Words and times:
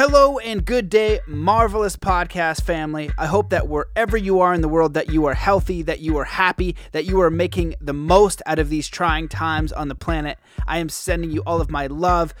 Hello 0.00 0.38
and 0.38 0.64
good 0.64 0.88
day, 0.88 1.18
marvelous 1.26 1.96
podcast 1.96 2.62
family. 2.62 3.10
I 3.18 3.26
hope 3.26 3.50
that 3.50 3.66
wherever 3.66 4.16
you 4.16 4.38
are 4.38 4.54
in 4.54 4.60
the 4.60 4.68
world 4.68 4.94
that 4.94 5.10
you 5.10 5.24
are 5.24 5.34
healthy, 5.34 5.82
that 5.82 5.98
you 5.98 6.18
are 6.18 6.24
happy, 6.24 6.76
that 6.92 7.04
you 7.04 7.20
are 7.20 7.32
making 7.32 7.74
the 7.80 7.92
most 7.92 8.40
out 8.46 8.60
of 8.60 8.68
these 8.68 8.86
trying 8.86 9.26
times 9.26 9.72
on 9.72 9.88
the 9.88 9.96
planet. 9.96 10.38
I 10.68 10.78
am 10.78 10.88
sending 10.88 11.32
you 11.32 11.42
all 11.44 11.60
of 11.60 11.68
my 11.68 11.88
love, 11.88 12.32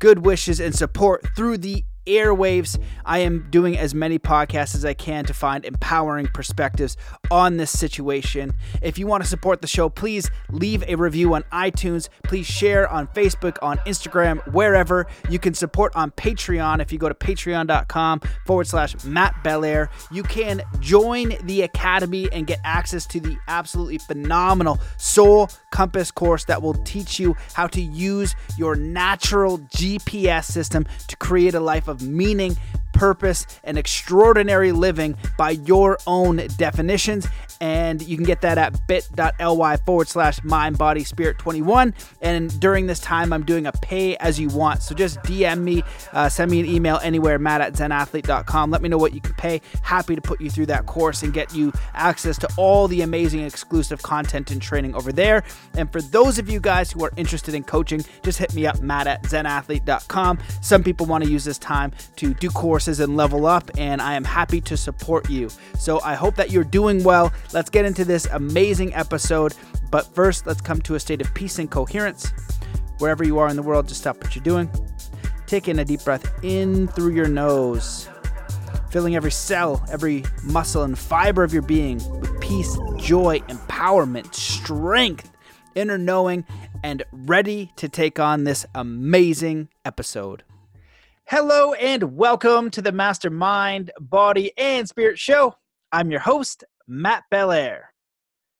good 0.00 0.26
wishes 0.26 0.58
and 0.58 0.74
support 0.74 1.24
through 1.36 1.58
the 1.58 1.84
airwaves. 2.06 2.78
I 3.04 3.20
am 3.20 3.46
doing 3.50 3.76
as 3.78 3.94
many 3.94 4.18
podcasts 4.18 4.74
as 4.74 4.84
I 4.84 4.94
can 4.94 5.24
to 5.26 5.34
find 5.34 5.64
empowering 5.64 6.26
perspectives 6.26 6.96
on 7.30 7.56
this 7.56 7.76
situation. 7.76 8.54
If 8.82 8.98
you 8.98 9.06
want 9.06 9.22
to 9.22 9.28
support 9.28 9.60
the 9.60 9.66
show, 9.66 9.88
please 9.88 10.30
leave 10.50 10.82
a 10.86 10.96
review 10.96 11.34
on 11.34 11.42
iTunes. 11.52 12.08
Please 12.24 12.46
share 12.46 12.88
on 12.88 13.06
Facebook, 13.08 13.58
on 13.62 13.78
Instagram, 13.78 14.46
wherever. 14.52 15.06
You 15.28 15.38
can 15.38 15.54
support 15.54 15.94
on 15.96 16.10
Patreon 16.12 16.80
if 16.80 16.92
you 16.92 16.98
go 16.98 17.08
to 17.08 17.14
patreon.com 17.14 18.20
forward 18.46 18.66
slash 18.66 19.02
Matt 19.04 19.42
Belair. 19.42 19.90
You 20.10 20.22
can 20.22 20.62
join 20.80 21.34
the 21.44 21.62
Academy 21.62 22.28
and 22.32 22.46
get 22.46 22.60
access 22.64 23.06
to 23.06 23.20
the 23.20 23.36
absolutely 23.48 23.98
phenomenal 23.98 24.78
Soul 24.98 25.48
Compass 25.70 26.10
course 26.10 26.44
that 26.44 26.62
will 26.62 26.74
teach 26.84 27.18
you 27.18 27.36
how 27.54 27.66
to 27.68 27.80
use 27.80 28.34
your 28.58 28.76
natural 28.76 29.58
GPS 29.58 30.44
system 30.44 30.86
to 31.08 31.16
create 31.16 31.54
a 31.54 31.60
life 31.60 31.88
of 31.88 31.93
of 31.94 32.02
meaning, 32.02 32.56
purpose, 32.94 33.46
and 33.64 33.76
extraordinary 33.76 34.72
living 34.72 35.16
by 35.36 35.50
your 35.50 35.98
own 36.06 36.36
definitions. 36.56 37.28
And 37.60 38.02
you 38.02 38.16
can 38.16 38.24
get 38.24 38.40
that 38.42 38.58
at 38.58 38.86
bit.ly 38.86 39.76
forward 39.78 40.08
slash 40.08 40.42
mind 40.42 40.78
body 40.78 41.04
spirit 41.04 41.38
21. 41.38 41.94
And 42.20 42.58
during 42.60 42.86
this 42.86 43.00
time, 43.00 43.32
I'm 43.32 43.44
doing 43.44 43.66
a 43.66 43.72
pay 43.72 44.16
as 44.16 44.40
you 44.40 44.48
want. 44.48 44.82
So 44.82 44.94
just 44.94 45.18
DM 45.20 45.60
me, 45.60 45.82
uh, 46.12 46.28
send 46.28 46.50
me 46.50 46.60
an 46.60 46.66
email 46.66 46.98
anywhere, 47.02 47.38
matt 47.38 47.60
at 47.60 47.74
zenathlete.com. 47.74 48.70
Let 48.70 48.82
me 48.82 48.88
know 48.88 48.98
what 48.98 49.14
you 49.14 49.20
can 49.20 49.34
pay. 49.34 49.60
Happy 49.82 50.14
to 50.14 50.20
put 50.20 50.40
you 50.40 50.50
through 50.50 50.66
that 50.66 50.86
course 50.86 51.22
and 51.22 51.32
get 51.32 51.54
you 51.54 51.72
access 51.94 52.38
to 52.38 52.48
all 52.56 52.88
the 52.88 53.02
amazing 53.02 53.40
exclusive 53.40 54.02
content 54.02 54.50
and 54.50 54.60
training 54.60 54.94
over 54.94 55.12
there. 55.12 55.44
And 55.74 55.90
for 55.90 56.02
those 56.02 56.38
of 56.38 56.48
you 56.48 56.60
guys 56.60 56.90
who 56.90 57.04
are 57.04 57.12
interested 57.16 57.54
in 57.54 57.64
coaching, 57.64 58.04
just 58.22 58.38
hit 58.38 58.54
me 58.54 58.66
up, 58.66 58.80
matt 58.80 59.06
at 59.06 59.22
zenathlete.com. 59.22 60.38
Some 60.60 60.82
people 60.82 61.06
want 61.06 61.24
to 61.24 61.30
use 61.30 61.44
this 61.44 61.58
time 61.58 61.92
to 62.16 62.34
do 62.34 62.50
courses 62.84 63.00
and 63.00 63.16
level 63.16 63.46
up, 63.46 63.70
and 63.78 64.02
I 64.02 64.12
am 64.12 64.24
happy 64.24 64.60
to 64.60 64.76
support 64.76 65.30
you. 65.30 65.48
So 65.78 66.02
I 66.02 66.12
hope 66.12 66.36
that 66.36 66.50
you're 66.50 66.64
doing 66.64 67.02
well. 67.02 67.32
Let's 67.54 67.70
get 67.70 67.86
into 67.86 68.04
this 68.04 68.26
amazing 68.26 68.92
episode. 68.92 69.54
But 69.90 70.14
first, 70.14 70.46
let's 70.46 70.60
come 70.60 70.82
to 70.82 70.94
a 70.94 71.00
state 71.00 71.22
of 71.22 71.32
peace 71.32 71.58
and 71.58 71.70
coherence. 71.70 72.30
Wherever 72.98 73.24
you 73.24 73.38
are 73.38 73.48
in 73.48 73.56
the 73.56 73.62
world, 73.62 73.88
just 73.88 74.02
stop 74.02 74.22
what 74.22 74.36
you're 74.36 74.44
doing. 74.44 74.68
Take 75.46 75.66
in 75.66 75.78
a 75.78 75.84
deep 75.86 76.04
breath 76.04 76.30
in 76.44 76.88
through 76.88 77.14
your 77.14 77.26
nose, 77.26 78.06
filling 78.90 79.16
every 79.16 79.32
cell, 79.32 79.82
every 79.90 80.22
muscle, 80.42 80.82
and 80.82 80.98
fiber 80.98 81.42
of 81.42 81.54
your 81.54 81.62
being 81.62 81.96
with 82.20 82.38
peace, 82.42 82.76
joy, 82.98 83.38
empowerment, 83.48 84.34
strength, 84.34 85.32
inner 85.74 85.96
knowing, 85.96 86.44
and 86.82 87.02
ready 87.12 87.72
to 87.76 87.88
take 87.88 88.20
on 88.20 88.44
this 88.44 88.66
amazing 88.74 89.70
episode. 89.86 90.42
Hello 91.28 91.72
and 91.72 92.18
welcome 92.18 92.68
to 92.68 92.82
the 92.82 92.92
Mastermind, 92.92 93.90
Body, 93.98 94.52
and 94.58 94.86
Spirit 94.86 95.18
Show. 95.18 95.54
I'm 95.90 96.10
your 96.10 96.20
host, 96.20 96.64
Matt 96.86 97.24
Belair. 97.30 97.94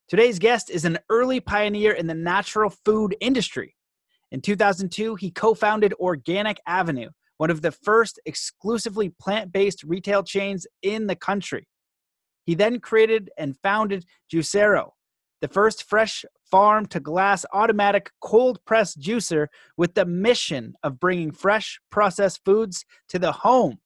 Today's 0.09 0.39
guest 0.39 0.71
is 0.71 0.87
an 0.87 0.99
early 1.11 1.41
pioneer 1.41 1.93
in 1.93 2.07
the 2.07 2.15
natural 2.15 2.71
food 2.71 3.17
industry. 3.21 3.77
In 4.31 4.41
2002, 4.41 5.17
he 5.17 5.31
co 5.31 5.53
founded 5.53 5.93
Organic 6.01 6.59
Avenue, 6.67 7.11
one 7.37 7.51
of 7.51 7.61
the 7.61 7.71
first 7.71 8.19
exclusively 8.25 9.11
plant 9.21 9.53
based 9.53 9.85
retail 9.85 10.23
chains 10.23 10.67
in 10.81 11.07
the 11.07 11.17
country. 11.17 11.69
He 12.47 12.55
then 12.55 12.81
created 12.81 13.29
and 13.37 13.59
founded 13.63 14.07
Juicero, 14.33 14.93
the 15.43 15.49
first 15.49 15.83
fresh 15.83 16.25
farm 16.55 16.87
to 16.87 17.01
glass 17.01 17.45
automatic 17.53 18.13
cold 18.21 18.65
press 18.65 18.95
juicer 18.95 19.49
with 19.77 19.93
the 19.95 20.07
mission 20.07 20.73
of 20.85 21.01
bringing 21.01 21.33
fresh 21.33 21.81
processed 21.91 22.41
foods 22.45 22.85
to 23.09 23.19
the 23.19 23.33
home. 23.33 23.77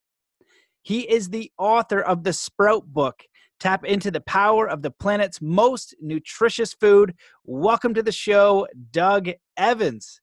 He 0.83 1.11
is 1.11 1.31
the 1.31 1.51
author 1.57 1.99
of 1.99 2.25
the 2.25 2.34
Sprout 2.34 2.84
book. 2.84 3.23
Tap 3.59 3.87
into 3.87 4.11
the 4.11 4.21
power 4.21 4.69
of 4.69 4.83
the 4.83 4.91
planet's 4.91 5.41
most 5.41 5.97
nutritious 6.03 6.75
food. 6.75 7.15
Welcome 7.47 7.95
to 7.95 8.03
the 8.03 8.12
show, 8.12 8.67
Doug 8.91 9.31
Evans. 9.57 10.21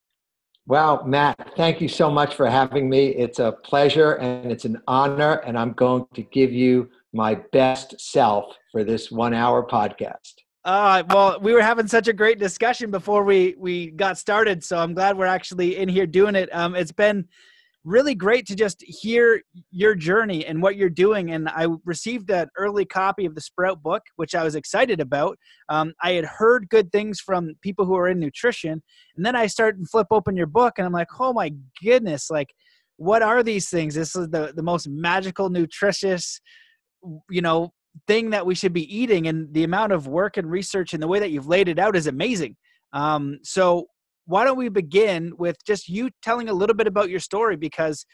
Wow, 0.67 1.01
Matt, 1.03 1.53
thank 1.57 1.81
you 1.81 1.87
so 1.87 2.11
much 2.11 2.35
for 2.35 2.47
having 2.47 2.87
me. 2.87 3.07
It's 3.07 3.39
a 3.39 3.53
pleasure 3.53 4.17
and 4.17 4.51
it's 4.51 4.65
an 4.65 4.83
honor, 4.87 5.41
and 5.47 5.57
I'm 5.57 5.73
going 5.73 6.05
to 6.13 6.21
give 6.21 6.53
you 6.53 6.91
my 7.11 7.33
best 7.51 7.99
self 7.99 8.55
for 8.71 8.83
this 8.83 9.11
one 9.11 9.33
hour 9.33 9.65
podcast. 9.67 10.44
Uh, 10.65 11.03
well, 11.09 11.39
we 11.41 11.53
were 11.53 11.61
having 11.61 11.85
such 11.87 12.07
a 12.07 12.13
great 12.13 12.39
discussion 12.39 12.89
before 12.89 13.23
we 13.23 13.55
we 13.59 13.91
got 13.91 14.17
started, 14.17 14.63
so 14.63 14.79
I'm 14.79 14.95
glad 14.95 15.15
we're 15.15 15.27
actually 15.27 15.77
in 15.77 15.87
here 15.87 16.07
doing 16.07 16.33
it. 16.35 16.49
Um, 16.51 16.75
it's 16.75 16.91
been 16.91 17.27
really 17.83 18.15
great 18.15 18.47
to 18.47 18.55
just 18.55 18.81
hear 18.81 19.43
your 19.69 19.93
journey 19.93 20.43
and 20.43 20.59
what 20.59 20.75
you're 20.75 20.89
doing. 20.89 21.29
And 21.29 21.47
I 21.49 21.67
received 21.85 22.31
an 22.31 22.47
early 22.57 22.83
copy 22.83 23.27
of 23.27 23.35
the 23.35 23.41
Sprout 23.41 23.83
book, 23.83 24.01
which 24.15 24.33
I 24.33 24.43
was 24.43 24.55
excited 24.55 24.99
about. 24.99 25.37
Um, 25.69 25.93
I 26.01 26.13
had 26.13 26.25
heard 26.25 26.67
good 26.69 26.91
things 26.91 27.19
from 27.19 27.53
people 27.61 27.85
who 27.85 27.95
are 27.95 28.07
in 28.07 28.19
nutrition, 28.19 28.81
and 29.15 29.23
then 29.23 29.35
I 29.35 29.45
start 29.45 29.77
and 29.77 29.87
flip 29.87 30.07
open 30.09 30.35
your 30.35 30.47
book, 30.47 30.73
and 30.79 30.87
I'm 30.87 30.93
like, 30.93 31.09
oh 31.19 31.31
my 31.31 31.51
goodness, 31.83 32.31
like 32.31 32.49
what 32.97 33.21
are 33.21 33.43
these 33.43 33.69
things? 33.69 33.93
This 33.93 34.15
is 34.15 34.29
the 34.29 34.51
the 34.55 34.63
most 34.63 34.87
magical, 34.89 35.51
nutritious, 35.51 36.41
you 37.29 37.43
know 37.43 37.71
thing 38.07 38.29
that 38.31 38.45
we 38.45 38.55
should 38.55 38.73
be 38.73 38.95
eating 38.95 39.27
and 39.27 39.53
the 39.53 39.63
amount 39.63 39.91
of 39.91 40.07
work 40.07 40.37
and 40.37 40.49
research 40.49 40.93
and 40.93 41.01
the 41.01 41.07
way 41.07 41.19
that 41.19 41.31
you've 41.31 41.47
laid 41.47 41.67
it 41.67 41.79
out 41.79 41.95
is 41.95 42.07
amazing. 42.07 42.55
Um, 42.93 43.39
so 43.43 43.87
why 44.25 44.43
don't 44.43 44.57
we 44.57 44.69
begin 44.69 45.33
with 45.37 45.57
just 45.65 45.87
you 45.87 46.09
telling 46.21 46.49
a 46.49 46.53
little 46.53 46.75
bit 46.75 46.87
about 46.87 47.09
your 47.09 47.19
story? 47.19 47.55
Because 47.55 48.05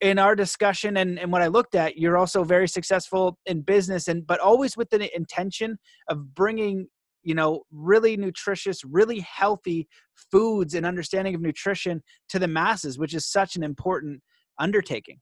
in 0.00 0.18
our 0.18 0.34
discussion 0.34 0.96
and, 0.96 1.18
and 1.18 1.30
what 1.30 1.40
i 1.40 1.46
looked 1.46 1.74
at 1.74 1.96
you're 1.96 2.18
also 2.18 2.44
very 2.44 2.68
successful 2.68 3.38
in 3.46 3.60
business 3.60 4.08
and 4.08 4.26
but 4.26 4.40
always 4.40 4.76
with 4.76 4.90
the 4.90 5.16
intention 5.16 5.78
of 6.08 6.34
bringing 6.34 6.86
you 7.22 7.34
know 7.34 7.62
really 7.72 8.16
nutritious 8.16 8.84
really 8.84 9.20
healthy 9.20 9.88
foods 10.30 10.74
and 10.74 10.84
understanding 10.84 11.34
of 11.34 11.40
nutrition 11.40 12.02
to 12.28 12.38
the 12.38 12.48
masses 12.48 12.98
which 12.98 13.14
is 13.14 13.24
such 13.26 13.56
an 13.56 13.62
important 13.62 14.20
undertaking 14.58 15.18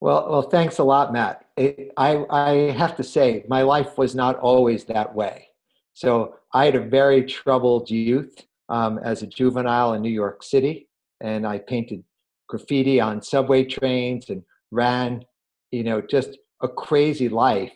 well, 0.00 0.26
well, 0.30 0.42
thanks 0.42 0.78
a 0.78 0.84
lot, 0.84 1.12
Matt. 1.12 1.44
It, 1.56 1.92
I, 1.96 2.24
I 2.30 2.50
have 2.72 2.96
to 2.96 3.04
say, 3.04 3.44
my 3.48 3.62
life 3.62 3.98
was 3.98 4.14
not 4.14 4.38
always 4.38 4.84
that 4.84 5.14
way. 5.14 5.48
So 5.92 6.36
I 6.54 6.64
had 6.64 6.74
a 6.74 6.80
very 6.80 7.24
troubled 7.24 7.90
youth 7.90 8.34
um, 8.70 8.98
as 8.98 9.22
a 9.22 9.26
juvenile 9.26 9.92
in 9.92 10.00
New 10.00 10.10
York 10.10 10.42
City, 10.42 10.88
and 11.20 11.46
I 11.46 11.58
painted 11.58 12.02
graffiti 12.48 13.00
on 13.00 13.20
subway 13.22 13.64
trains 13.64 14.30
and 14.30 14.42
ran, 14.70 15.24
you 15.70 15.84
know, 15.84 16.00
just 16.00 16.38
a 16.62 16.68
crazy 16.68 17.28
life. 17.28 17.72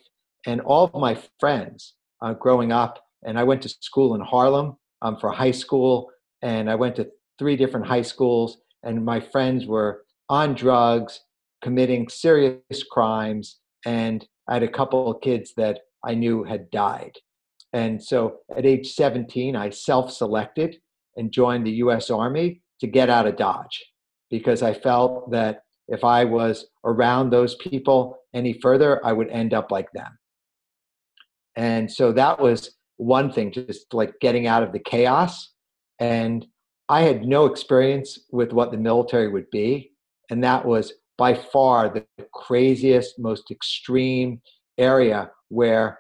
And 0.47 0.61
all 0.63 0.91
of 0.93 1.01
my 1.01 1.19
friends 1.39 1.95
uh, 2.23 2.33
growing 2.33 2.73
up, 2.73 3.05
and 3.25 3.39
I 3.39 3.45
went 3.45 3.63
to 3.63 3.69
school 3.69 4.15
in 4.15 4.21
Harlem 4.23 4.77
um, 5.03 5.19
for 5.19 5.31
high 5.31 5.51
school, 5.51 6.11
and 6.41 6.71
I 6.71 6.75
went 6.75 6.97
to 6.97 7.11
three 7.39 7.57
different 7.57 7.87
high 7.87 8.03
schools, 8.03 8.59
and 8.83 9.05
my 9.05 9.21
friends 9.21 9.67
were 9.67 10.05
on 10.31 10.55
drugs 10.55 11.21
committing 11.65 12.07
serious 12.11 12.85
crimes, 12.91 13.59
and 13.87 14.25
I 14.49 14.55
had 14.55 14.63
a 14.63 14.69
couple 14.69 15.11
of 15.11 15.23
kids 15.23 15.55
that 15.57 15.81
I 16.05 16.15
knew 16.15 16.45
had 16.45 16.71
died. 16.71 17.13
And 17.73 18.01
so 18.01 18.41
at 18.55 18.67
age 18.67 18.93
17, 18.93 19.57
I 19.57 19.71
self 19.71 20.13
selected 20.13 20.77
and 21.17 21.33
joined 21.33 21.67
the 21.67 21.79
US 21.85 22.11
Army 22.11 22.61
to 22.81 22.87
get 22.87 23.09
out 23.09 23.27
of 23.27 23.37
Dodge 23.37 23.83
because 24.31 24.63
I 24.63 24.75
felt 24.75 25.31
that 25.31 25.63
if 25.89 26.05
I 26.05 26.25
was 26.27 26.67
around 26.85 27.31
those 27.31 27.55
people 27.55 28.19
any 28.35 28.59
further, 28.61 29.05
I 29.05 29.13
would 29.13 29.31
end 29.31 29.55
up 29.55 29.71
like 29.71 29.91
them. 29.93 30.19
And 31.57 31.91
so 31.91 32.13
that 32.13 32.39
was 32.41 32.77
one 32.99 33.33
thing, 33.33 33.53
just 33.53 33.95
like 33.95 34.13
getting 34.21 34.47
out 34.47 34.63
of 34.63 34.73
the 34.73 34.81
chaos. 34.81 35.51
And 35.99 36.47
I 36.91 37.03
had 37.03 37.25
no 37.25 37.47
experience 37.47 38.19
with 38.31 38.53
what 38.53 38.71
the 38.71 38.77
military 38.77 39.29
would 39.29 39.49
be. 39.51 39.93
And 40.31 40.45
that 40.45 40.65
was 40.67 40.93
by 41.17 41.35
far 41.35 41.89
the 41.89 42.05
craziest, 42.33 43.19
most 43.19 43.51
extreme 43.51 44.41
area 44.79 45.31
where 45.49 45.99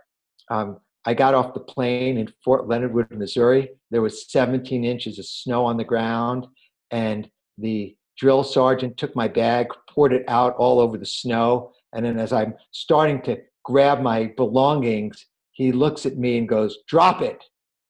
um, 0.50 0.78
I 1.06 1.14
got 1.14 1.34
off 1.34 1.54
the 1.54 1.60
plane 1.60 2.18
in 2.18 2.32
Fort 2.44 2.66
Leonard 2.66 2.94
Wood, 2.94 3.10
Missouri. 3.10 3.70
There 3.90 4.02
was 4.02 4.30
17 4.30 4.84
inches 4.84 5.18
of 5.18 5.26
snow 5.26 5.64
on 5.64 5.76
the 5.76 5.84
ground, 5.84 6.46
and 6.90 7.28
the 7.58 7.96
drill 8.18 8.42
sergeant 8.42 8.96
took 8.96 9.14
my 9.14 9.28
bag, 9.28 9.68
poured 9.90 10.12
it 10.12 10.24
out 10.28 10.56
all 10.56 10.80
over 10.80 10.96
the 10.96 11.06
snow, 11.06 11.72
and 11.92 12.04
then 12.04 12.18
as 12.18 12.32
I'm 12.32 12.54
starting 12.72 13.22
to 13.22 13.38
grab 13.64 14.00
my 14.00 14.32
belongings, 14.36 15.26
he 15.52 15.72
looks 15.72 16.06
at 16.06 16.16
me 16.16 16.38
and 16.38 16.48
goes, 16.48 16.78
"Drop 16.88 17.22
it," 17.22 17.42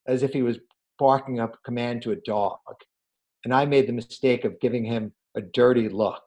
as 0.06 0.22
if 0.22 0.32
he 0.32 0.42
was 0.42 0.58
barking 0.98 1.40
up 1.40 1.54
a 1.54 1.64
command 1.64 2.02
to 2.02 2.12
a 2.12 2.16
dog. 2.16 2.58
And 3.44 3.54
I 3.54 3.64
made 3.64 3.86
the 3.86 3.92
mistake 3.92 4.44
of 4.44 4.60
giving 4.60 4.84
him 4.84 5.12
a 5.34 5.40
dirty 5.40 5.88
look. 5.88 6.22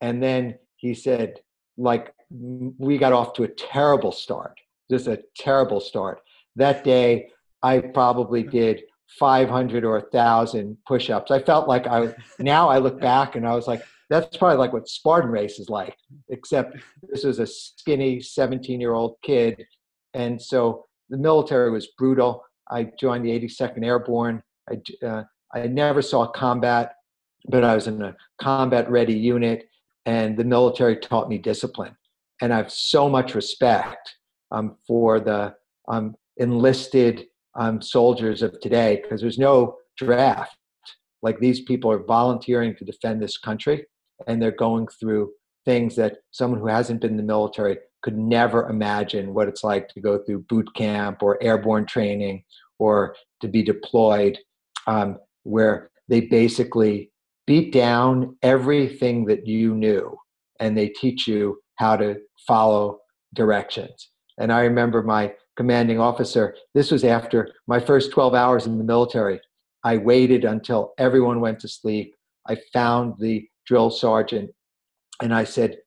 And 0.00 0.22
then 0.22 0.58
he 0.76 0.94
said, 0.94 1.40
like, 1.76 2.14
we 2.30 2.98
got 2.98 3.12
off 3.12 3.32
to 3.34 3.42
a 3.44 3.48
terrible 3.48 4.12
start, 4.12 4.58
just 4.90 5.06
a 5.06 5.22
terrible 5.36 5.80
start. 5.80 6.20
That 6.56 6.84
day, 6.84 7.28
I 7.62 7.78
probably 7.78 8.42
did 8.60 8.82
500 9.18 9.84
or 9.84 9.98
1,000 9.98 10.76
push 10.86 11.10
ups. 11.10 11.30
I 11.30 11.42
felt 11.42 11.68
like 11.68 11.86
I, 11.86 12.14
now 12.38 12.68
I 12.68 12.78
look 12.78 13.00
back 13.00 13.34
and 13.34 13.46
I 13.46 13.54
was 13.54 13.66
like, 13.66 13.82
that's 14.08 14.36
probably 14.36 14.58
like 14.58 14.72
what 14.72 14.88
Spartan 14.88 15.30
race 15.30 15.58
is 15.58 15.68
like, 15.68 15.96
except 16.28 16.76
this 17.02 17.24
was 17.24 17.38
a 17.38 17.46
skinny 17.46 18.20
17 18.20 18.80
year 18.80 18.92
old 18.92 19.16
kid. 19.22 19.64
And 20.14 20.40
so 20.40 20.86
the 21.08 21.16
military 21.16 21.70
was 21.70 21.88
brutal. 21.96 22.44
I 22.70 22.90
joined 22.98 23.24
the 23.24 23.30
82nd 23.30 23.84
Airborne. 23.84 24.42
I, 24.68 25.06
uh, 25.06 25.24
I 25.54 25.66
never 25.66 26.02
saw 26.02 26.26
combat, 26.26 26.94
but 27.48 27.64
I 27.64 27.74
was 27.74 27.86
in 27.86 28.02
a 28.02 28.16
combat 28.40 28.90
ready 28.90 29.14
unit, 29.14 29.68
and 30.06 30.36
the 30.36 30.44
military 30.44 30.96
taught 30.96 31.28
me 31.28 31.38
discipline. 31.38 31.96
And 32.40 32.52
I 32.52 32.56
have 32.56 32.72
so 32.72 33.08
much 33.08 33.34
respect 33.34 34.14
um, 34.50 34.76
for 34.86 35.20
the 35.20 35.54
um, 35.88 36.14
enlisted 36.38 37.26
um, 37.58 37.82
soldiers 37.82 38.42
of 38.42 38.58
today 38.60 39.00
because 39.02 39.20
there's 39.20 39.38
no 39.38 39.76
draft. 39.96 40.56
Like 41.22 41.38
these 41.38 41.60
people 41.60 41.90
are 41.90 42.02
volunteering 42.04 42.74
to 42.76 42.84
defend 42.84 43.20
this 43.20 43.36
country, 43.36 43.84
and 44.26 44.40
they're 44.40 44.50
going 44.50 44.88
through 44.98 45.32
things 45.66 45.94
that 45.96 46.18
someone 46.30 46.60
who 46.60 46.66
hasn't 46.66 47.02
been 47.02 47.10
in 47.10 47.16
the 47.18 47.22
military 47.22 47.78
could 48.02 48.16
never 48.16 48.68
imagine 48.70 49.34
what 49.34 49.48
it's 49.48 49.62
like 49.62 49.88
to 49.88 50.00
go 50.00 50.18
through 50.24 50.46
boot 50.48 50.68
camp 50.74 51.22
or 51.22 51.42
airborne 51.42 51.84
training 51.84 52.42
or 52.78 53.14
to 53.42 53.48
be 53.48 53.62
deployed, 53.62 54.38
um, 54.86 55.18
where 55.42 55.90
they 56.08 56.22
basically 56.22 57.10
beat 57.50 57.72
down 57.72 58.36
everything 58.42 59.24
that 59.24 59.44
you 59.44 59.74
knew 59.74 60.16
and 60.60 60.78
they 60.78 60.86
teach 60.86 61.26
you 61.26 61.60
how 61.80 61.96
to 61.96 62.14
follow 62.46 63.00
directions. 63.34 64.10
And 64.38 64.52
I 64.52 64.60
remember 64.60 65.02
my 65.02 65.34
commanding 65.56 65.98
officer, 65.98 66.54
this 66.74 66.92
was 66.92 67.02
after 67.02 67.52
my 67.66 67.80
first 67.80 68.12
12 68.12 68.34
hours 68.36 68.66
in 68.66 68.78
the 68.78 68.84
military. 68.84 69.40
I 69.82 69.96
waited 69.96 70.44
until 70.44 70.92
everyone 70.96 71.40
went 71.40 71.58
to 71.62 71.68
sleep. 71.68 72.14
I 72.48 72.56
found 72.72 73.14
the 73.18 73.48
drill 73.66 73.90
sergeant 73.90 74.52
and 75.20 75.34
I 75.34 75.42
said, 75.42 75.78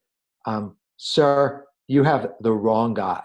um, 0.44 0.76
Sir, 0.98 1.64
you 1.88 2.02
have 2.02 2.32
the 2.42 2.52
wrong 2.52 2.92
guy. 2.92 3.22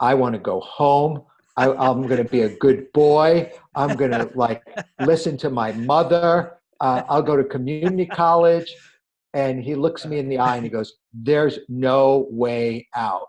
I 0.00 0.14
want 0.14 0.32
to 0.36 0.38
go 0.38 0.60
home. 0.60 1.22
I, 1.58 1.66
am 1.90 2.00
going 2.06 2.24
to 2.24 2.30
be 2.30 2.42
a 2.42 2.56
good 2.56 2.90
boy. 2.94 3.52
I'm 3.74 3.94
going 3.94 4.12
to 4.12 4.30
like 4.34 4.62
listen 5.00 5.36
to 5.36 5.50
my 5.50 5.72
mother. 5.72 6.57
Uh, 6.80 7.02
I'll 7.08 7.22
go 7.22 7.36
to 7.36 7.44
community 7.44 8.06
college. 8.12 8.74
And 9.34 9.62
he 9.62 9.74
looks 9.74 10.06
me 10.06 10.18
in 10.18 10.28
the 10.28 10.38
eye 10.38 10.56
and 10.56 10.64
he 10.64 10.70
goes, 10.70 10.94
There's 11.12 11.58
no 11.68 12.26
way 12.30 12.88
out. 12.94 13.26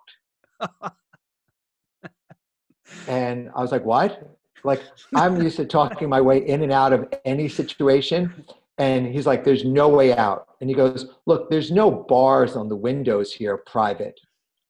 and 3.07 3.49
I 3.55 3.61
was 3.61 3.71
like, 3.71 3.85
What? 3.85 4.37
Like, 4.63 4.81
I'm 5.15 5.41
used 5.41 5.57
to 5.57 5.65
talking 5.65 6.09
my 6.09 6.21
way 6.21 6.39
in 6.45 6.63
and 6.63 6.71
out 6.71 6.93
of 6.93 7.07
any 7.25 7.47
situation. 7.49 8.45
And 8.77 9.07
he's 9.07 9.27
like, 9.27 9.43
There's 9.43 9.65
no 9.65 9.89
way 9.89 10.15
out. 10.15 10.47
And 10.61 10.69
he 10.69 10.75
goes, 10.75 11.09
Look, 11.25 11.49
there's 11.49 11.69
no 11.69 11.91
bars 11.91 12.55
on 12.55 12.69
the 12.69 12.77
windows 12.77 13.33
here, 13.33 13.57
private. 13.57 14.19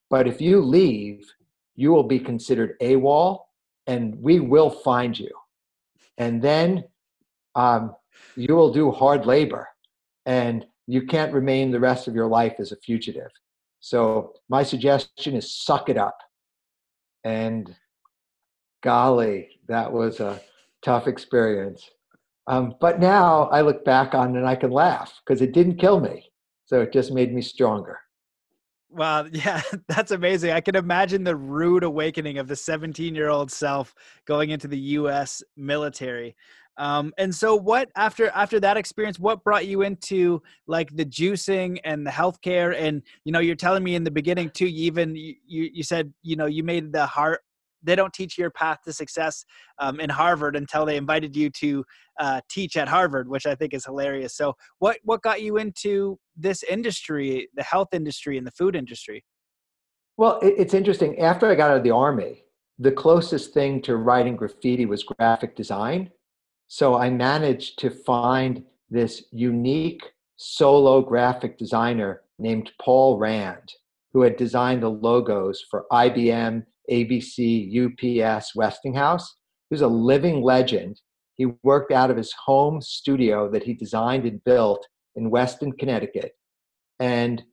But 0.10 0.28
if 0.28 0.42
you 0.42 0.62
leave, 0.62 1.32
you 1.76 1.92
will 1.92 2.04
be 2.04 2.20
considered 2.20 2.76
AWOL 2.82 3.42
and 3.88 4.16
we 4.22 4.40
will 4.40 4.70
find 4.70 5.18
you. 5.18 5.32
And 6.18 6.42
then 6.42 6.84
um, 7.56 7.96
you 8.36 8.56
will 8.56 8.72
do 8.72 8.92
hard 8.92 9.26
labor 9.26 9.68
and 10.26 10.66
you 10.88 11.06
can't 11.06 11.34
remain 11.34 11.72
the 11.72 11.80
rest 11.80 12.08
of 12.08 12.16
your 12.16 12.28
life 12.28 12.56
as 12.60 12.72
a 12.72 12.78
fugitive. 12.78 13.32
So 13.80 14.34
my 14.50 14.64
suggestion 14.64 15.36
is 15.36 15.54
suck 15.54 15.90
it 15.90 15.98
up. 15.98 16.18
And 17.24 17.76
golly, 18.84 19.60
that 19.68 19.92
was 19.92 20.20
a 20.20 20.42
tough 20.82 21.08
experience. 21.08 21.90
Um, 22.48 22.76
but 22.82 23.00
now 23.00 23.44
I 23.52 23.62
look 23.62 23.86
back 23.86 24.16
on 24.16 24.36
it 24.36 24.40
and 24.40 24.48
I 24.48 24.56
can 24.56 24.72
laugh 24.72 25.22
because 25.26 25.42
it 25.42 25.54
didn't 25.54 25.78
kill 25.78 26.00
me. 26.00 26.32
So 26.66 26.82
it 26.82 26.94
just 26.94 27.12
made 27.12 27.34
me 27.34 27.42
stronger. 27.42 28.00
Wow, 28.90 29.28
yeah, 29.32 29.62
that's 29.88 30.12
amazing. 30.12 30.52
I 30.52 30.62
can 30.62 30.76
imagine 30.76 31.24
the 31.24 31.36
rude 31.36 31.84
awakening 31.84 32.38
of 32.38 32.48
the 32.48 32.56
17 32.56 33.16
year 33.16 33.30
old 33.30 33.52
self 33.52 33.94
going 34.26 34.50
into 34.50 34.68
the 34.68 34.80
U.S. 34.80 35.44
military. 35.56 36.36
Um, 36.80 37.14
and 37.18 37.36
so, 37.36 37.56
what 37.56 37.90
after 37.96 38.30
after 38.30 38.60
that 38.62 38.78
experience, 38.78 39.20
what 39.20 39.44
brought 39.44 39.68
you 39.68 39.82
into 39.82 40.42
like 40.66 40.96
the 40.96 41.06
juicing 41.06 41.78
and 41.84 42.08
the 42.08 42.12
healthcare? 42.12 42.74
And 42.76 43.04
you 43.26 43.32
know, 43.32 43.40
you're 43.40 43.56
telling 43.56 43.84
me 43.84 43.96
in 43.96 44.04
the 44.04 44.12
beginning 44.12 44.50
too. 44.50 44.66
You 44.66 44.86
even 44.86 45.16
you 45.16 45.36
you 45.46 45.84
said 45.84 46.14
you 46.24 46.38
know 46.38 46.46
you 46.46 46.64
made 46.64 46.92
the 46.94 47.06
heart 47.06 47.42
they 47.84 47.96
don't 47.96 48.14
teach 48.14 48.38
your 48.38 48.50
path 48.50 48.80
to 48.86 48.94
success 48.94 49.46
um, 49.80 50.00
in 50.00 50.10
Harvard 50.10 50.56
until 50.56 50.86
they 50.86 50.98
invited 50.98 51.36
you 51.36 51.50
to 51.50 51.86
uh, 52.20 52.42
teach 52.50 52.78
at 52.78 52.88
Harvard, 52.88 53.30
which 53.30 53.46
I 53.46 53.56
think 53.56 53.74
is 53.74 53.86
hilarious. 53.86 54.36
So, 54.36 54.56
what 54.80 54.98
what 55.04 55.22
got 55.22 55.42
you 55.42 55.58
into 55.58 56.18
this 56.36 56.64
industry, 56.64 57.50
the 57.56 57.64
health 57.64 57.90
industry 57.94 58.38
and 58.38 58.46
the 58.46 58.52
food 58.52 58.76
industry? 58.76 59.24
Well, 60.18 60.40
it's 60.42 60.74
interesting. 60.74 61.20
After 61.20 61.50
I 61.50 61.56
got 61.56 61.72
out 61.72 61.78
of 61.78 61.84
the 61.84 61.92
army, 61.92 62.44
the 62.78 62.92
closest 62.92 63.54
thing 63.54 63.82
to 63.84 63.96
writing 63.96 64.36
graffiti 64.36 64.86
was 64.86 65.04
graphic 65.04 65.56
design. 65.56 66.12
So 66.72 66.96
I 66.96 67.10
managed 67.10 67.80
to 67.80 67.90
find 67.90 68.64
this 68.92 69.24
unique 69.32 70.04
solo 70.38 71.02
graphic 71.02 71.58
designer 71.58 72.22
named 72.38 72.72
Paul 72.80 73.18
Rand, 73.18 73.74
who 74.14 74.22
had 74.22 74.38
designed 74.38 74.84
the 74.84 74.90
logos 74.90 75.66
for 75.70 75.88
IBM 75.92 76.64
ABC, 76.92 78.22
UPS, 78.22 78.56
Westinghouse. 78.56 79.36
He 79.70 79.74
was 79.74 79.82
a 79.82 79.88
living 79.88 80.44
legend. 80.44 81.02
He 81.34 81.48
worked 81.64 81.92
out 81.92 82.12
of 82.12 82.18
his 82.18 82.34
home 82.34 82.82
studio 82.82 83.50
that 83.50 83.64
he 83.64 83.74
designed 83.74 84.26
and 84.26 84.44
built 84.44 84.88
in 85.16 85.32
Weston, 85.32 85.72
Connecticut. 85.72 86.34
And 87.00 87.44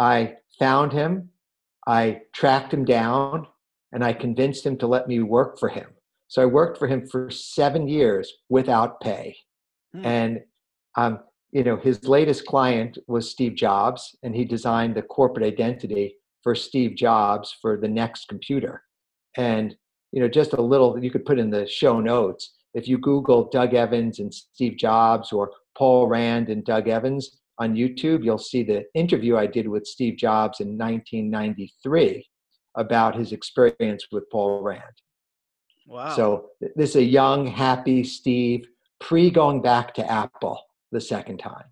I 0.00 0.34
found 0.58 0.92
him, 0.92 1.30
I 1.86 2.22
tracked 2.32 2.74
him 2.74 2.84
down, 2.84 3.46
and 3.92 4.04
I 4.04 4.14
convinced 4.14 4.66
him 4.66 4.76
to 4.78 4.88
let 4.88 5.06
me 5.06 5.20
work 5.20 5.60
for 5.60 5.68
him. 5.68 5.93
So 6.34 6.42
I 6.42 6.46
worked 6.46 6.78
for 6.78 6.88
him 6.88 7.06
for 7.06 7.30
seven 7.30 7.86
years 7.86 8.38
without 8.48 9.00
pay. 9.00 9.36
Hmm. 9.94 10.04
And 10.04 10.40
um, 10.96 11.20
you 11.52 11.62
know, 11.62 11.76
his 11.76 12.08
latest 12.08 12.44
client 12.44 12.98
was 13.06 13.30
Steve 13.30 13.54
Jobs, 13.54 14.16
and 14.24 14.34
he 14.34 14.44
designed 14.44 14.96
the 14.96 15.02
corporate 15.02 15.46
identity 15.46 16.16
for 16.42 16.56
Steve 16.56 16.96
Jobs 16.96 17.56
for 17.62 17.76
the 17.76 17.86
next 17.86 18.26
computer. 18.26 18.82
And 19.36 19.76
you 20.10 20.20
know, 20.20 20.26
just 20.26 20.54
a 20.54 20.60
little 20.60 20.98
you 21.00 21.08
could 21.08 21.24
put 21.24 21.38
in 21.38 21.50
the 21.50 21.68
show 21.68 22.00
notes. 22.00 22.52
If 22.74 22.88
you 22.88 22.98
Google 22.98 23.48
Doug 23.48 23.74
Evans 23.74 24.18
and 24.18 24.34
Steve 24.34 24.76
Jobs 24.76 25.30
or 25.30 25.52
Paul 25.78 26.08
Rand 26.08 26.48
and 26.48 26.64
Doug 26.64 26.88
Evans 26.88 27.42
on 27.58 27.76
YouTube, 27.76 28.24
you'll 28.24 28.38
see 28.38 28.64
the 28.64 28.86
interview 28.94 29.36
I 29.36 29.46
did 29.46 29.68
with 29.68 29.86
Steve 29.86 30.16
Jobs 30.16 30.58
in 30.58 30.76
1993 30.76 32.26
about 32.74 33.14
his 33.14 33.30
experience 33.30 34.08
with 34.10 34.28
Paul 34.30 34.62
Rand. 34.62 34.82
Wow. 35.86 36.16
So 36.16 36.50
this 36.76 36.90
is 36.90 36.96
a 36.96 37.02
young, 37.02 37.46
happy 37.46 38.04
Steve 38.04 38.66
pre 39.00 39.30
going 39.30 39.60
back 39.60 39.94
to 39.94 40.10
Apple 40.10 40.60
the 40.92 41.00
second 41.00 41.38
time. 41.38 41.64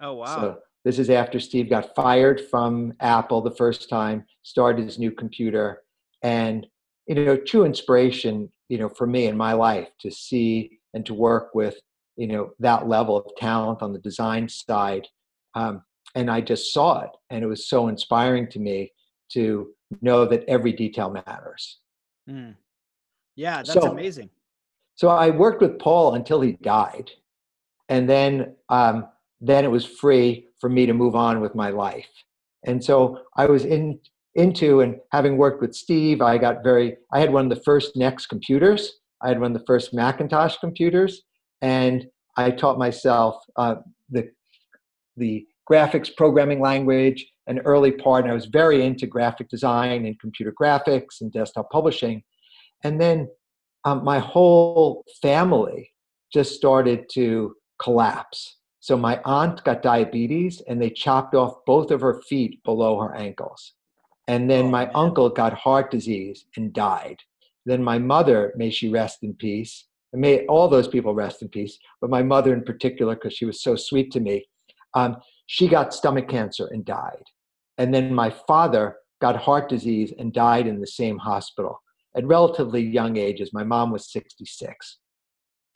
Oh, 0.00 0.14
wow. 0.14 0.36
So 0.36 0.58
this 0.84 0.98
is 0.98 1.08
after 1.08 1.40
Steve 1.40 1.70
got 1.70 1.94
fired 1.94 2.40
from 2.50 2.92
Apple 3.00 3.40
the 3.40 3.54
first 3.54 3.88
time, 3.88 4.26
started 4.42 4.84
his 4.84 4.98
new 4.98 5.10
computer, 5.10 5.82
and 6.22 6.66
you 7.06 7.14
know, 7.14 7.36
true 7.36 7.64
inspiration, 7.64 8.50
you 8.68 8.78
know, 8.78 8.88
for 8.88 9.06
me 9.06 9.26
in 9.26 9.36
my 9.36 9.52
life 9.52 9.88
to 10.00 10.10
see 10.10 10.78
and 10.94 11.04
to 11.06 11.14
work 11.14 11.54
with, 11.54 11.76
you 12.16 12.26
know, 12.26 12.50
that 12.60 12.88
level 12.88 13.16
of 13.16 13.26
talent 13.36 13.82
on 13.82 13.92
the 13.92 13.98
design 13.98 14.48
side. 14.48 15.06
Um, 15.54 15.82
and 16.14 16.30
I 16.30 16.40
just 16.40 16.72
saw 16.72 17.00
it, 17.00 17.10
and 17.30 17.42
it 17.42 17.46
was 17.46 17.68
so 17.68 17.88
inspiring 17.88 18.48
to 18.50 18.58
me 18.58 18.92
to 19.32 19.72
know 20.00 20.24
that 20.26 20.44
every 20.48 20.72
detail 20.72 21.10
matters. 21.10 21.80
Mm. 22.28 22.54
Yeah, 23.36 23.56
that's 23.56 23.72
so, 23.72 23.90
amazing. 23.90 24.30
So 24.94 25.08
I 25.08 25.30
worked 25.30 25.60
with 25.60 25.78
Paul 25.78 26.14
until 26.14 26.40
he 26.40 26.52
died, 26.62 27.10
and 27.88 28.08
then 28.08 28.54
um, 28.68 29.08
then 29.40 29.64
it 29.64 29.70
was 29.70 29.84
free 29.84 30.46
for 30.60 30.68
me 30.68 30.86
to 30.86 30.94
move 30.94 31.14
on 31.14 31.40
with 31.40 31.54
my 31.54 31.70
life. 31.70 32.08
And 32.64 32.82
so 32.82 33.20
I 33.36 33.46
was 33.46 33.64
in 33.64 33.98
into 34.36 34.80
and 34.80 34.96
having 35.12 35.36
worked 35.36 35.60
with 35.60 35.74
Steve, 35.74 36.20
I 36.20 36.38
got 36.38 36.62
very. 36.62 36.96
I 37.12 37.20
had 37.20 37.32
one 37.32 37.44
of 37.44 37.56
the 37.56 37.62
first 37.64 37.96
NeXT 37.96 38.28
computers. 38.28 39.00
I 39.22 39.28
had 39.28 39.40
one 39.40 39.52
of 39.52 39.58
the 39.58 39.66
first 39.66 39.94
Macintosh 39.94 40.56
computers, 40.58 41.22
and 41.62 42.06
I 42.36 42.50
taught 42.50 42.78
myself 42.78 43.42
uh, 43.56 43.76
the 44.10 44.28
the 45.16 45.46
graphics 45.70 46.14
programming 46.14 46.60
language 46.60 47.24
an 47.46 47.58
early 47.60 47.90
part 47.90 48.24
and 48.24 48.30
i 48.30 48.34
was 48.34 48.46
very 48.46 48.84
into 48.84 49.06
graphic 49.06 49.48
design 49.48 50.04
and 50.04 50.20
computer 50.20 50.52
graphics 50.60 51.20
and 51.20 51.32
desktop 51.32 51.70
publishing 51.70 52.22
and 52.84 53.00
then 53.00 53.28
um, 53.84 54.04
my 54.04 54.18
whole 54.18 55.04
family 55.20 55.92
just 56.32 56.54
started 56.54 57.08
to 57.12 57.54
collapse. 57.82 58.58
So 58.80 58.96
my 58.96 59.20
aunt 59.24 59.64
got 59.64 59.82
diabetes 59.82 60.62
and 60.68 60.80
they 60.80 60.90
chopped 60.90 61.34
off 61.34 61.64
both 61.66 61.90
of 61.90 62.02
her 62.02 62.20
feet 62.28 62.62
below 62.64 63.00
her 63.00 63.14
ankles. 63.14 63.72
And 64.28 64.48
then 64.48 64.66
oh, 64.66 64.70
my 64.70 64.84
man. 64.84 64.94
uncle 64.94 65.30
got 65.30 65.54
heart 65.54 65.90
disease 65.90 66.46
and 66.56 66.72
died. 66.72 67.16
Then 67.66 67.82
my 67.82 67.98
mother, 67.98 68.52
may 68.56 68.70
she 68.70 68.90
rest 68.90 69.22
in 69.22 69.34
peace, 69.34 69.86
and 70.12 70.20
may 70.20 70.46
all 70.46 70.68
those 70.68 70.88
people 70.88 71.14
rest 71.14 71.40
in 71.40 71.48
peace, 71.48 71.78
but 72.00 72.10
my 72.10 72.22
mother 72.22 72.52
in 72.52 72.62
particular, 72.62 73.14
because 73.14 73.34
she 73.34 73.46
was 73.46 73.62
so 73.62 73.74
sweet 73.74 74.10
to 74.12 74.20
me, 74.20 74.46
um, 74.92 75.16
she 75.46 75.66
got 75.66 75.94
stomach 75.94 76.28
cancer 76.28 76.68
and 76.70 76.84
died. 76.84 77.24
And 77.78 77.92
then 77.92 78.14
my 78.14 78.30
father 78.46 78.96
got 79.20 79.36
heart 79.36 79.68
disease 79.68 80.12
and 80.18 80.32
died 80.32 80.66
in 80.66 80.80
the 80.80 80.86
same 80.86 81.18
hospital 81.18 81.80
at 82.16 82.26
relatively 82.26 82.82
young 82.82 83.16
ages. 83.16 83.52
My 83.52 83.64
mom 83.64 83.90
was 83.90 84.10
66. 84.10 84.98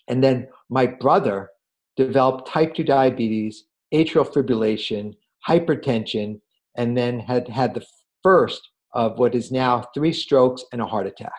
And 0.09 0.23
then 0.23 0.49
my 0.71 0.87
brother 0.87 1.51
developed 1.97 2.49
type 2.49 2.75
2 2.75 2.85
diabetes, 2.85 3.65
atrial 3.93 4.27
fibrillation, 4.27 5.15
hypertension, 5.47 6.41
and 6.77 6.97
then 6.97 7.19
had 7.19 7.49
had 7.49 7.75
the 7.75 7.85
first 8.23 8.71
of 8.95 9.19
what 9.19 9.35
is 9.35 9.53
now 9.53 9.85
three 9.95 10.13
strokes 10.13 10.65
and 10.73 10.81
a 10.81 10.87
heart 10.87 11.07
attack. 11.07 11.33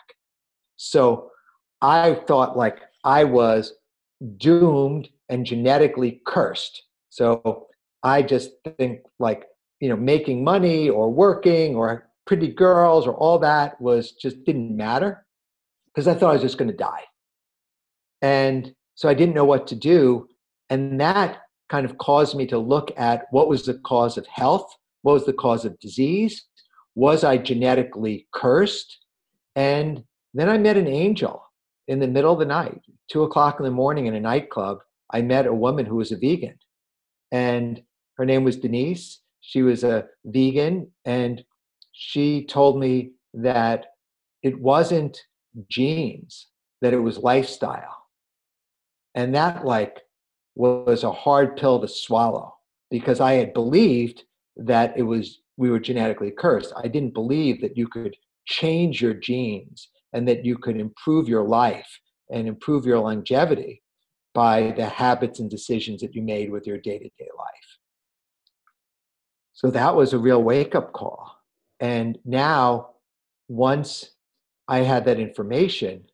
So 0.78 1.32
I 1.82 2.16
thought 2.28 2.58
like 2.58 2.80
I 3.04 3.24
was 3.24 3.74
doomed 4.38 5.08
and 5.30 5.46
genetically 5.46 6.22
cursed. 6.26 6.84
So 7.10 7.68
I 8.04 8.22
just 8.22 8.52
think 8.78 9.02
like, 9.20 9.46
you 9.80 9.90
know, 9.90 9.96
making 9.96 10.44
money 10.44 10.90
or 10.90 11.12
working 11.12 11.76
or 11.76 12.09
pretty 12.30 12.48
girls 12.48 13.08
or 13.08 13.16
all 13.16 13.40
that 13.40 13.82
was 13.82 14.12
just 14.12 14.44
didn't 14.44 14.78
matter 14.78 15.26
because 15.88 16.08
I 16.08 16.14
thought 16.14 16.30
I 16.30 16.34
was 16.34 16.44
just 16.44 16.60
going 16.60 16.70
to 16.70 16.78
die. 16.78 17.06
And 18.22 18.72
so 18.94 19.10
I 19.10 19.16
didn't 19.16 19.34
know 19.34 19.46
what 19.46 19.66
to 19.70 19.76
do. 19.76 20.28
And 20.70 21.02
that 21.02 21.40
kind 21.70 21.86
of 21.88 21.98
caused 21.98 22.36
me 22.36 22.46
to 22.46 22.60
look 22.60 22.92
at 23.00 23.26
what 23.32 23.50
was 23.50 23.66
the 23.66 23.80
cause 23.80 24.16
of 24.16 24.28
health, 24.28 24.72
what 25.02 25.14
was 25.14 25.26
the 25.26 25.34
cause 25.34 25.66
of 25.66 25.80
disease, 25.80 26.46
was 26.94 27.24
I 27.24 27.38
genetically 27.38 28.28
cursed? 28.32 29.00
And 29.56 30.04
then 30.36 30.50
I 30.50 30.60
met 30.60 30.78
an 30.78 30.88
angel 30.88 31.44
in 31.88 31.98
the 31.98 32.08
middle 32.08 32.34
of 32.34 32.38
the 32.38 32.46
night, 32.46 32.80
two 33.12 33.24
o'clock 33.24 33.60
in 33.60 33.66
the 33.66 33.72
morning 33.72 34.06
in 34.06 34.14
a 34.14 34.20
nightclub. 34.20 34.78
I 35.12 35.24
met 35.24 35.48
a 35.48 35.54
woman 35.66 35.88
who 35.88 35.96
was 35.96 36.12
a 36.12 36.16
vegan, 36.16 36.60
and 37.32 37.82
her 38.18 38.26
name 38.26 38.44
was 38.44 38.58
Denise. 38.58 39.20
She 39.42 39.64
was 39.64 39.84
a 39.84 40.06
vegan, 40.26 40.92
and 41.06 41.44
she 42.02 42.46
told 42.46 42.80
me 42.80 43.12
that 43.34 43.88
it 44.42 44.58
wasn't 44.58 45.20
genes, 45.68 46.48
that 46.80 46.94
it 46.94 47.00
was 47.00 47.18
lifestyle. 47.18 48.08
And 49.16 49.36
that, 49.36 49.66
like, 49.66 50.00
was 50.56 51.04
a 51.04 51.12
hard 51.12 51.58
pill 51.58 51.82
to 51.82 51.90
swallow 51.90 52.56
because 52.90 53.20
I 53.20 53.34
had 53.34 53.54
believed 53.54 54.24
that 54.56 54.98
it 54.98 55.04
was 55.04 55.42
we 55.58 55.70
were 55.70 55.80
genetically 55.80 56.32
cursed. 56.32 56.72
I 56.78 56.88
didn't 56.88 57.14
believe 57.14 57.60
that 57.60 57.76
you 57.76 57.90
could 57.90 58.16
change 58.46 59.02
your 59.02 59.14
genes 59.14 59.90
and 60.14 60.26
that 60.26 60.46
you 60.46 60.58
could 60.58 60.78
improve 60.78 61.28
your 61.28 61.44
life 61.44 62.00
and 62.32 62.48
improve 62.48 62.86
your 62.86 63.00
longevity 63.00 63.84
by 64.34 64.72
the 64.72 64.86
habits 64.86 65.42
and 65.42 65.50
decisions 65.50 66.00
that 66.00 66.16
you 66.16 66.22
made 66.22 66.50
with 66.50 66.66
your 66.66 66.78
day-to-day 66.78 67.30
life. 67.38 67.78
So 69.52 69.70
that 69.72 69.94
was 69.98 70.14
a 70.14 70.18
real 70.18 70.42
wake-up 70.42 70.94
call. 70.94 71.39
And 71.80 72.18
now 72.26 72.92
once 73.48 74.12
I 74.68 74.80
had 74.80 75.06
that 75.06 75.20
information, 75.20 76.06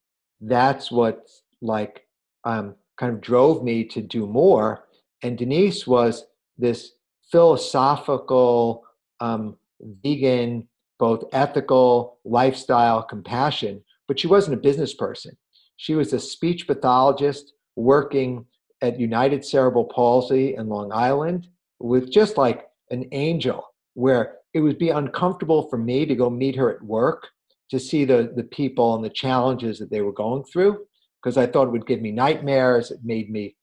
that's 0.41 0.91
what 0.91 1.27
like 1.61 2.07
um, 2.43 2.75
kind 2.97 3.13
of 3.13 3.21
drove 3.21 3.63
me 3.63 3.83
to 3.85 4.01
do 4.01 4.27
more. 4.27 4.85
And 5.23 5.37
Denise 5.37 5.87
was 5.87 6.25
this 6.57 6.93
philosophical, 7.31 8.83
um, 9.19 9.57
vegan, 10.03 10.67
both 10.99 11.25
ethical, 11.33 12.19
lifestyle, 12.23 13.03
compassion, 13.03 13.83
but 14.07 14.19
she 14.19 14.27
wasn't 14.27 14.53
a 14.53 14.61
business 14.61 14.93
person. 14.93 15.35
She 15.77 15.95
was 15.95 16.13
a 16.13 16.19
speech 16.19 16.67
pathologist 16.67 17.53
working 17.75 18.45
at 18.81 18.99
United 18.99 19.43
Cerebral 19.43 19.85
Palsy 19.85 20.55
in 20.55 20.69
Long 20.69 20.91
Island 20.93 21.47
with 21.79 22.11
just 22.11 22.37
like 22.37 22.67
an 22.91 23.07
angel, 23.11 23.65
where 23.95 24.37
it 24.55 24.61
would 24.61 24.79
be 24.79 24.89
uncomfortable 24.89 25.67
for 25.69 25.77
me 25.77 26.05
to 26.05 26.15
go 26.15 26.29
meet 26.29 26.55
her 26.55 26.73
at 26.73 26.81
work 26.81 27.27
to 27.69 27.77
see 27.77 28.05
the, 28.05 28.31
the 28.37 28.43
people 28.43 28.95
and 28.95 29.03
the 29.03 29.09
challenges 29.09 29.77
that 29.79 29.91
they 29.91 29.99
were 30.01 30.13
going 30.13 30.45
through 30.45 30.79
because 31.21 31.37
I 31.37 31.45
thought 31.45 31.67
it 31.67 31.71
would 31.71 31.85
give 31.85 32.01
me 32.01 32.11
nightmares. 32.11 32.89
It 32.89 32.99
made 33.03 33.29
me 33.29 33.57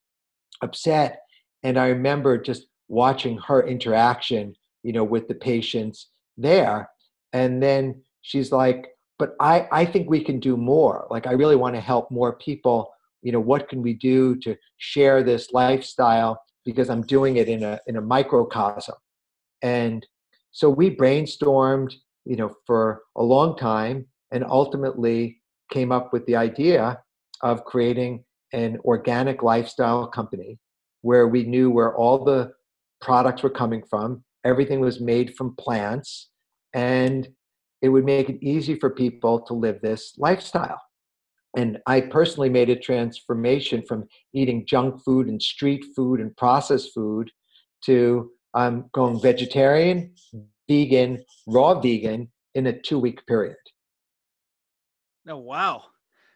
upset. 0.61 1.23
And 1.63 1.79
I 1.79 1.87
remember 1.87 2.37
just 2.37 2.67
watching 2.89 3.39
her 3.39 3.67
interaction, 3.67 4.55
you 4.83 4.93
know, 4.93 5.03
with 5.03 5.29
the 5.29 5.35
patients 5.35 6.11
there. 6.37 6.91
And 7.33 7.63
then 7.63 8.03
she's 8.21 8.53
like, 8.53 8.89
but 9.19 9.35
I, 9.41 9.69
I 9.73 9.87
think 9.87 10.11
we 10.11 10.23
can 10.23 10.41
do 10.41 10.59
more. 10.59 11.07
Like, 11.09 11.27
I 11.27 11.33
really 11.33 11.57
want 11.57 11.75
to 11.75 11.81
help 11.81 12.11
more 12.11 12.37
people. 12.37 12.93
You 13.23 13.33
know, 13.33 13.41
what 13.41 13.69
can 13.71 13.81
we 13.81 13.95
do 13.95 14.37
to 14.41 14.57
share 14.77 15.23
this 15.23 15.53
lifestyle? 15.53 16.43
Because 16.67 16.91
I'm 16.91 17.03
doing 17.03 17.37
it 17.37 17.49
in 17.49 17.63
a, 17.63 17.81
in 17.87 17.97
a 17.97 18.03
microcosm. 18.03 18.97
And 19.63 20.05
so 20.53 20.69
we 20.69 20.95
brainstormed, 20.95 21.95
you 22.25 22.37
know, 22.37 22.55
for 22.67 23.03
a 23.17 23.23
long 23.23 23.57
time 23.57 24.07
and 24.31 24.45
ultimately 24.45 25.41
came 25.71 25.91
up 25.91 26.13
with 26.13 26.25
the 26.27 26.37
idea 26.37 27.01
of 27.43 27.65
creating 27.65 28.25
an 28.53 28.79
organic 28.85 29.43
lifestyle 29.43 30.07
company 30.07 30.59
where 31.01 31.27
we 31.27 31.45
knew 31.45 31.71
where 31.71 31.97
all 31.97 32.25
the 32.25 32.53
products 33.01 33.43
were 33.43 33.51
coming 33.51 33.83
from. 33.89 34.23
Everything 34.45 34.81
was 34.81 35.01
made 35.01 35.35
from 35.37 35.57
plants, 35.57 36.31
and 36.75 37.29
it 37.81 37.89
would 37.89 38.05
make 38.05 38.29
it 38.29 38.43
easy 38.43 38.79
for 38.79 38.91
people 38.91 39.41
to 39.41 39.55
live 39.55 39.81
this 39.81 40.15
lifestyle. 40.19 40.81
And 41.57 41.79
I 41.87 42.01
personally 42.01 42.49
made 42.49 42.71
a 42.71 42.77
transformation 42.77 43.83
from 43.87 44.05
eating 44.33 44.65
junk 44.67 45.03
food 45.05 45.29
and 45.29 45.43
street 45.43 45.85
food 45.97 46.21
and 46.21 46.37
processed 46.37 46.95
food 46.95 47.31
to 47.85 48.31
um, 48.55 48.87
going 48.93 49.21
vegetarian, 49.21 50.15
vegan, 50.69 51.25
raw 51.47 51.81
vegan 51.81 52.31
in 52.55 52.67
a 52.67 52.73
two 52.73 52.99
week 52.99 53.27
period. 53.27 53.57
Oh, 55.29 55.39
wow. 55.39 55.85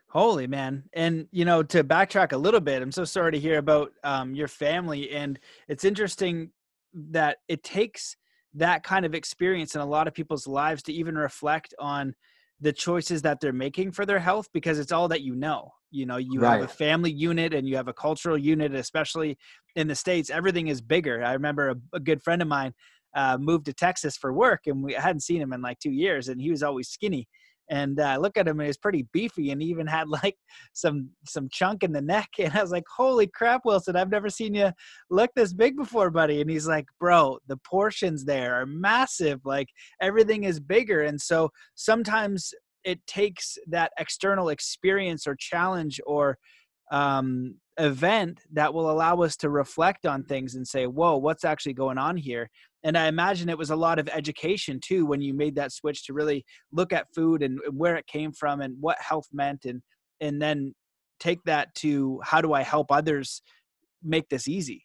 Holy 0.08 0.46
man. 0.46 0.84
And, 0.92 1.26
you 1.32 1.44
know, 1.44 1.62
to 1.64 1.82
backtrack 1.84 2.32
a 2.32 2.36
little 2.36 2.60
bit, 2.60 2.80
I'm 2.80 2.92
so 2.92 3.04
sorry 3.04 3.32
to 3.32 3.38
hear 3.38 3.58
about 3.58 3.92
um, 4.04 4.34
your 4.34 4.48
family. 4.48 5.10
And 5.10 5.38
it's 5.68 5.84
interesting 5.84 6.50
that 6.94 7.38
it 7.48 7.62
takes 7.62 8.16
that 8.54 8.82
kind 8.82 9.04
of 9.04 9.14
experience 9.14 9.74
in 9.74 9.80
a 9.80 9.86
lot 9.86 10.08
of 10.08 10.14
people's 10.14 10.46
lives 10.46 10.82
to 10.84 10.92
even 10.92 11.16
reflect 11.16 11.74
on 11.78 12.14
the 12.60 12.72
choices 12.72 13.22
that 13.22 13.40
they're 13.40 13.52
making 13.52 13.92
for 13.92 14.06
their 14.06 14.18
health 14.18 14.48
because 14.52 14.78
it's 14.78 14.92
all 14.92 15.08
that 15.08 15.22
you 15.22 15.34
know. 15.34 15.70
You 15.90 16.06
know, 16.06 16.16
you 16.16 16.40
right. 16.40 16.60
have 16.60 16.64
a 16.64 16.72
family 16.72 17.12
unit 17.12 17.54
and 17.54 17.68
you 17.68 17.76
have 17.76 17.88
a 17.88 17.92
cultural 17.92 18.36
unit, 18.36 18.74
especially 18.74 19.38
in 19.76 19.88
the 19.88 19.94
States, 19.94 20.30
everything 20.30 20.68
is 20.68 20.80
bigger. 20.80 21.22
I 21.22 21.32
remember 21.32 21.70
a, 21.70 21.76
a 21.94 22.00
good 22.00 22.22
friend 22.22 22.42
of 22.42 22.48
mine 22.48 22.72
uh, 23.14 23.38
moved 23.38 23.66
to 23.66 23.72
Texas 23.72 24.16
for 24.16 24.32
work 24.32 24.62
and 24.66 24.82
we 24.82 24.96
I 24.96 25.00
hadn't 25.00 25.22
seen 25.22 25.40
him 25.40 25.52
in 25.52 25.62
like 25.62 25.78
two 25.78 25.90
years 25.90 26.28
and 26.28 26.40
he 26.40 26.50
was 26.50 26.62
always 26.62 26.88
skinny 26.88 27.26
and 27.70 28.00
uh, 28.00 28.18
look 28.20 28.36
at 28.36 28.48
him 28.48 28.60
and 28.60 28.66
he's 28.66 28.76
pretty 28.76 29.06
beefy 29.12 29.50
and 29.50 29.60
he 29.60 29.68
even 29.68 29.86
had 29.86 30.08
like 30.22 30.36
some 30.72 31.10
some 31.26 31.48
chunk 31.50 31.82
in 31.82 31.92
the 31.92 32.00
neck 32.00 32.28
and 32.38 32.54
i 32.54 32.62
was 32.62 32.70
like 32.70 32.84
holy 32.96 33.26
crap 33.26 33.62
wilson 33.64 33.96
i've 33.96 34.10
never 34.10 34.28
seen 34.28 34.54
you 34.54 34.70
look 35.10 35.30
this 35.34 35.52
big 35.52 35.76
before 35.76 36.10
buddy. 36.10 36.40
And 36.40 36.50
he's 36.50 36.66
like 36.66 36.86
bro 36.98 37.38
the 37.46 37.56
portions 37.58 38.24
there 38.24 38.54
are 38.54 38.66
massive 38.66 39.40
like 39.44 39.68
everything 40.00 40.44
is 40.44 40.60
bigger. 40.60 41.02
And 41.02 41.20
so 41.20 41.50
sometimes 41.74 42.52
it 42.84 43.04
takes 43.06 43.58
that 43.68 43.92
external 43.98 44.48
experience 44.48 45.26
or 45.26 45.36
challenge 45.38 46.00
or 46.06 46.38
um, 46.92 47.56
event 47.78 48.40
that 48.52 48.72
will 48.72 48.90
allow 48.90 49.20
us 49.22 49.36
to 49.36 49.50
reflect 49.50 50.06
on 50.06 50.22
things 50.22 50.54
and 50.54 50.66
say 50.66 50.86
whoa 50.86 51.16
what's 51.16 51.44
actually 51.44 51.74
going 51.74 51.98
on 51.98 52.16
here 52.16 52.48
and 52.86 52.96
i 52.96 53.08
imagine 53.08 53.48
it 53.48 53.58
was 53.58 53.70
a 53.70 53.76
lot 53.76 53.98
of 53.98 54.08
education 54.08 54.80
too 54.80 55.04
when 55.04 55.20
you 55.20 55.34
made 55.34 55.56
that 55.56 55.72
switch 55.72 56.06
to 56.06 56.14
really 56.14 56.44
look 56.72 56.92
at 56.92 57.12
food 57.14 57.42
and 57.42 57.58
where 57.72 57.96
it 57.96 58.06
came 58.06 58.32
from 58.32 58.60
and 58.62 58.74
what 58.80 58.96
health 59.00 59.26
meant 59.32 59.66
and 59.66 59.82
and 60.20 60.40
then 60.40 60.72
take 61.20 61.42
that 61.44 61.74
to 61.74 62.20
how 62.24 62.40
do 62.40 62.54
i 62.54 62.62
help 62.62 62.90
others 62.90 63.42
make 64.02 64.28
this 64.28 64.46
easy? 64.46 64.84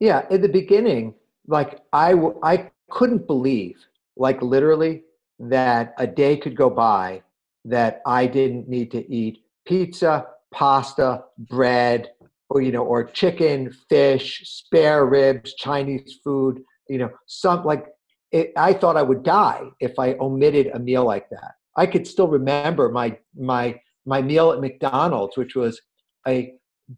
Yeah 0.00 0.26
in 0.30 0.42
the 0.42 0.48
beginning 0.48 1.14
like 1.46 1.80
i 1.92 2.12
i 2.42 2.70
couldn't 2.90 3.26
believe 3.26 3.78
like 4.16 4.42
literally 4.42 5.04
that 5.38 5.94
a 5.98 6.06
day 6.06 6.36
could 6.36 6.56
go 6.56 6.68
by 6.68 7.22
that 7.64 8.02
i 8.06 8.26
didn't 8.26 8.68
need 8.68 8.90
to 8.90 9.08
eat 9.12 9.44
pizza 9.66 10.26
pasta 10.52 11.24
bread 11.38 12.10
or 12.50 12.60
you 12.62 12.72
know 12.72 12.84
or 12.84 13.04
chicken 13.04 13.70
fish 13.88 14.42
spare 14.44 15.04
ribs 15.06 15.54
chinese 15.54 16.18
food 16.24 16.64
you 16.88 16.98
know 16.98 17.10
some 17.26 17.64
like 17.64 17.86
it, 18.32 18.52
i 18.56 18.72
thought 18.72 18.96
i 18.96 19.02
would 19.02 19.22
die 19.22 19.62
if 19.80 19.98
i 19.98 20.14
omitted 20.14 20.68
a 20.74 20.78
meal 20.78 21.04
like 21.04 21.28
that 21.30 21.54
i 21.76 21.86
could 21.86 22.06
still 22.06 22.28
remember 22.28 22.90
my 22.90 23.16
my 23.36 23.78
my 24.06 24.22
meal 24.22 24.52
at 24.52 24.60
mcdonald's 24.60 25.36
which 25.36 25.54
was 25.54 25.80
a 26.26 26.54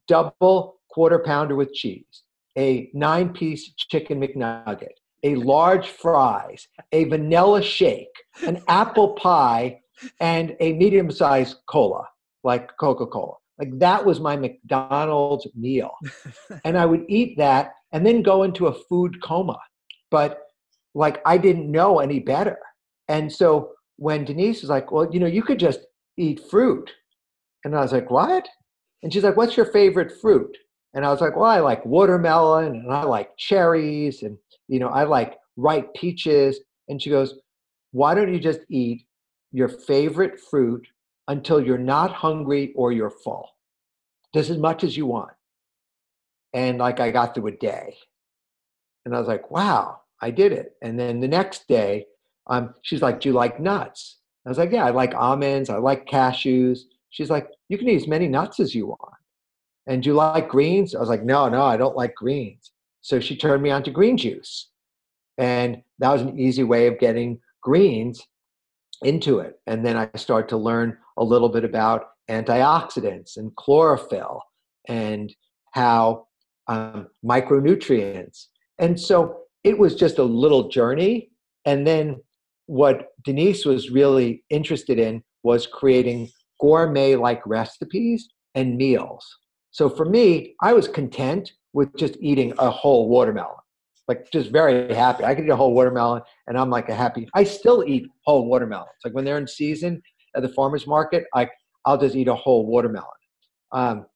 double 0.06 0.80
quarter 0.88 1.18
pounder 1.18 1.56
with 1.56 1.72
cheese 1.72 2.22
a 2.58 2.90
nine 2.92 3.32
piece 3.32 3.72
chicken 3.76 4.20
McNugget, 4.20 4.94
a 5.22 5.34
large 5.36 5.88
fries, 5.88 6.68
a 6.92 7.04
vanilla 7.04 7.62
shake, 7.62 8.14
an 8.46 8.62
apple 8.68 9.14
pie, 9.14 9.80
and 10.20 10.56
a 10.60 10.72
medium 10.72 11.10
sized 11.10 11.56
cola, 11.66 12.06
like 12.42 12.70
Coca 12.78 13.06
Cola. 13.06 13.34
Like 13.58 13.78
that 13.78 14.04
was 14.04 14.20
my 14.20 14.36
McDonald's 14.36 15.46
meal. 15.54 15.90
and 16.64 16.78
I 16.78 16.86
would 16.86 17.04
eat 17.08 17.36
that 17.36 17.72
and 17.92 18.06
then 18.06 18.22
go 18.22 18.42
into 18.42 18.68
a 18.68 18.74
food 18.88 19.20
coma. 19.22 19.58
But 20.10 20.40
like 20.94 21.20
I 21.24 21.38
didn't 21.38 21.70
know 21.70 22.00
any 22.00 22.20
better. 22.20 22.58
And 23.08 23.32
so 23.32 23.72
when 23.96 24.24
Denise 24.24 24.62
was 24.62 24.70
like, 24.70 24.90
well, 24.90 25.08
you 25.12 25.20
know, 25.20 25.26
you 25.26 25.42
could 25.42 25.58
just 25.58 25.80
eat 26.16 26.40
fruit. 26.50 26.90
And 27.64 27.76
I 27.76 27.80
was 27.80 27.92
like, 27.92 28.10
what? 28.10 28.48
And 29.02 29.12
she's 29.12 29.24
like, 29.24 29.36
what's 29.36 29.56
your 29.56 29.66
favorite 29.66 30.20
fruit? 30.20 30.56
And 30.94 31.04
I 31.04 31.10
was 31.10 31.20
like, 31.20 31.36
well, 31.36 31.50
I 31.50 31.60
like 31.60 31.84
watermelon 31.86 32.66
and 32.66 32.92
I 32.92 33.02
like 33.04 33.36
cherries 33.36 34.22
and, 34.22 34.36
you 34.68 34.80
know, 34.80 34.88
I 34.88 35.04
like 35.04 35.36
ripe 35.56 35.94
peaches. 35.94 36.60
And 36.88 37.00
she 37.00 37.10
goes, 37.10 37.34
why 37.92 38.14
don't 38.14 38.32
you 38.32 38.40
just 38.40 38.60
eat 38.68 39.04
your 39.52 39.68
favorite 39.68 40.38
fruit 40.38 40.86
until 41.28 41.60
you're 41.64 41.78
not 41.78 42.12
hungry 42.12 42.72
or 42.74 42.92
you're 42.92 43.10
full? 43.10 43.48
Just 44.34 44.50
as 44.50 44.58
much 44.58 44.84
as 44.84 44.96
you 44.96 45.06
want. 45.06 45.32
And 46.52 46.78
like 46.78 47.00
I 47.00 47.10
got 47.10 47.34
through 47.34 47.48
a 47.48 47.52
day. 47.52 47.96
And 49.04 49.14
I 49.14 49.18
was 49.18 49.28
like, 49.28 49.50
wow, 49.50 50.00
I 50.20 50.30
did 50.30 50.52
it. 50.52 50.72
And 50.82 50.98
then 50.98 51.20
the 51.20 51.28
next 51.28 51.66
day, 51.68 52.06
um, 52.46 52.74
she's 52.82 53.02
like, 53.02 53.20
do 53.20 53.28
you 53.28 53.34
like 53.34 53.60
nuts? 53.60 54.18
I 54.46 54.48
was 54.48 54.58
like, 54.58 54.72
yeah, 54.72 54.84
I 54.84 54.90
like 54.90 55.14
almonds. 55.14 55.70
I 55.70 55.76
like 55.76 56.06
cashews. 56.06 56.80
She's 57.10 57.30
like, 57.30 57.48
you 57.68 57.78
can 57.78 57.88
eat 57.88 57.96
as 57.96 58.08
many 58.08 58.28
nuts 58.28 58.60
as 58.60 58.74
you 58.74 58.86
want. 58.86 59.14
And 59.86 60.02
do 60.02 60.10
you 60.10 60.14
like 60.14 60.48
greens? 60.48 60.94
I 60.94 61.00
was 61.00 61.08
like, 61.08 61.24
no, 61.24 61.48
no, 61.48 61.62
I 61.62 61.76
don't 61.76 61.96
like 61.96 62.14
greens. 62.14 62.72
So 63.00 63.20
she 63.20 63.36
turned 63.36 63.62
me 63.62 63.70
on 63.70 63.82
to 63.84 63.90
green 63.90 64.16
juice. 64.16 64.68
And 65.38 65.82
that 65.98 66.10
was 66.12 66.22
an 66.22 66.38
easy 66.38 66.64
way 66.64 66.86
of 66.86 66.98
getting 66.98 67.40
greens 67.62 68.26
into 69.02 69.38
it. 69.38 69.58
And 69.66 69.84
then 69.84 69.96
I 69.96 70.08
started 70.16 70.48
to 70.50 70.56
learn 70.56 70.98
a 71.16 71.24
little 71.24 71.48
bit 71.48 71.64
about 71.64 72.10
antioxidants 72.30 73.36
and 73.36 73.54
chlorophyll 73.56 74.42
and 74.88 75.34
how 75.72 76.26
um, 76.68 77.08
micronutrients. 77.24 78.46
And 78.80 78.98
so 78.98 79.42
it 79.62 79.78
was 79.78 79.94
just 79.94 80.18
a 80.18 80.24
little 80.24 80.68
journey. 80.68 81.30
And 81.66 81.86
then 81.86 82.20
what 82.66 83.08
Denise 83.24 83.64
was 83.64 83.90
really 83.90 84.42
interested 84.50 84.98
in 84.98 85.22
was 85.42 85.66
creating 85.66 86.30
gourmet 86.60 87.14
like 87.14 87.46
recipes 87.46 88.28
and 88.54 88.76
meals. 88.76 89.24
So 89.70 89.88
for 89.88 90.04
me, 90.04 90.54
I 90.62 90.72
was 90.72 90.88
content 90.88 91.52
with 91.72 91.94
just 91.96 92.16
eating 92.20 92.52
a 92.58 92.70
whole 92.70 93.08
watermelon, 93.08 93.56
like 94.08 94.30
just 94.32 94.50
very 94.50 94.92
happy. 94.94 95.24
I 95.24 95.34
could 95.34 95.44
eat 95.44 95.50
a 95.50 95.56
whole 95.56 95.74
watermelon 95.74 96.22
and 96.48 96.58
I'm 96.58 96.70
like 96.70 96.88
a 96.88 96.94
happy. 96.94 97.28
I 97.34 97.44
still 97.44 97.84
eat 97.86 98.06
whole 98.24 98.46
watermelons. 98.46 98.88
Like 99.04 99.14
when 99.14 99.24
they're 99.24 99.38
in 99.38 99.46
season 99.46 100.02
at 100.34 100.42
the 100.42 100.48
farmer's 100.48 100.86
market, 100.86 101.24
I, 101.34 101.48
I'll 101.84 101.98
just 101.98 102.16
eat 102.16 102.28
a 102.28 102.34
whole 102.34 102.66
watermelon. 102.66 103.08
Um, 103.72 104.06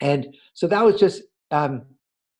and 0.00 0.34
so 0.54 0.66
that 0.66 0.84
was 0.84 0.98
just, 0.98 1.22
um, 1.52 1.82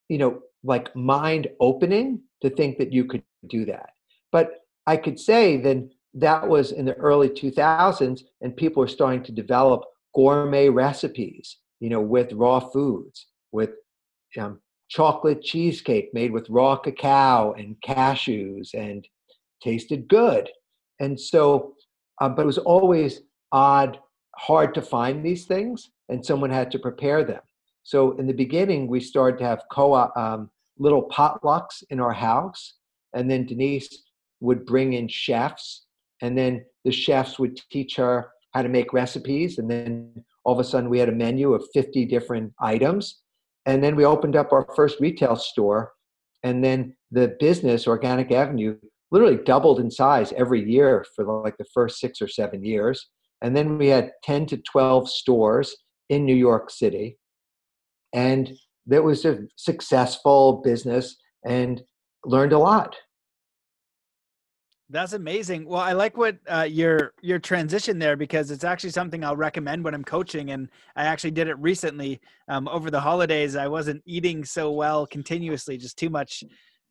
you 0.09 0.19
know, 0.19 0.41
like 0.65 0.95
mind 0.95 1.49
opening 1.61 2.21
to 2.43 2.51
think 2.51 2.79
that 2.79 2.93
you 2.93 3.05
could 3.05 3.23
do 3.49 3.65
that. 3.67 3.91
But 4.31 4.61
I 4.87 4.97
could 4.97 5.19
say 5.19 5.57
then 5.57 5.91
that 6.15 6.47
was 6.47 6.73
in 6.73 6.85
the 6.85 6.95
early 6.95 7.29
2000s 7.29 8.23
and 8.41 8.57
people 8.57 8.81
were 8.81 8.89
starting 8.89 9.23
to 9.25 9.33
develop 9.33 9.83
gourmet 10.15 10.69
recipes 10.69 11.59
you 11.83 11.89
know, 11.89 12.01
with 12.01 12.33
raw 12.33 12.61
foods, 12.61 13.27
with 13.51 13.71
um, 14.39 14.61
chocolate 14.89 15.43
cheesecake 15.43 16.11
made 16.15 16.31
with 16.31 16.49
raw 16.49 16.77
cacao 16.77 17.55
and 17.55 17.75
cashews 17.85 18.73
and 18.73 19.05
tasted 19.61 20.07
good. 20.07 20.49
And 21.01 21.19
so, 21.19 21.75
um, 22.21 22.37
but 22.37 22.43
it 22.43 22.47
was 22.47 22.59
always 22.59 23.23
odd, 23.51 23.99
hard 24.37 24.75
to 24.75 24.81
find 24.81 25.27
these 25.27 25.47
things, 25.47 25.91
and 26.09 26.25
someone 26.25 26.51
had 26.51 26.71
to 26.71 26.79
prepare 26.79 27.25
them. 27.25 27.41
So 27.85 28.13
in 28.19 28.27
the 28.27 28.33
beginning, 28.33 28.87
we 28.87 29.01
started 29.01 29.39
to 29.39 29.45
have 29.45 29.63
co 29.71 29.95
um, 30.17 30.51
little 30.79 31.09
potlucks 31.09 31.83
in 31.91 32.01
our 32.01 32.13
house, 32.13 32.75
and 33.15 33.31
then 33.31 33.47
Denise 33.47 34.05
would 34.41 34.65
bring 34.67 34.95
in 34.95 35.09
chefs, 35.09 35.87
and 36.21 36.37
then 36.37 36.65
the 36.85 36.93
chefs 36.93 37.39
would 37.39 37.61
teach 37.71 37.97
her 37.97 38.31
how 38.53 38.63
to 38.63 38.69
make 38.69 38.93
recipes, 38.93 39.59
and 39.59 39.71
then 39.71 40.25
all 40.45 40.53
of 40.53 40.61
a 40.61 40.65
sudden 40.65 40.91
we 40.91 40.99
had 40.99 41.09
a 41.09 41.13
menu 41.13 41.55
of 41.55 41.65
50 41.73 42.05
different 42.07 42.53
items. 42.61 43.21
And 43.67 43.83
then 43.83 43.95
we 43.95 44.05
opened 44.05 44.37
up 44.37 44.53
our 44.53 44.67
first 44.75 44.99
retail 45.01 45.37
store 45.37 45.93
and 46.43 46.65
then 46.65 46.97
the 47.11 47.37
business 47.39 47.87
organic 47.87 48.33
avenue 48.33 48.77
literally 49.11 49.39
doubled 49.45 49.79
in 49.79 49.91
size 49.91 50.33
every 50.33 50.69
year 50.69 51.05
for 51.15 51.25
like 51.43 51.57
the 51.59 51.67
first 51.73 52.01
six 52.01 52.21
or 52.21 52.29
seven 52.29 52.65
years. 52.65 53.09
And 53.41 53.57
then 53.57 53.79
we 53.79 53.89
had 53.89 54.13
10 54.25 54.47
to 54.47 54.57
12 54.57 55.09
stores 55.09 55.77
in 56.09 56.25
new 56.25 56.35
york 56.35 56.69
city 56.69 57.17
and 58.13 58.53
that 58.87 59.03
was 59.03 59.25
a 59.25 59.41
successful 59.57 60.61
business 60.65 61.17
and 61.45 61.83
learned 62.25 62.53
a 62.53 62.59
lot 62.59 62.97
that's 64.93 65.15
amazing. 65.15 65.65
Well, 65.65 65.81
I 65.81 65.93
like 65.93 66.19
what 66.19 66.37
uh, 66.47 66.69
your 66.71 67.15
your 67.23 67.39
transition 67.39 67.99
there 67.99 68.15
because 68.15 68.51
it's 68.51 68.63
actually 68.63 68.91
something 68.91 69.25
I'll 69.25 69.37
recommend 69.37 69.83
when 69.83 69.95
I'm 69.95 70.05
coaching, 70.05 70.51
and 70.51 70.69
I 70.95 71.05
actually 71.05 71.31
did 71.31 71.49
it 71.49 71.59
recently 71.59 72.21
um, 72.49 72.69
over 72.69 72.91
the 72.91 73.01
holidays. 73.01 73.57
I 73.57 73.69
wasn't 73.69 74.03
eating 74.05 74.45
so 74.45 74.71
well 74.71 75.07
continuously, 75.07 75.79
just 75.79 75.99
too 75.99 76.11
much 76.11 76.45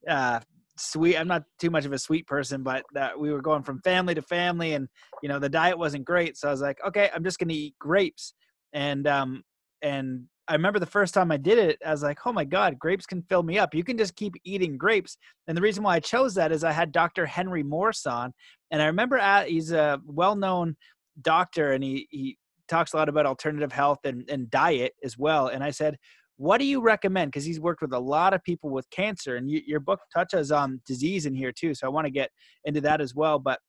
uh, 0.07 0.39
sweet. 0.77 1.15
I'm 1.15 1.27
not 1.27 1.43
too 1.59 1.69
much 1.69 1.85
of 1.85 1.93
a 1.93 1.99
sweet 1.99 2.25
person, 2.25 2.63
but 2.63 2.83
we 3.19 3.31
were 3.31 3.41
going 3.41 3.61
from 3.61 3.79
family 3.81 4.15
to 4.15 4.21
family, 4.23 4.73
and 4.73 4.89
you 5.21 5.29
know 5.29 5.37
the 5.37 5.49
diet 5.49 5.77
wasn't 5.77 6.03
great. 6.03 6.37
So 6.37 6.47
I 6.47 6.51
was 6.51 6.61
like, 6.61 6.79
okay, 6.87 7.11
I'm 7.13 7.23
just 7.23 7.37
going 7.37 7.49
to 7.49 7.55
eat 7.55 7.75
grapes, 7.77 8.33
and 8.73 9.05
um, 9.05 9.43
and 9.83 10.23
I 10.51 10.55
remember 10.55 10.79
the 10.79 10.85
first 10.85 11.13
time 11.13 11.31
I 11.31 11.37
did 11.37 11.57
it, 11.57 11.79
I 11.85 11.91
was 11.91 12.03
like, 12.03 12.19
oh 12.25 12.33
my 12.33 12.43
God, 12.43 12.77
grapes 12.77 13.05
can 13.05 13.21
fill 13.21 13.41
me 13.41 13.57
up. 13.57 13.73
You 13.73 13.85
can 13.85 13.97
just 13.97 14.17
keep 14.17 14.33
eating 14.43 14.77
grapes. 14.77 15.17
And 15.47 15.55
the 15.55 15.61
reason 15.61 15.81
why 15.81 15.95
I 15.95 16.01
chose 16.01 16.33
that 16.35 16.51
is 16.51 16.65
I 16.65 16.73
had 16.73 16.91
Dr. 16.91 17.25
Henry 17.25 17.63
Morse 17.63 18.05
on. 18.05 18.33
And 18.69 18.81
I 18.81 18.87
remember 18.87 19.17
at, 19.17 19.47
he's 19.47 19.71
a 19.71 20.01
well 20.05 20.35
known 20.35 20.75
doctor 21.21 21.71
and 21.71 21.81
he, 21.81 22.05
he 22.11 22.37
talks 22.67 22.91
a 22.91 22.97
lot 22.97 23.07
about 23.07 23.25
alternative 23.25 23.71
health 23.71 23.99
and, 24.03 24.29
and 24.29 24.51
diet 24.51 24.91
as 25.05 25.17
well. 25.17 25.47
And 25.47 25.63
I 25.63 25.71
said, 25.71 25.95
what 26.35 26.57
do 26.57 26.65
you 26.65 26.81
recommend? 26.81 27.31
Because 27.31 27.45
he's 27.45 27.59
worked 27.61 27.81
with 27.81 27.93
a 27.93 27.99
lot 27.99 28.33
of 28.33 28.43
people 28.43 28.71
with 28.71 28.89
cancer, 28.89 29.35
and 29.35 29.49
you, 29.49 29.61
your 29.65 29.79
book 29.79 29.99
touches 30.11 30.51
on 30.51 30.81
disease 30.87 31.27
in 31.27 31.35
here 31.35 31.51
too. 31.51 31.75
So 31.75 31.85
I 31.85 31.91
want 31.91 32.07
to 32.07 32.11
get 32.11 32.31
into 32.65 32.81
that 32.81 32.99
as 32.99 33.13
well. 33.13 33.37
But 33.37 33.59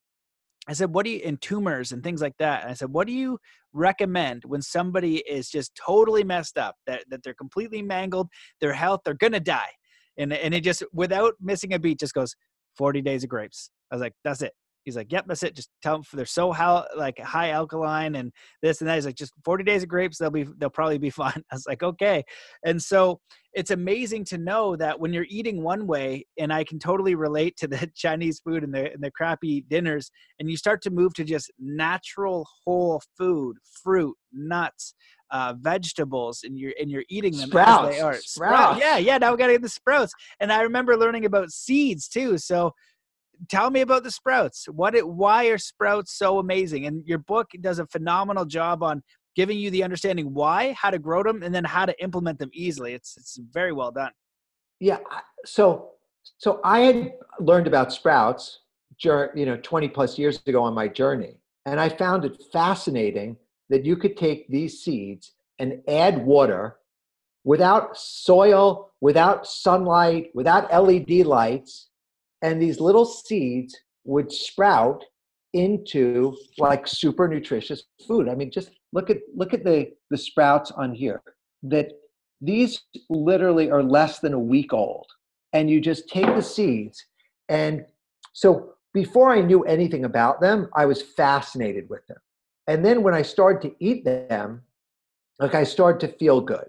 I 0.69 0.75
said, 0.75 0.95
what 0.95 1.05
do 1.05 1.11
you, 1.11 1.19
in 1.19 1.39
tumors 1.39 1.91
and 1.91 2.03
things 2.05 2.23
like 2.23 2.37
that? 2.39 2.63
And 2.63 2.71
I 2.71 2.75
said, 2.75 2.91
what 2.91 3.07
do 3.07 3.13
you 3.13 3.39
recommend 3.73 4.45
when 4.45 4.63
somebody 4.63 5.17
is 5.19 5.51
just 5.51 5.75
totally 5.75 6.23
messed 6.23 6.57
up, 6.57 6.77
that, 6.87 7.05
that 7.11 7.23
they're 7.25 7.35
completely 7.35 7.83
mangled, 7.83 8.29
their 8.61 8.73
health, 8.73 9.01
they're 9.05 9.15
going 9.15 9.33
to 9.33 9.41
die. 9.41 9.71
And, 10.17 10.33
and 10.33 10.55
it 10.55 10.63
just, 10.63 10.85
without 10.93 11.35
missing 11.41 11.75
a 11.75 11.79
beat, 11.79 11.99
just 11.99 12.15
goes 12.15 12.37
40 12.77 13.03
days 13.03 13.25
of 13.25 13.31
grapes. 13.31 13.71
I 13.91 13.97
was 13.97 14.03
like, 14.03 14.15
that's 14.23 14.43
it. 14.43 14.53
He's 14.85 14.97
like, 14.97 15.13
yep, 15.13 15.25
that's 15.27 15.43
it. 15.43 15.55
Just 15.55 15.71
tell 15.83 15.97
them 15.97 16.05
they're 16.13 16.27
so 16.27 16.53
how 16.53 16.87
like 16.97 17.19
high 17.19 17.51
alkaline 17.51 18.17
and 18.17 18.33
this 18.63 18.81
and 18.81 18.89
that. 18.89 18.97
He's 18.97 19.07
like, 19.07 19.15
just 19.15 19.33
40 19.45 19.65
days 19.65 19.83
of 19.83 19.89
grapes, 19.89 20.19
they'll 20.19 20.31
be 20.31 20.47
they'll 20.59 20.71
probably 20.71 20.99
be 20.99 21.11
fine. 21.23 21.43
I 21.51 21.55
was 21.55 21.67
like, 21.67 21.83
okay. 21.83 22.25
And 22.65 22.83
so 22.83 23.21
it's 23.55 23.71
amazing 23.71 24.25
to 24.27 24.39
know 24.39 24.77
that 24.77 24.99
when 24.99 25.13
you're 25.13 25.27
eating 25.29 25.63
one 25.63 25.87
way, 25.87 26.27
and 26.39 26.53
I 26.53 26.65
can 26.65 26.79
totally 26.79 27.15
relate 27.15 27.57
to 27.59 27.69
the 27.69 27.91
Chinese 27.95 28.41
food 28.41 28.65
and 28.65 28.75
the 28.75 28.93
and 28.93 29.03
the 29.03 29.11
crappy 29.11 29.65
dinners, 29.69 30.11
and 30.39 30.51
you 30.51 30.57
start 30.57 30.83
to 30.83 30.91
move 30.91 31.15
to 31.15 31.25
just 31.25 31.51
natural 31.59 32.47
whole 32.65 33.03
food, 33.19 33.57
fruit, 33.83 34.17
nuts, 34.33 34.95
uh, 35.31 35.55
vegetables, 35.61 36.43
and 36.45 36.59
you're 36.59 36.73
and 36.81 36.91
you're 36.91 37.05
eating 37.09 37.37
them 37.37 37.49
sprouts. 37.49 37.89
as 37.89 37.95
they 37.95 38.01
are. 38.01 38.15
Sprouts. 38.15 38.81
Yeah, 38.81 38.99
yeah. 38.99 39.19
Now 39.19 39.33
we 39.33 39.39
got 39.39 39.49
to 39.49 39.55
get 39.55 39.63
the 39.63 39.69
sprouts, 39.69 40.13
and 40.41 40.53
I 40.53 40.63
remember 40.63 40.97
learning 40.97 41.25
about 41.25 41.51
seeds 41.51 42.09
too. 42.09 42.39
So 42.39 42.73
tell 43.49 43.71
me 43.71 43.81
about 43.81 44.05
the 44.05 44.11
sprouts. 44.11 44.67
What 44.71 44.95
it, 44.95 45.07
why 45.07 45.47
are 45.47 45.59
sprouts 45.59 46.17
so 46.17 46.39
amazing? 46.39 46.87
And 46.87 47.07
your 47.07 47.19
book 47.19 47.51
does 47.61 47.79
a 47.79 47.87
phenomenal 47.87 48.45
job 48.45 48.83
on 48.83 49.03
giving 49.35 49.59
you 49.59 49.71
the 49.71 49.83
understanding 49.83 50.35
why, 50.35 50.73
how 50.73 50.91
to 50.91 50.99
grow 50.99 51.23
them, 51.23 51.43
and 51.43 51.55
then 51.55 51.65
how 51.65 51.87
to 51.87 52.03
implement 52.03 52.39
them 52.39 52.51
easily. 52.53 52.95
It's 52.95 53.17
it's 53.17 53.39
very 53.51 53.73
well 53.73 53.91
done. 53.91 54.13
Yeah. 54.81 54.99
So 55.45 55.91
so 56.39 56.61
I 56.65 56.81
had 56.81 57.13
learned 57.41 57.67
about 57.67 57.93
sprouts, 57.93 58.61
you 59.03 59.47
know, 59.47 59.59
20 59.63 59.89
plus 59.89 60.19
years 60.19 60.41
ago 60.47 60.63
on 60.63 60.75
my 60.75 60.89
journey, 60.89 61.37
and 61.67 61.81
I 61.81 61.89
found 61.89 62.25
it 62.25 62.43
fascinating 62.53 63.37
that 63.71 63.85
you 63.85 63.97
could 63.97 64.17
take 64.17 64.49
these 64.49 64.83
seeds 64.83 65.33
and 65.59 65.81
add 65.89 66.25
water 66.25 66.77
without 67.45 67.97
soil, 67.97 68.93
without 69.01 69.47
sunlight, 69.47 70.31
without 70.35 70.73
LED 70.73 71.27
lights, 71.27 71.89
and 72.43 72.61
these 72.61 72.81
little 72.81 73.05
seeds 73.05 73.77
would 74.05 74.31
sprout 74.33 75.05
into 75.53 76.37
like 76.59 76.87
super 76.87 77.29
nutritious 77.29 77.85
food. 78.07 78.29
I 78.29 78.35
mean, 78.35 78.51
just 78.51 78.71
look 78.93 79.11
at 79.11 79.19
look 79.35 79.55
at 79.55 79.65
the 79.65 79.93
the 80.11 80.19
sprouts 80.19 80.71
on 80.71 80.95
here. 80.95 81.23
That 81.63 81.93
these 82.41 82.83
literally 83.09 83.71
are 83.71 83.83
less 83.83 84.19
than 84.19 84.35
a 84.35 84.39
week 84.39 84.73
old. 84.73 85.07
And 85.53 85.71
you 85.71 85.81
just 85.81 86.09
take 86.09 86.27
the 86.27 86.43
seeds. 86.43 87.05
And 87.49 87.85
so 88.33 88.75
before 88.93 89.31
I 89.31 89.41
knew 89.41 89.63
anything 89.63 90.05
about 90.05 90.41
them, 90.41 90.69
I 90.75 90.87
was 90.87 91.03
fascinated 91.03 91.89
with 91.89 92.07
them. 92.09 92.19
And 92.67 92.85
then 92.85 93.03
when 93.03 93.15
I 93.15 93.23
started 93.23 93.63
to 93.69 93.75
eat 93.79 94.05
them, 94.05 94.63
like 95.39 95.55
I 95.55 95.65
started 95.65 96.01
to 96.07 96.17
feel 96.19 96.41
good. 96.41 96.69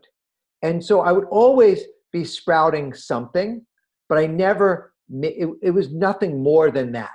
And 0.62 0.84
so 0.84 1.02
I 1.02 1.12
would 1.12 1.26
always 1.26 1.82
be 2.12 2.24
sprouting 2.24 2.94
something, 2.94 3.66
but 4.10 4.18
I 4.18 4.28
never, 4.28 4.93
it, 5.12 5.50
it 5.62 5.72
was 5.72 5.92
nothing 5.92 6.42
more 6.42 6.72
than 6.72 6.92
that. 6.94 7.12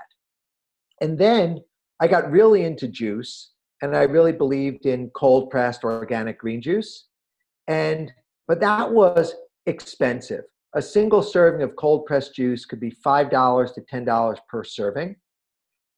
And 1.01 1.19
then 1.19 1.63
I 2.01 2.09
got 2.09 2.31
really 2.31 2.65
into 2.65 2.89
juice 2.89 3.53
and 3.83 3.97
I 3.97 4.03
really 4.03 4.33
believed 4.33 4.87
in 4.87 5.11
cold 5.11 5.51
pressed 5.51 5.85
organic 5.85 6.39
green 6.39 6.61
juice. 6.61 7.07
And, 7.67 8.13
but 8.47 8.61
that 8.61 8.91
was 8.91 9.35
expensive. 9.67 10.45
A 10.75 10.83
single 10.83 11.23
serving 11.23 11.63
of 11.63 11.77
cold 11.77 12.07
pressed 12.07 12.35
juice 12.35 12.65
could 12.65 12.81
be 12.81 12.91
$5 12.91 13.75
to 13.75 13.81
$10 13.81 14.37
per 14.49 14.65
serving. 14.65 15.17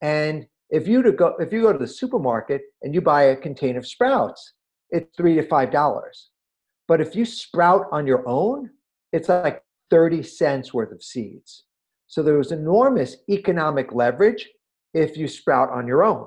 And 0.00 0.46
if 0.70 0.86
you 0.86 1.02
to 1.02 1.12
go 1.12 1.34
if 1.40 1.52
you 1.52 1.62
go 1.62 1.72
to 1.72 1.78
the 1.78 1.86
supermarket 1.86 2.62
and 2.82 2.94
you 2.94 3.00
buy 3.00 3.22
a 3.24 3.36
container 3.36 3.80
of 3.80 3.86
sprouts, 3.86 4.54
it's 4.90 5.14
three 5.16 5.34
to 5.34 5.42
five 5.42 5.70
dollars. 5.70 6.30
But 6.88 7.00
if 7.00 7.14
you 7.14 7.24
sprout 7.24 7.86
on 7.92 8.06
your 8.06 8.26
own, 8.28 8.70
it's 9.12 9.28
like 9.28 9.62
30 9.90 10.22
cents 10.22 10.74
worth 10.74 10.92
of 10.92 11.02
seeds. 11.02 11.64
So 12.10 12.24
there 12.24 12.38
was 12.38 12.50
enormous 12.50 13.18
economic 13.30 13.92
leverage 13.92 14.48
if 14.94 15.16
you 15.16 15.28
sprout 15.28 15.70
on 15.70 15.86
your 15.86 16.02
own. 16.02 16.26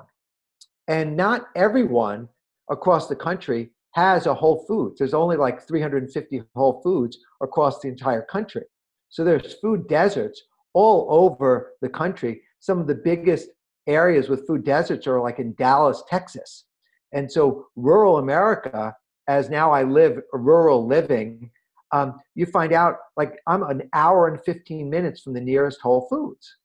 And 0.88 1.18
not 1.18 1.48
everyone 1.58 2.30
across 2.72 3.10
the 3.10 3.18
country 3.18 3.72
has 3.92 4.26
a 4.26 4.34
Whole 4.34 4.66
Foods. 4.66 4.98
There's 4.98 5.14
only 5.14 5.36
like 5.36 5.68
350 5.68 6.42
Whole 6.56 6.82
Foods 6.82 7.18
across 7.42 7.82
the 7.82 7.90
entire 7.90 8.22
country. 8.22 8.64
So 9.10 9.26
there's 9.26 9.56
food 9.56 9.90
deserts 9.90 10.42
all 10.74 11.06
over 11.10 11.74
the 11.82 11.90
country. 11.90 12.42
Some 12.62 12.80
of 12.80 12.88
the 12.88 12.96
biggest 12.96 13.50
areas 13.86 14.30
with 14.30 14.48
food 14.48 14.64
deserts 14.64 15.06
are 15.06 15.20
like 15.20 15.40
in 15.40 15.54
Dallas, 15.56 16.02
Texas. 16.08 16.64
And 17.12 17.30
so 17.30 17.68
rural 17.76 18.20
America, 18.20 18.96
as 19.28 19.50
now 19.50 19.72
I 19.72 19.84
live 19.84 20.22
rural 20.32 20.88
living, 20.88 21.52
um, 21.94 22.20
you 22.34 22.46
find 22.48 22.74
out 22.74 22.98
like 23.16 23.40
I'm 23.48 23.64
an 23.64 23.90
hour 23.94 24.28
and 24.28 24.44
15 24.44 24.90
minutes 24.90 25.22
from 25.22 25.34
the 25.34 25.42
nearest 25.42 25.80
Whole 25.80 26.08
Foods. 26.10 26.58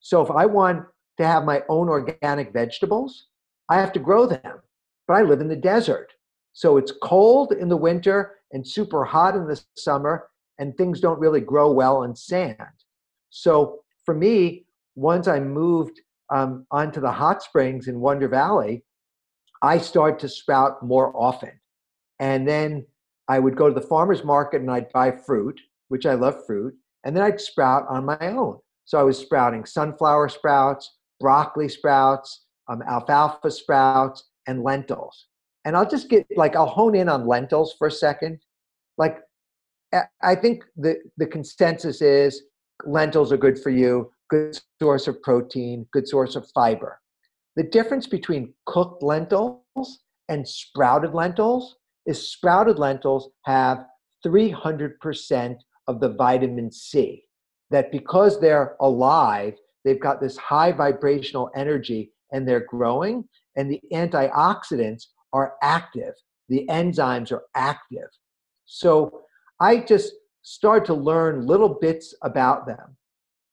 So 0.00 0.22
if 0.22 0.30
I 0.30 0.46
want 0.46 0.84
to 1.18 1.26
have 1.26 1.44
my 1.44 1.62
own 1.68 1.88
organic 1.88 2.52
vegetables, 2.52 3.26
I 3.68 3.76
have 3.76 3.92
to 3.92 4.00
grow 4.00 4.26
them. 4.26 4.60
But 5.06 5.14
I 5.14 5.22
live 5.22 5.42
in 5.42 5.48
the 5.48 5.56
desert. 5.56 6.12
So 6.54 6.78
it's 6.78 6.92
cold 7.02 7.52
in 7.52 7.68
the 7.68 7.76
winter 7.76 8.38
and 8.52 8.66
super 8.66 9.04
hot 9.04 9.36
in 9.36 9.46
the 9.46 9.62
summer, 9.76 10.28
and 10.58 10.74
things 10.76 11.00
don't 11.00 11.20
really 11.20 11.40
grow 11.40 11.70
well 11.70 12.02
in 12.04 12.16
sand. 12.16 12.56
So 13.28 13.80
for 14.04 14.14
me, 14.14 14.64
once 14.96 15.28
I 15.28 15.40
moved 15.40 16.00
um, 16.30 16.66
onto 16.70 17.00
the 17.00 17.12
hot 17.12 17.42
springs 17.42 17.86
in 17.86 18.00
Wonder 18.00 18.28
Valley, 18.28 18.82
I 19.62 19.76
started 19.78 20.18
to 20.20 20.28
sprout 20.28 20.82
more 20.82 21.14
often. 21.14 21.52
And 22.18 22.48
then 22.48 22.86
I 23.30 23.38
would 23.38 23.56
go 23.56 23.68
to 23.68 23.74
the 23.74 23.86
farmer's 23.86 24.24
market 24.24 24.60
and 24.60 24.70
I'd 24.70 24.92
buy 24.92 25.12
fruit, 25.12 25.60
which 25.88 26.04
I 26.04 26.14
love 26.14 26.44
fruit, 26.46 26.74
and 27.04 27.16
then 27.16 27.22
I'd 27.22 27.40
sprout 27.40 27.86
on 27.88 28.04
my 28.04 28.18
own. 28.20 28.58
So 28.84 28.98
I 28.98 29.04
was 29.04 29.18
sprouting 29.18 29.64
sunflower 29.64 30.30
sprouts, 30.30 30.98
broccoli 31.20 31.68
sprouts, 31.68 32.46
um, 32.68 32.82
alfalfa 32.82 33.50
sprouts, 33.52 34.24
and 34.48 34.64
lentils. 34.64 35.26
And 35.64 35.76
I'll 35.76 35.88
just 35.88 36.08
get 36.08 36.26
like, 36.36 36.56
I'll 36.56 36.66
hone 36.66 36.96
in 36.96 37.08
on 37.08 37.26
lentils 37.26 37.74
for 37.78 37.86
a 37.86 37.92
second. 37.92 38.40
Like, 38.98 39.18
I 40.22 40.34
think 40.34 40.64
the, 40.76 40.96
the 41.16 41.26
consensus 41.26 42.02
is 42.02 42.42
lentils 42.84 43.32
are 43.32 43.36
good 43.36 43.58
for 43.58 43.70
you 43.70 44.10
good 44.30 44.58
source 44.80 45.08
of 45.08 45.20
protein, 45.22 45.86
good 45.92 46.08
source 46.08 46.36
of 46.36 46.48
fiber. 46.54 46.98
The 47.56 47.64
difference 47.64 48.06
between 48.06 48.54
cooked 48.64 49.02
lentils 49.02 49.60
and 50.28 50.48
sprouted 50.48 51.12
lentils 51.14 51.76
is 52.06 52.30
sprouted 52.30 52.78
lentils 52.78 53.30
have 53.44 53.84
300% 54.26 55.56
of 55.86 56.00
the 56.00 56.10
vitamin 56.10 56.70
C. 56.70 57.24
That 57.70 57.92
because 57.92 58.40
they're 58.40 58.76
alive, 58.80 59.54
they've 59.84 60.00
got 60.00 60.20
this 60.20 60.36
high 60.36 60.72
vibrational 60.72 61.50
energy 61.54 62.12
and 62.32 62.46
they're 62.46 62.66
growing, 62.66 63.24
and 63.56 63.70
the 63.70 63.80
antioxidants 63.92 65.06
are 65.32 65.54
active. 65.62 66.14
The 66.48 66.66
enzymes 66.68 67.32
are 67.32 67.44
active. 67.54 68.08
So 68.66 69.22
I 69.60 69.78
just 69.78 70.12
started 70.42 70.86
to 70.86 70.94
learn 70.94 71.46
little 71.46 71.78
bits 71.80 72.14
about 72.22 72.66
them. 72.66 72.96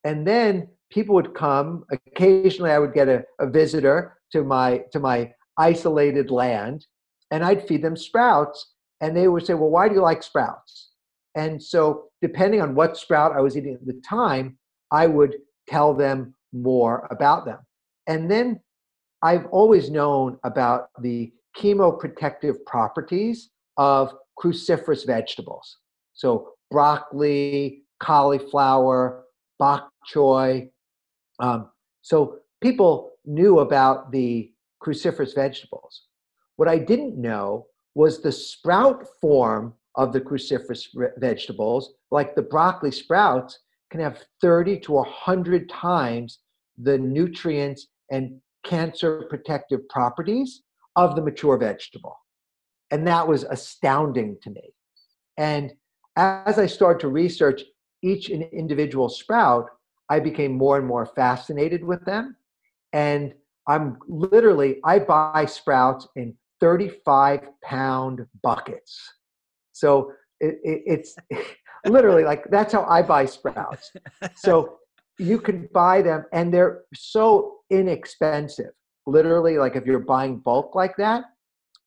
And 0.04 0.26
then 0.26 0.68
people 0.90 1.14
would 1.14 1.34
come. 1.34 1.84
Occasionally, 1.90 2.70
I 2.70 2.78
would 2.78 2.94
get 2.94 3.08
a, 3.08 3.24
a 3.40 3.48
visitor 3.48 4.16
to 4.32 4.42
my 4.44 4.84
to 4.92 5.00
my 5.00 5.32
isolated 5.58 6.30
land, 6.30 6.86
and 7.30 7.44
I'd 7.44 7.66
feed 7.66 7.82
them 7.82 7.96
sprouts. 7.96 8.74
And 9.00 9.16
they 9.16 9.28
would 9.28 9.46
say, 9.46 9.54
"Well, 9.54 9.70
why 9.70 9.88
do 9.88 9.94
you 9.94 10.02
like 10.02 10.22
sprouts?" 10.22 10.90
And 11.34 11.62
so, 11.62 12.08
depending 12.20 12.60
on 12.60 12.74
what 12.74 12.96
sprout 12.96 13.32
I 13.32 13.40
was 13.40 13.56
eating 13.56 13.74
at 13.74 13.86
the 13.86 14.00
time, 14.06 14.58
I 14.90 15.06
would 15.06 15.36
tell 15.68 15.94
them 15.94 16.34
more 16.52 17.06
about 17.10 17.44
them. 17.44 17.58
And 18.06 18.30
then 18.30 18.60
I've 19.22 19.46
always 19.46 19.90
known 19.90 20.38
about 20.44 20.88
the 21.00 21.32
chemoprotective 21.56 22.64
properties 22.66 23.50
of 23.76 24.12
cruciferous 24.42 25.06
vegetables. 25.06 25.78
So 26.14 26.52
broccoli, 26.70 27.82
cauliflower, 28.00 29.24
bok 29.58 29.90
choy. 30.12 30.70
Um, 31.40 31.70
so 32.02 32.38
people 32.60 33.12
knew 33.24 33.60
about 33.60 34.12
the 34.12 34.52
cruciferous 34.82 35.34
vegetables. 35.34 36.07
What 36.58 36.68
I 36.68 36.76
didn't 36.76 37.16
know 37.16 37.66
was 37.94 38.20
the 38.20 38.32
sprout 38.32 39.06
form 39.20 39.74
of 39.94 40.12
the 40.12 40.20
cruciferous 40.20 40.88
vegetables, 41.18 41.94
like 42.10 42.34
the 42.34 42.42
broccoli 42.42 42.90
sprouts, 42.90 43.60
can 43.92 44.00
have 44.00 44.24
30 44.40 44.80
to 44.80 44.92
100 44.92 45.68
times 45.68 46.40
the 46.76 46.98
nutrients 46.98 47.86
and 48.10 48.40
cancer 48.64 49.22
protective 49.30 49.88
properties 49.88 50.62
of 50.96 51.14
the 51.14 51.22
mature 51.22 51.56
vegetable. 51.56 52.18
And 52.90 53.06
that 53.06 53.26
was 53.26 53.44
astounding 53.44 54.36
to 54.42 54.50
me. 54.50 54.74
And 55.36 55.72
as 56.16 56.58
I 56.58 56.66
started 56.66 56.98
to 57.02 57.08
research 57.08 57.62
each 58.02 58.30
individual 58.30 59.08
sprout, 59.08 59.70
I 60.10 60.18
became 60.18 60.58
more 60.58 60.76
and 60.76 60.86
more 60.88 61.06
fascinated 61.06 61.84
with 61.84 62.04
them. 62.04 62.34
And 62.92 63.32
I'm 63.68 63.98
literally, 64.08 64.80
I 64.82 64.98
buy 64.98 65.46
sprouts 65.46 66.08
in 66.16 66.34
35 66.60 67.48
pound 67.62 68.26
buckets. 68.42 68.98
So 69.72 70.12
it, 70.40 70.58
it, 70.62 70.82
it's 70.86 71.16
literally 71.86 72.24
like 72.24 72.44
that's 72.50 72.72
how 72.72 72.84
I 72.84 73.02
buy 73.02 73.26
sprouts. 73.26 73.92
So 74.36 74.78
you 75.18 75.40
can 75.40 75.68
buy 75.72 76.02
them 76.02 76.24
and 76.32 76.52
they're 76.52 76.82
so 76.94 77.58
inexpensive. 77.70 78.72
Literally, 79.06 79.58
like 79.58 79.74
if 79.74 79.86
you're 79.86 80.00
buying 80.00 80.38
bulk 80.38 80.74
like 80.74 80.96
that, 80.98 81.24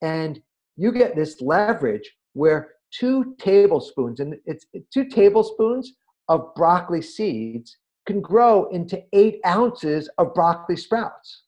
and 0.02 0.42
you 0.76 0.90
get 0.92 1.14
this 1.14 1.40
leverage 1.40 2.10
where 2.32 2.72
two 2.90 3.34
tablespoons, 3.38 4.20
and 4.20 4.36
it's 4.44 4.66
two 4.92 5.04
tablespoons 5.08 5.92
of 6.28 6.54
broccoli 6.54 7.02
seeds 7.02 7.76
can 8.06 8.20
grow 8.20 8.68
into 8.70 9.02
eight 9.12 9.40
ounces 9.46 10.08
of 10.18 10.34
broccoli 10.34 10.76
sprouts. 10.76 11.44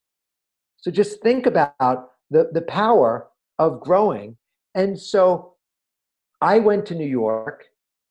So 0.76 0.90
just 0.90 1.20
think 1.22 1.46
about 1.46 2.08
the, 2.34 2.50
the 2.52 2.62
power 2.62 3.28
of 3.60 3.80
growing. 3.80 4.36
And 4.74 4.98
so 4.98 5.54
I 6.40 6.58
went 6.58 6.84
to 6.86 6.96
New 6.96 7.06
York 7.06 7.64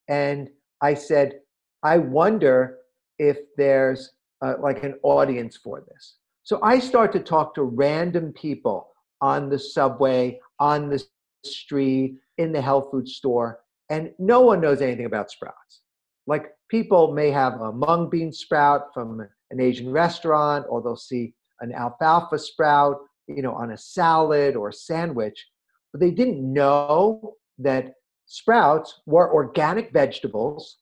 and 0.08 0.50
I 0.82 0.94
said, 0.94 1.42
I 1.84 1.98
wonder 1.98 2.78
if 3.20 3.38
there's 3.58 4.14
uh, 4.42 4.54
like 4.62 4.84
an 4.84 4.96
audience 5.04 5.58
for 5.58 5.84
this. 5.90 6.16
So 6.44 6.60
I 6.64 6.80
start 6.80 7.12
to 7.14 7.20
talk 7.20 7.54
to 7.56 7.64
random 7.64 8.32
people 8.32 8.92
on 9.20 9.50
the 9.50 9.60
subway, 9.60 10.40
on 10.58 10.90
the 10.90 11.04
street, 11.44 12.16
in 12.38 12.54
the 12.54 12.62
health 12.62 12.92
food 12.92 13.08
store, 13.08 13.60
and 13.90 14.12
no 14.20 14.40
one 14.40 14.62
knows 14.62 14.82
anything 14.82 15.06
about 15.06 15.32
sprouts. 15.32 15.82
Like 16.28 16.54
people 16.70 17.14
may 17.14 17.30
have 17.30 17.60
a 17.60 17.74
mung 17.74 18.10
bean 18.10 18.32
sprout 18.32 18.94
from 18.94 19.20
an 19.52 19.60
Asian 19.60 19.92
restaurant, 19.92 20.66
or 20.70 20.82
they'll 20.82 20.96
see 20.96 21.34
an 21.60 21.74
alfalfa 21.74 22.40
sprout, 22.40 23.02
you 23.28 23.42
know, 23.42 23.54
on 23.54 23.72
a 23.72 23.78
salad 23.78 24.56
or 24.56 24.70
a 24.70 24.74
sandwich, 24.74 25.48
but 25.92 26.00
they 26.00 26.12
didn't 26.12 26.42
know 26.42 27.36
that 27.60 27.94
sprouts 28.26 29.02
were 29.06 29.34
organic 29.34 29.92
vegetables 29.92 30.78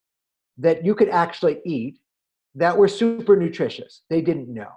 that 0.58 0.86
you 0.86 0.96
could 0.96 1.10
actually 1.10 1.60
eat 1.66 2.00
that 2.56 2.78
were 2.78 2.88
super 2.88 3.36
nutritious. 3.36 4.02
They 4.10 4.22
didn't 4.22 4.54
know. 4.54 4.72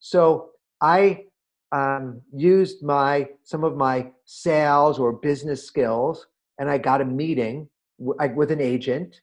So 0.00 0.50
I 0.80 1.24
um, 1.72 2.20
used 2.32 2.82
my 2.82 3.28
some 3.44 3.64
of 3.64 3.76
my 3.76 4.10
sales 4.24 4.98
or 4.98 5.12
business 5.12 5.64
skills, 5.64 6.26
and 6.58 6.70
I 6.70 6.78
got 6.78 7.00
a 7.00 7.04
meeting 7.04 7.68
with 7.98 8.50
an 8.50 8.60
agent. 8.60 9.20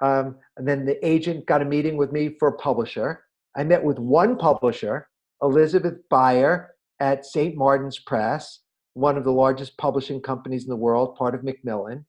Um, 0.00 0.36
and 0.56 0.68
then 0.68 0.84
the 0.84 1.04
agent 1.06 1.46
got 1.46 1.62
a 1.62 1.64
meeting 1.64 1.96
with 1.96 2.12
me 2.12 2.36
for 2.38 2.48
a 2.48 2.58
publisher. 2.58 3.24
I 3.56 3.64
met 3.64 3.82
with 3.82 3.98
one 3.98 4.36
publisher, 4.36 5.08
Elizabeth 5.42 5.94
Beier 6.12 6.68
at 7.00 7.26
St. 7.26 7.56
Martin's 7.56 7.98
Press, 7.98 8.60
one 8.94 9.16
of 9.16 9.24
the 9.24 9.32
largest 9.32 9.76
publishing 9.78 10.20
companies 10.20 10.64
in 10.64 10.70
the 10.70 10.76
world, 10.76 11.16
part 11.16 11.34
of 11.34 11.44
Macmillan. 11.44 12.06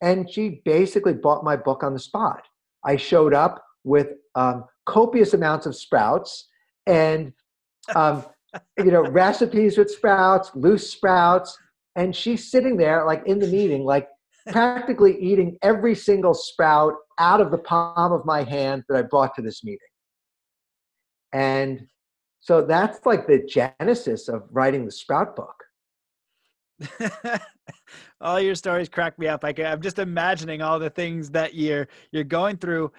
And 0.00 0.30
she 0.30 0.62
basically 0.64 1.14
bought 1.14 1.44
my 1.44 1.56
book 1.56 1.82
on 1.82 1.92
the 1.92 1.98
spot. 1.98 2.42
I 2.84 2.96
showed 2.96 3.34
up 3.34 3.62
with 3.84 4.08
um, 4.34 4.64
copious 4.86 5.34
amounts 5.34 5.66
of 5.66 5.76
sprouts 5.76 6.48
and 6.86 7.32
um, 7.94 8.24
you 8.78 8.90
know 8.90 9.02
recipes 9.02 9.78
with 9.78 9.90
sprouts, 9.90 10.50
loose 10.54 10.90
sprouts, 10.90 11.56
and 11.96 12.14
she's 12.14 12.50
sitting 12.50 12.76
there 12.76 13.04
like 13.04 13.22
in 13.26 13.38
the 13.38 13.46
meeting, 13.46 13.84
like 13.84 14.08
practically 14.48 15.20
eating 15.20 15.56
every 15.62 15.94
single 15.94 16.34
sprout 16.34 16.94
out 17.18 17.40
of 17.40 17.50
the 17.50 17.58
palm 17.58 18.12
of 18.12 18.24
my 18.24 18.42
hand 18.42 18.84
that 18.88 18.96
I 18.96 19.02
brought 19.02 19.34
to 19.36 19.42
this 19.42 19.62
meeting. 19.62 19.78
And 21.32 21.86
so 22.40 22.62
that's 22.62 23.04
like 23.04 23.26
the 23.26 23.38
genesis 23.38 24.28
of 24.28 24.44
writing 24.50 24.86
the 24.86 24.90
sprout 24.90 25.36
book. 25.36 25.64
all 28.20 28.40
your 28.40 28.54
stories 28.54 28.88
crack 28.88 29.18
me 29.18 29.28
up. 29.28 29.42
Like 29.42 29.60
I'm 29.60 29.82
just 29.82 29.98
imagining 29.98 30.62
all 30.62 30.78
the 30.78 30.90
things 30.90 31.30
that 31.30 31.54
you're 31.54 31.88
you're 32.12 32.24
going 32.24 32.56
through. 32.56 32.92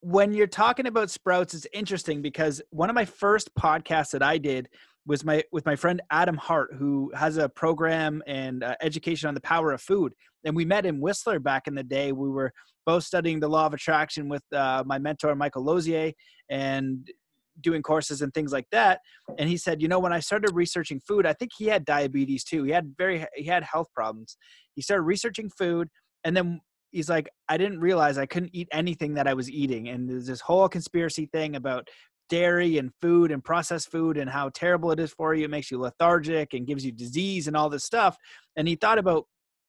When 0.00 0.32
you're 0.32 0.46
talking 0.46 0.86
about 0.86 1.10
sprouts, 1.10 1.54
it's 1.54 1.66
interesting 1.72 2.22
because 2.22 2.62
one 2.70 2.88
of 2.88 2.94
my 2.94 3.04
first 3.04 3.52
podcasts 3.56 4.12
that 4.12 4.22
I 4.22 4.38
did 4.38 4.68
was 5.04 5.24
my 5.24 5.42
with 5.50 5.66
my 5.66 5.74
friend 5.74 6.00
Adam 6.10 6.36
Hart, 6.36 6.70
who 6.78 7.10
has 7.16 7.36
a 7.36 7.48
program 7.48 8.22
and 8.28 8.62
uh, 8.62 8.76
education 8.80 9.26
on 9.26 9.34
the 9.34 9.40
power 9.40 9.72
of 9.72 9.80
food. 9.80 10.12
And 10.44 10.54
we 10.54 10.64
met 10.64 10.86
in 10.86 11.00
Whistler 11.00 11.40
back 11.40 11.66
in 11.66 11.74
the 11.74 11.82
day. 11.82 12.12
We 12.12 12.28
were 12.28 12.52
both 12.86 13.02
studying 13.02 13.40
the 13.40 13.48
law 13.48 13.66
of 13.66 13.74
attraction 13.74 14.28
with 14.28 14.44
uh, 14.52 14.84
my 14.86 14.98
mentor 14.98 15.34
Michael 15.34 15.64
Losier, 15.64 16.12
and 16.48 17.10
doing 17.60 17.82
courses 17.82 18.22
and 18.22 18.32
things 18.32 18.52
like 18.52 18.66
that. 18.72 19.00
And 19.38 19.48
he 19.48 19.56
said 19.56 19.82
you 19.82 19.88
know 19.88 19.98
when 19.98 20.12
i 20.12 20.20
started 20.20 20.54
researching 20.54 21.00
food 21.00 21.26
i 21.26 21.32
think 21.32 21.52
he 21.56 21.66
had 21.66 21.84
diabetes 21.84 22.44
too. 22.44 22.64
He 22.64 22.72
had 22.72 22.94
very 22.96 23.24
he 23.34 23.44
had 23.44 23.64
health 23.64 23.88
problems. 23.94 24.36
He 24.74 24.82
started 24.82 25.02
researching 25.02 25.50
food 25.50 25.88
and 26.24 26.36
then 26.36 26.60
he's 26.90 27.08
like 27.08 27.28
i 27.48 27.56
didn't 27.56 27.80
realize 27.80 28.16
i 28.16 28.24
couldn't 28.24 28.54
eat 28.54 28.68
anything 28.72 29.14
that 29.14 29.26
i 29.26 29.34
was 29.34 29.50
eating. 29.50 29.88
And 29.88 30.08
there's 30.08 30.26
this 30.26 30.40
whole 30.40 30.68
conspiracy 30.68 31.28
thing 31.32 31.56
about 31.56 31.88
dairy 32.28 32.78
and 32.78 32.90
food 33.00 33.30
and 33.30 33.42
processed 33.42 33.90
food 33.90 34.16
and 34.16 34.28
how 34.30 34.50
terrible 34.50 34.90
it 34.92 35.00
is 35.00 35.12
for 35.12 35.34
you. 35.34 35.44
It 35.44 35.50
makes 35.50 35.70
you 35.70 35.78
lethargic 35.78 36.52
and 36.54 36.66
gives 36.66 36.84
you 36.84 36.92
disease 36.92 37.48
and 37.48 37.56
all 37.56 37.68
this 37.68 37.84
stuff. 37.84 38.16
And 38.56 38.68
he 38.68 38.76
thought 38.76 38.98
about 38.98 39.26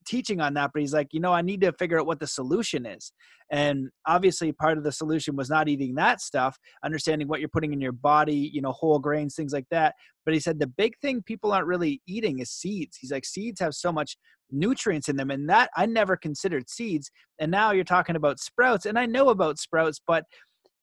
teaching 0.10 0.42
on 0.42 0.56
that, 0.56 0.72
but 0.74 0.82
he's 0.82 0.94
like, 0.94 1.14
you 1.14 1.20
know, 1.20 1.32
I 1.32 1.42
need 1.42 1.62
to 1.62 1.72
figure 1.74 2.00
out 2.00 2.08
what 2.08 2.20
the 2.20 2.28
solution 2.28 2.86
is. 2.86 3.14
And 3.52 3.90
obviously, 4.08 4.52
part 4.52 4.78
of 4.78 4.84
the 4.84 4.92
solution 4.92 5.36
was 5.36 5.50
not 5.50 5.70
eating 5.70 5.96
that 5.96 6.22
stuff, 6.22 6.58
understanding 6.84 7.28
what 7.28 7.40
you're 7.40 7.50
putting 7.50 7.74
in 7.74 7.82
your 7.82 7.92
body, 7.92 8.50
you 8.54 8.62
know, 8.62 8.72
whole 8.72 9.00
grains, 9.00 9.36
things 9.36 9.54
like 9.54 9.68
that. 9.72 9.96
But 10.26 10.34
he 10.34 10.40
said 10.40 10.60
the 10.60 10.68
big 10.68 10.94
thing 11.02 11.22
people 11.24 11.52
aren't 11.52 11.68
really 11.68 12.02
eating 12.08 12.40
is 12.40 12.52
seeds. 12.52 12.98
He's 12.98 13.12
like, 13.12 13.26
seeds 13.26 13.60
have 13.60 13.76
so 13.76 13.92
much 13.92 14.18
nutrients 14.52 15.10
in 15.10 15.16
them. 15.16 15.32
And 15.32 15.50
that 15.50 15.70
I 15.76 15.86
never 15.86 16.18
considered 16.18 16.70
seeds. 16.70 17.12
And 17.40 17.52
now 17.52 17.72
you're 17.72 17.84
talking 17.84 18.16
about 18.16 18.40
sprouts. 18.40 18.86
And 18.86 18.98
I 18.98 19.06
know 19.06 19.30
about 19.30 19.60
sprouts, 19.60 20.02
but 20.06 20.26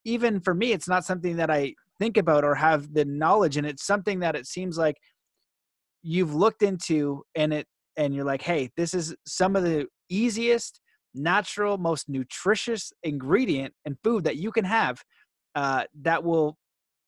even 0.05 0.41
for 0.41 0.55
me, 0.55 0.73
it's 0.73 0.89
not 0.89 1.05
something 1.05 1.37
that 1.37 1.51
I 1.51 1.75
think 1.99 2.17
about 2.17 2.45
or 2.45 2.55
have 2.55 2.93
the 2.95 3.05
knowledge. 3.05 3.57
And 3.57 3.67
it's 3.67 3.87
something 3.87 4.21
that 4.21 4.37
it 4.37 4.47
seems 4.47 4.79
like 4.79 4.97
you've 6.03 6.35
looked 6.35 6.63
into 6.63 7.25
and 7.35 7.53
it 7.53 7.67
and 7.97 8.15
you're 8.15 8.25
like, 8.25 8.43
hey, 8.43 8.71
this 8.77 8.95
is 8.95 9.15
some 9.27 9.57
of 9.57 9.63
the 9.63 9.87
easiest, 10.09 10.81
natural, 11.15 11.79
most 11.79 12.09
nutritious 12.09 12.93
ingredient 13.03 13.73
and 13.85 13.97
food 14.05 14.25
that 14.25 14.37
you 14.37 14.53
can 14.53 14.65
have 14.65 15.03
uh, 15.55 15.85
that 16.03 16.23
will 16.23 16.59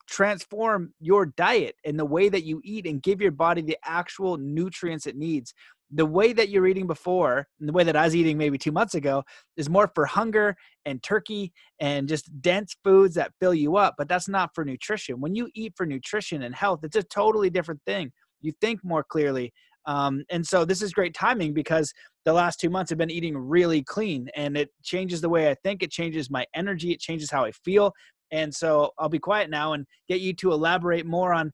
transform 0.09 0.93
your 1.01 1.27
diet 1.27 1.75
and 1.85 1.99
the 1.99 2.05
way 2.05 2.29
that 2.31 2.45
you 2.45 2.61
eat 2.65 2.87
and 2.87 3.03
give 3.03 3.21
your 3.21 3.31
body 3.31 3.61
the 3.61 3.77
actual 3.85 4.39
nutrients 4.39 5.07
it 5.07 5.17
needs. 5.17 5.53
The 5.91 6.07
way 6.07 6.35
that 6.35 6.51
you're 6.51 6.67
eating 6.67 6.87
before, 6.87 7.47
and 7.61 7.69
the 7.69 7.73
way 7.73 7.85
that 7.85 7.97
I 7.97 8.05
was 8.05 8.15
eating 8.17 8.37
maybe 8.37 8.59
two 8.59 8.73
months 8.73 8.95
ago, 8.95 9.25
is 9.57 9.71
more 9.71 9.91
for 9.95 10.05
hunger 10.05 10.55
and 10.85 11.03
turkey 11.03 11.53
and 11.81 12.09
just 12.09 12.31
dense 12.43 12.77
foods 12.85 13.15
that 13.15 13.33
fill 13.41 13.55
you 13.55 13.77
up. 13.77 13.95
But 13.97 14.09
that's 14.09 14.29
not 14.29 14.51
for 14.55 14.65
nutrition. 14.67 15.21
When 15.21 15.35
you 15.35 15.49
eat 15.55 15.73
for 15.77 15.87
nutrition 15.87 16.43
and 16.43 16.55
health, 16.55 16.81
it's 16.83 16.97
a 16.97 17.03
totally 17.03 17.49
different 17.49 17.81
thing. 17.87 18.13
You 18.41 18.53
think 18.61 18.81
more 18.85 19.03
clearly. 19.03 19.53
Um, 19.89 20.23
and 20.29 20.47
so 20.47 20.67
this 20.67 20.83
is 20.83 20.93
great 20.93 21.15
timing 21.15 21.55
because 21.55 21.93
the 22.27 22.33
last 22.33 22.61
two 22.61 22.69
months 22.69 22.93
I've 22.93 22.99
been 22.99 23.11
eating 23.11 23.37
really 23.37 23.83
clean 23.83 24.29
and 24.37 24.55
it 24.55 24.69
changes 24.83 25.23
the 25.23 25.31
way 25.31 25.51
I 25.51 25.55
think, 25.55 25.83
it 25.83 25.91
changes 25.91 26.31
my 26.31 26.45
energy, 26.55 26.93
it 26.93 27.01
changes 27.01 27.31
how 27.31 27.43
I 27.43 27.53
feel. 27.53 27.93
And 28.31 28.55
so 28.55 28.91
I'll 28.99 29.09
be 29.09 29.19
quiet 29.19 29.49
now 29.49 29.73
and 29.73 29.87
get 30.07 30.21
you 30.21 30.35
to 30.35 30.53
elaborate 30.53 31.07
more 31.07 31.33
on 31.33 31.51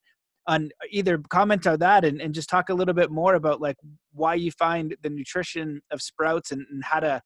on 0.47 0.69
either 0.91 1.17
comment 1.29 1.65
on 1.65 1.79
that 1.79 2.05
and, 2.05 2.21
and 2.21 2.31
just 2.31 2.49
talk 2.49 2.69
a 2.69 2.73
little 2.73 2.93
bit 2.93 3.09
more 3.09 3.33
about 3.33 3.61
like 3.61 3.77
why 4.13 4.35
you 4.35 4.51
find 4.51 4.95
the 5.01 5.09
nutrition 5.09 5.81
of 5.89 6.03
sprouts 6.03 6.51
and, 6.51 6.63
and 6.69 6.83
how 6.83 6.99
to 6.99 7.19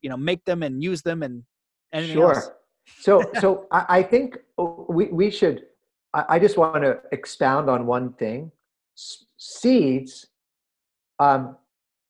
you 0.00 0.10
know 0.10 0.16
make 0.16 0.44
them 0.44 0.62
and 0.64 0.82
use 0.82 1.02
them 1.02 1.22
and 1.22 1.44
anything 1.92 2.16
sure. 2.16 2.34
else. 2.34 2.50
so 2.98 3.22
so 3.40 3.66
I, 3.70 3.84
I 3.88 4.02
think 4.02 4.38
we, 4.88 5.06
we 5.08 5.30
should 5.30 5.66
I, 6.14 6.24
I 6.30 6.38
just 6.38 6.56
want 6.56 6.82
to 6.82 7.00
expound 7.12 7.68
on 7.68 7.86
one 7.86 8.14
thing. 8.14 8.50
S- 8.96 9.26
seeds 9.36 10.26
um, 11.18 11.56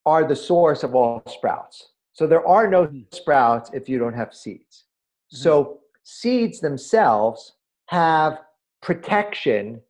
are 0.07 0.27
the 0.27 0.37
source 0.37 0.83
of 0.83 0.95
all 0.95 1.23
sprouts. 1.27 1.91
So 2.13 2.27
there 2.27 2.47
are 2.47 2.69
no 2.69 2.87
hmm. 2.87 3.01
sprouts 3.13 3.71
if 3.73 3.89
you 3.89 3.99
don't 3.99 4.15
have 4.15 4.35
seeds. 4.35 4.85
Mm-hmm. 5.33 5.43
So 5.43 5.81
seeds 6.03 6.61
themselves 6.61 7.55
have 7.87 8.39
protection 8.83 9.81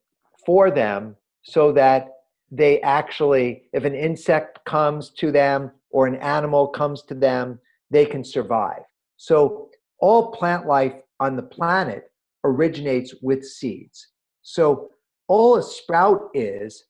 for 0.46 0.70
them 0.70 1.16
so 1.42 1.72
that 1.72 2.09
they 2.50 2.81
actually, 2.83 3.64
if 3.72 3.85
an 3.85 3.94
insect 3.94 4.64
comes 4.64 5.11
to 5.11 5.33
them 5.33 5.72
or 5.90 6.07
an 6.07 6.16
animal 6.16 6.68
comes 6.68 7.03
to 7.03 7.14
them, 7.14 7.59
they 7.90 8.07
can 8.07 8.24
survive. 8.24 8.83
So 9.16 9.70
all 9.98 10.33
plant 10.33 10.66
life 10.66 10.94
on 11.20 11.37
the 11.37 11.42
planet 11.42 12.11
originates 12.44 13.14
with 13.22 13.44
seeds. 13.44 14.09
So 14.42 14.90
all 15.29 15.57
a 15.57 15.62
sprout 15.62 16.31
is 16.35 16.85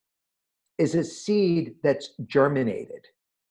is 0.78 0.94
a 0.94 1.04
seed 1.04 1.74
that's 1.82 2.10
germinated. 2.26 3.06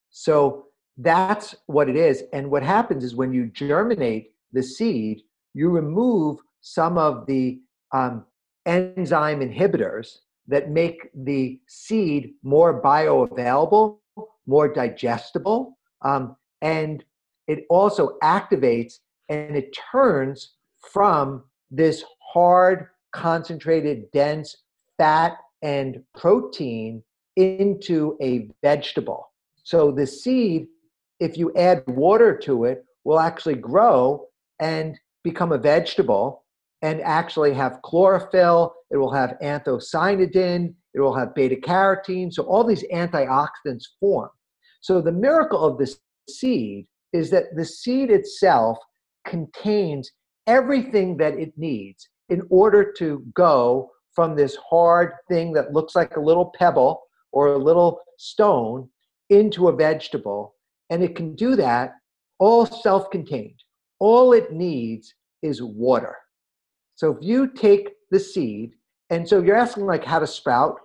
So 0.10 0.66
that's 0.98 1.56
what 1.66 1.90
it 1.90 1.96
is. 1.96 2.24
And 2.34 2.52
what 2.52 2.64
happens 2.64 3.04
is 3.04 3.16
when 3.16 3.34
you 3.34 3.48
germinate 3.48 4.34
the 4.52 4.64
seed, 4.64 5.22
you 5.54 5.70
remove 5.70 6.40
some 6.62 6.98
of 6.98 7.26
the 7.26 7.62
um, 7.92 8.26
enzyme 8.66 9.40
inhibitors 9.42 10.20
that 10.48 10.70
make 10.70 11.10
the 11.14 11.60
seed 11.68 12.34
more 12.44 12.82
bioavailable, 12.82 13.98
more 14.46 14.74
digestible, 14.74 15.78
um, 16.02 16.36
and 16.62 17.04
it 17.48 17.66
also 17.70 18.18
activates 18.24 18.96
and 19.30 19.56
it 19.56 19.76
turns 19.92 20.54
from 20.92 21.44
this 21.72 22.04
hard, 22.20 22.88
concentrated, 23.14 24.12
dense 24.12 24.58
fat 24.98 25.38
and 25.62 26.04
protein 26.16 27.02
into 27.36 28.18
a 28.22 28.50
vegetable. 28.62 29.32
So 29.64 29.92
the 29.92 30.06
seed, 30.06 30.68
if 31.20 31.38
you 31.38 31.54
add 31.56 31.84
water 31.88 32.38
to 32.40 32.66
it, 32.66 32.86
will 33.04 33.20
actually 33.20 33.56
grow 33.56 34.28
and 34.60 34.98
become 35.24 35.52
a 35.52 35.58
vegetable 35.58 36.46
and 36.82 37.02
actually 37.02 37.54
have 37.54 37.82
chlorophyll. 37.82 38.76
It 38.92 38.98
will 38.98 39.14
have 39.14 39.38
anthocyanidin. 39.42 40.74
It 40.94 41.00
will 41.00 41.16
have 41.16 41.34
beta 41.34 41.56
carotene. 41.56 42.32
So 42.32 42.44
all 42.44 42.64
these 42.64 42.84
antioxidants 42.94 43.86
form. 44.00 44.30
So 44.82 45.02
the 45.02 45.12
miracle 45.12 45.64
of 45.64 45.78
the 45.78 45.96
seed 46.30 46.88
is 47.14 47.30
that 47.30 47.56
the 47.56 47.66
seed 47.66 48.12
itself 48.12 48.78
contains 49.26 50.12
everything 50.46 51.16
that 51.18 51.36
it 51.36 51.54
needs 51.58 52.10
in 52.30 52.42
order 52.50 52.92
to 52.98 53.24
go 53.34 53.90
from 54.14 54.36
this 54.36 54.58
hard 54.70 55.14
thing 55.30 55.54
that 55.54 55.74
looks 55.74 55.96
like 55.96 56.18
a 56.18 56.22
little 56.22 56.54
pebble 56.58 57.02
or 57.34 57.48
a 57.48 57.58
little 57.58 58.00
stone 58.18 58.88
into 59.30 59.68
a 59.68 59.76
vegetable. 59.76 60.56
And 60.90 61.04
it 61.04 61.16
can 61.16 61.36
do 61.36 61.56
that 61.58 61.96
all 62.40 62.66
self 62.66 63.10
contained. 63.10 63.62
All 64.00 64.34
it 64.34 64.52
needs 64.52 65.14
is 65.42 65.62
water. 65.62 66.16
So 66.96 67.12
if 67.12 67.18
you 67.22 67.48
take 67.48 67.90
the 68.12 68.20
seed, 68.20 68.74
and 69.10 69.28
so 69.28 69.42
you're 69.42 69.56
asking 69.56 69.86
like 69.86 70.06
how 70.06 70.20
to 70.20 70.28
sprout, 70.28 70.78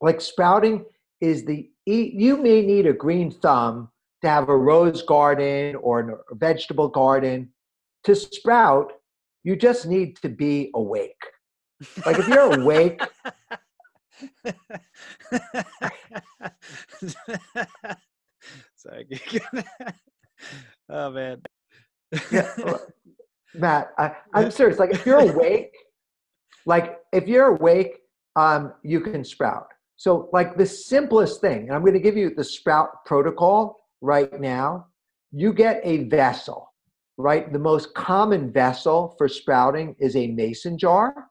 like 0.00 0.20
sprouting 0.20 0.84
is 1.20 1.44
the, 1.44 1.70
you 1.86 2.36
may 2.36 2.62
need 2.62 2.86
a 2.86 2.92
green 2.92 3.30
thumb 3.30 3.90
to 4.22 4.28
have 4.28 4.48
a 4.48 4.56
rose 4.56 5.02
garden 5.02 5.76
or 5.76 6.22
a 6.30 6.34
vegetable 6.34 6.88
garden. 6.88 7.50
To 8.04 8.14
sprout, 8.14 8.92
you 9.42 9.56
just 9.56 9.86
need 9.86 10.16
to 10.18 10.28
be 10.28 10.70
awake. 10.74 11.22
Like 12.04 12.18
if 12.18 12.28
you're 12.28 12.60
awake 12.60 13.00
Sorry. 18.76 19.06
oh 20.88 21.10
man. 21.10 21.42
yeah, 22.30 22.52
Matt, 23.54 23.90
I, 23.98 24.12
I'm 24.32 24.50
serious. 24.50 24.78
Like 24.78 24.90
if 24.90 25.04
you're 25.06 25.18
awake, 25.18 25.72
like 26.66 26.98
if 27.12 27.26
you're 27.26 27.56
awake, 27.56 27.98
um, 28.36 28.72
you 28.82 29.00
can 29.00 29.24
sprout. 29.24 29.66
So 29.96 30.28
like 30.32 30.56
the 30.56 30.66
simplest 30.66 31.40
thing, 31.40 31.62
and 31.62 31.72
I'm 31.72 31.80
going 31.80 31.94
to 31.94 32.00
give 32.00 32.16
you 32.16 32.34
the 32.34 32.44
sprout 32.44 33.04
protocol 33.04 33.76
right 34.00 34.40
now. 34.40 34.86
You 35.32 35.52
get 35.52 35.80
a 35.84 36.04
vessel, 36.04 36.72
right? 37.16 37.52
The 37.52 37.58
most 37.58 37.94
common 37.94 38.52
vessel 38.52 39.14
for 39.18 39.28
sprouting 39.28 39.96
is 39.98 40.14
a 40.16 40.28
mason 40.28 40.78
jar, 40.78 41.28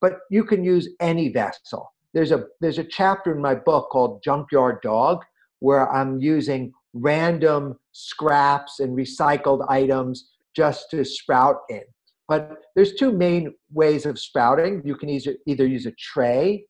but 0.00 0.18
you 0.30 0.44
can 0.44 0.64
use 0.64 0.88
any 1.00 1.28
vessel. 1.28 1.92
There's 2.12 2.32
a 2.32 2.46
there's 2.60 2.78
a 2.78 2.84
chapter 2.84 3.32
in 3.32 3.40
my 3.40 3.54
book 3.54 3.90
called 3.90 4.22
Junkyard 4.22 4.82
Dog 4.82 5.22
where 5.60 5.90
I'm 5.92 6.20
using 6.20 6.72
random 6.92 7.78
scraps 7.92 8.80
and 8.80 8.96
recycled 8.96 9.64
items 9.70 10.30
just 10.56 10.90
to 10.90 11.04
sprout 11.04 11.58
in. 11.68 11.82
But 12.28 12.62
there's 12.74 12.94
two 12.94 13.12
main 13.12 13.54
ways 13.72 14.06
of 14.06 14.18
sprouting. 14.18 14.82
You 14.84 14.96
can 14.96 15.08
either, 15.08 15.34
either 15.46 15.66
use 15.66 15.86
a 15.86 15.92
tray 15.92 16.66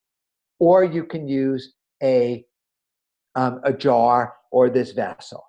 or 0.59 0.85
you 0.85 1.05
can 1.05 1.29
use 1.29 1.75
a, 2.03 2.45
um, 3.35 3.61
a 3.65 3.73
jar 3.73 4.35
or 4.51 4.71
this 4.71 4.93
vessel. 4.93 5.43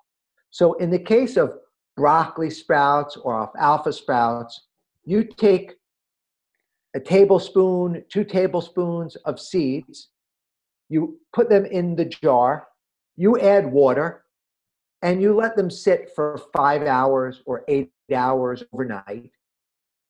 So 0.50 0.74
in 0.74 0.90
the 0.90 0.98
case 0.98 1.36
of 1.36 1.54
broccoli 1.96 2.50
sprouts 2.50 3.16
or 3.16 3.40
alfalfa 3.40 3.92
sprouts, 3.92 4.66
you 5.04 5.24
take 5.24 5.74
a 6.94 7.00
tablespoon, 7.00 8.04
two 8.08 8.24
tablespoons 8.24 9.16
of 9.16 9.40
seeds, 9.40 10.08
you 10.88 11.18
put 11.32 11.48
them 11.48 11.64
in 11.64 11.96
the 11.96 12.04
jar, 12.04 12.68
you 13.16 13.38
add 13.40 13.70
water, 13.70 14.24
and 15.00 15.22
you 15.22 15.34
let 15.34 15.56
them 15.56 15.70
sit 15.70 16.10
for 16.14 16.40
five 16.54 16.82
hours 16.82 17.42
or 17.46 17.64
eight 17.68 17.90
hours 18.14 18.62
overnight. 18.72 19.30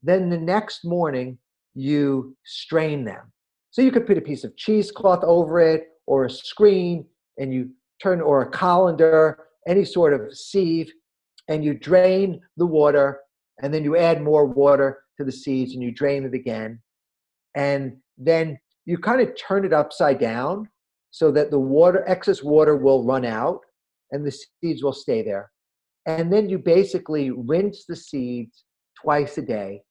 Then 0.02 0.28
the 0.28 0.38
next 0.38 0.84
morning, 0.84 1.38
you 1.74 2.36
strain 2.44 3.04
them. 3.04 3.32
So 3.70 3.80
you 3.80 3.90
could 3.90 4.06
put 4.06 4.18
a 4.18 4.22
piece 4.22 4.44
of 4.44 4.56
cheesecloth 4.56 5.24
over 5.24 5.60
it 5.60 5.88
or 6.06 6.24
a 6.24 6.30
screen 6.30 7.06
and 7.38 7.54
you 7.54 7.70
turn, 8.02 8.20
or 8.20 8.42
a 8.42 8.50
colander, 8.50 9.38
any 9.66 9.84
sort 9.84 10.12
of 10.12 10.36
sieve, 10.36 10.92
and 11.48 11.64
you 11.64 11.74
drain 11.74 12.40
the 12.56 12.66
water 12.66 13.20
and 13.62 13.72
then 13.72 13.84
you 13.84 13.96
add 13.96 14.22
more 14.22 14.44
water 14.44 15.04
the 15.24 15.32
seeds 15.32 15.74
and 15.74 15.82
you 15.82 15.92
drain 15.92 16.24
it 16.24 16.34
again. 16.34 16.80
And 17.54 17.96
then 18.18 18.58
you 18.84 18.98
kind 18.98 19.20
of 19.20 19.36
turn 19.36 19.64
it 19.64 19.72
upside 19.72 20.18
down 20.18 20.68
so 21.10 21.30
that 21.32 21.50
the 21.50 21.58
water, 21.58 22.04
excess 22.08 22.42
water 22.42 22.76
will 22.76 23.04
run 23.04 23.24
out 23.24 23.60
and 24.10 24.26
the 24.26 24.32
seeds 24.62 24.82
will 24.82 24.92
stay 24.92 25.22
there. 25.22 25.50
And 26.06 26.32
then 26.32 26.48
you 26.48 26.58
basically 26.58 27.30
rinse 27.30 27.84
the 27.86 27.96
seeds 27.96 28.64
twice 29.00 29.38
a 29.38 29.42
day. 29.42 29.82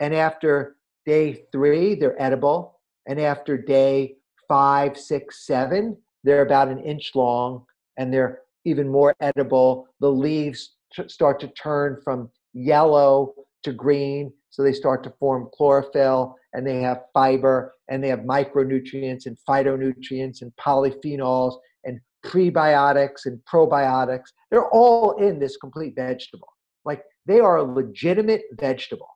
And 0.00 0.14
after 0.14 0.76
day 1.06 1.44
three, 1.52 1.94
they're 1.94 2.20
edible. 2.20 2.80
And 3.06 3.20
after 3.20 3.56
day 3.56 4.16
five, 4.48 4.96
six, 4.96 5.46
seven, 5.46 5.96
they're 6.22 6.42
about 6.42 6.68
an 6.68 6.78
inch 6.80 7.12
long 7.14 7.64
and 7.98 8.12
they're 8.12 8.40
even 8.64 8.88
more 8.88 9.14
edible. 9.20 9.86
The 10.00 10.10
leaves 10.10 10.74
t- 10.92 11.08
start 11.08 11.40
to 11.40 11.48
turn 11.48 12.00
from 12.02 12.30
yellow 12.52 13.34
to 13.64 13.72
green. 13.72 14.32
So 14.54 14.62
they 14.62 14.72
start 14.72 15.02
to 15.02 15.12
form 15.18 15.48
chlorophyll 15.52 16.36
and 16.52 16.64
they 16.64 16.80
have 16.80 17.06
fiber 17.12 17.74
and 17.88 18.02
they 18.02 18.06
have 18.06 18.20
micronutrients 18.20 19.26
and 19.26 19.36
phytonutrients 19.48 20.42
and 20.42 20.52
polyphenols 20.64 21.56
and 21.82 21.98
prebiotics 22.24 23.26
and 23.26 23.40
probiotics. 23.52 24.26
They're 24.52 24.70
all 24.70 25.16
in 25.16 25.40
this 25.40 25.56
complete 25.56 25.96
vegetable. 25.96 26.46
Like 26.84 27.02
they 27.26 27.40
are 27.40 27.56
a 27.56 27.64
legitimate 27.64 28.44
vegetable, 28.52 29.08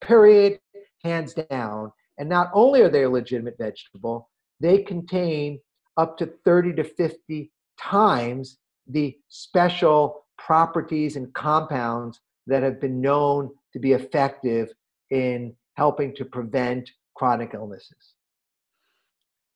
period, 0.00 0.58
hands 1.04 1.34
down. 1.50 1.92
And 2.16 2.26
not 2.26 2.50
only 2.54 2.80
are 2.80 2.88
they 2.88 3.02
a 3.02 3.10
legitimate 3.10 3.58
vegetable, 3.58 4.30
they 4.60 4.78
contain 4.78 5.60
up 5.98 6.16
to 6.16 6.32
30 6.46 6.76
to 6.76 6.84
50 6.84 7.52
times 7.78 8.56
the 8.86 9.14
special 9.28 10.24
properties 10.38 11.16
and 11.16 11.30
compounds 11.34 12.18
that 12.50 12.62
have 12.62 12.80
been 12.80 13.00
known 13.00 13.48
to 13.72 13.78
be 13.78 13.92
effective 13.92 14.68
in 15.10 15.54
helping 15.74 16.14
to 16.16 16.24
prevent 16.24 16.90
chronic 17.14 17.52
illnesses. 17.54 18.14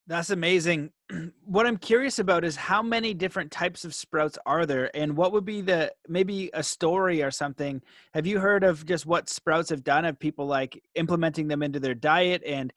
That's 0.06 0.30
amazing. 0.30 0.90
What 1.44 1.66
I'm 1.66 1.76
curious 1.76 2.18
about 2.18 2.44
is 2.44 2.56
how 2.56 2.82
many 2.82 3.12
different 3.14 3.52
types 3.52 3.84
of 3.84 3.94
sprouts 3.94 4.38
are 4.46 4.64
there 4.64 4.90
and 4.96 5.16
what 5.16 5.32
would 5.32 5.44
be 5.44 5.60
the 5.60 5.92
maybe 6.08 6.50
a 6.54 6.62
story 6.62 7.22
or 7.22 7.30
something. 7.30 7.82
Have 8.14 8.26
you 8.26 8.40
heard 8.40 8.64
of 8.64 8.84
just 8.86 9.06
what 9.06 9.28
sprouts 9.28 9.68
have 9.68 9.84
done 9.84 10.04
of 10.06 10.18
people 10.18 10.46
like 10.46 10.82
implementing 10.94 11.46
them 11.46 11.62
into 11.62 11.78
their 11.78 11.94
diet 11.94 12.42
and 12.44 12.72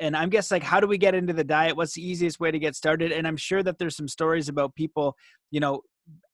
and 0.00 0.16
I'm 0.16 0.30
guess 0.30 0.50
like 0.50 0.62
how 0.62 0.80
do 0.80 0.86
we 0.86 0.96
get 0.96 1.14
into 1.14 1.32
the 1.32 1.44
diet? 1.44 1.76
What's 1.76 1.94
the 1.94 2.08
easiest 2.08 2.40
way 2.40 2.50
to 2.52 2.58
get 2.58 2.76
started? 2.76 3.12
And 3.12 3.26
I'm 3.26 3.36
sure 3.36 3.62
that 3.62 3.78
there's 3.78 3.96
some 3.96 4.08
stories 4.08 4.48
about 4.48 4.74
people, 4.74 5.16
you 5.50 5.60
know, 5.60 5.82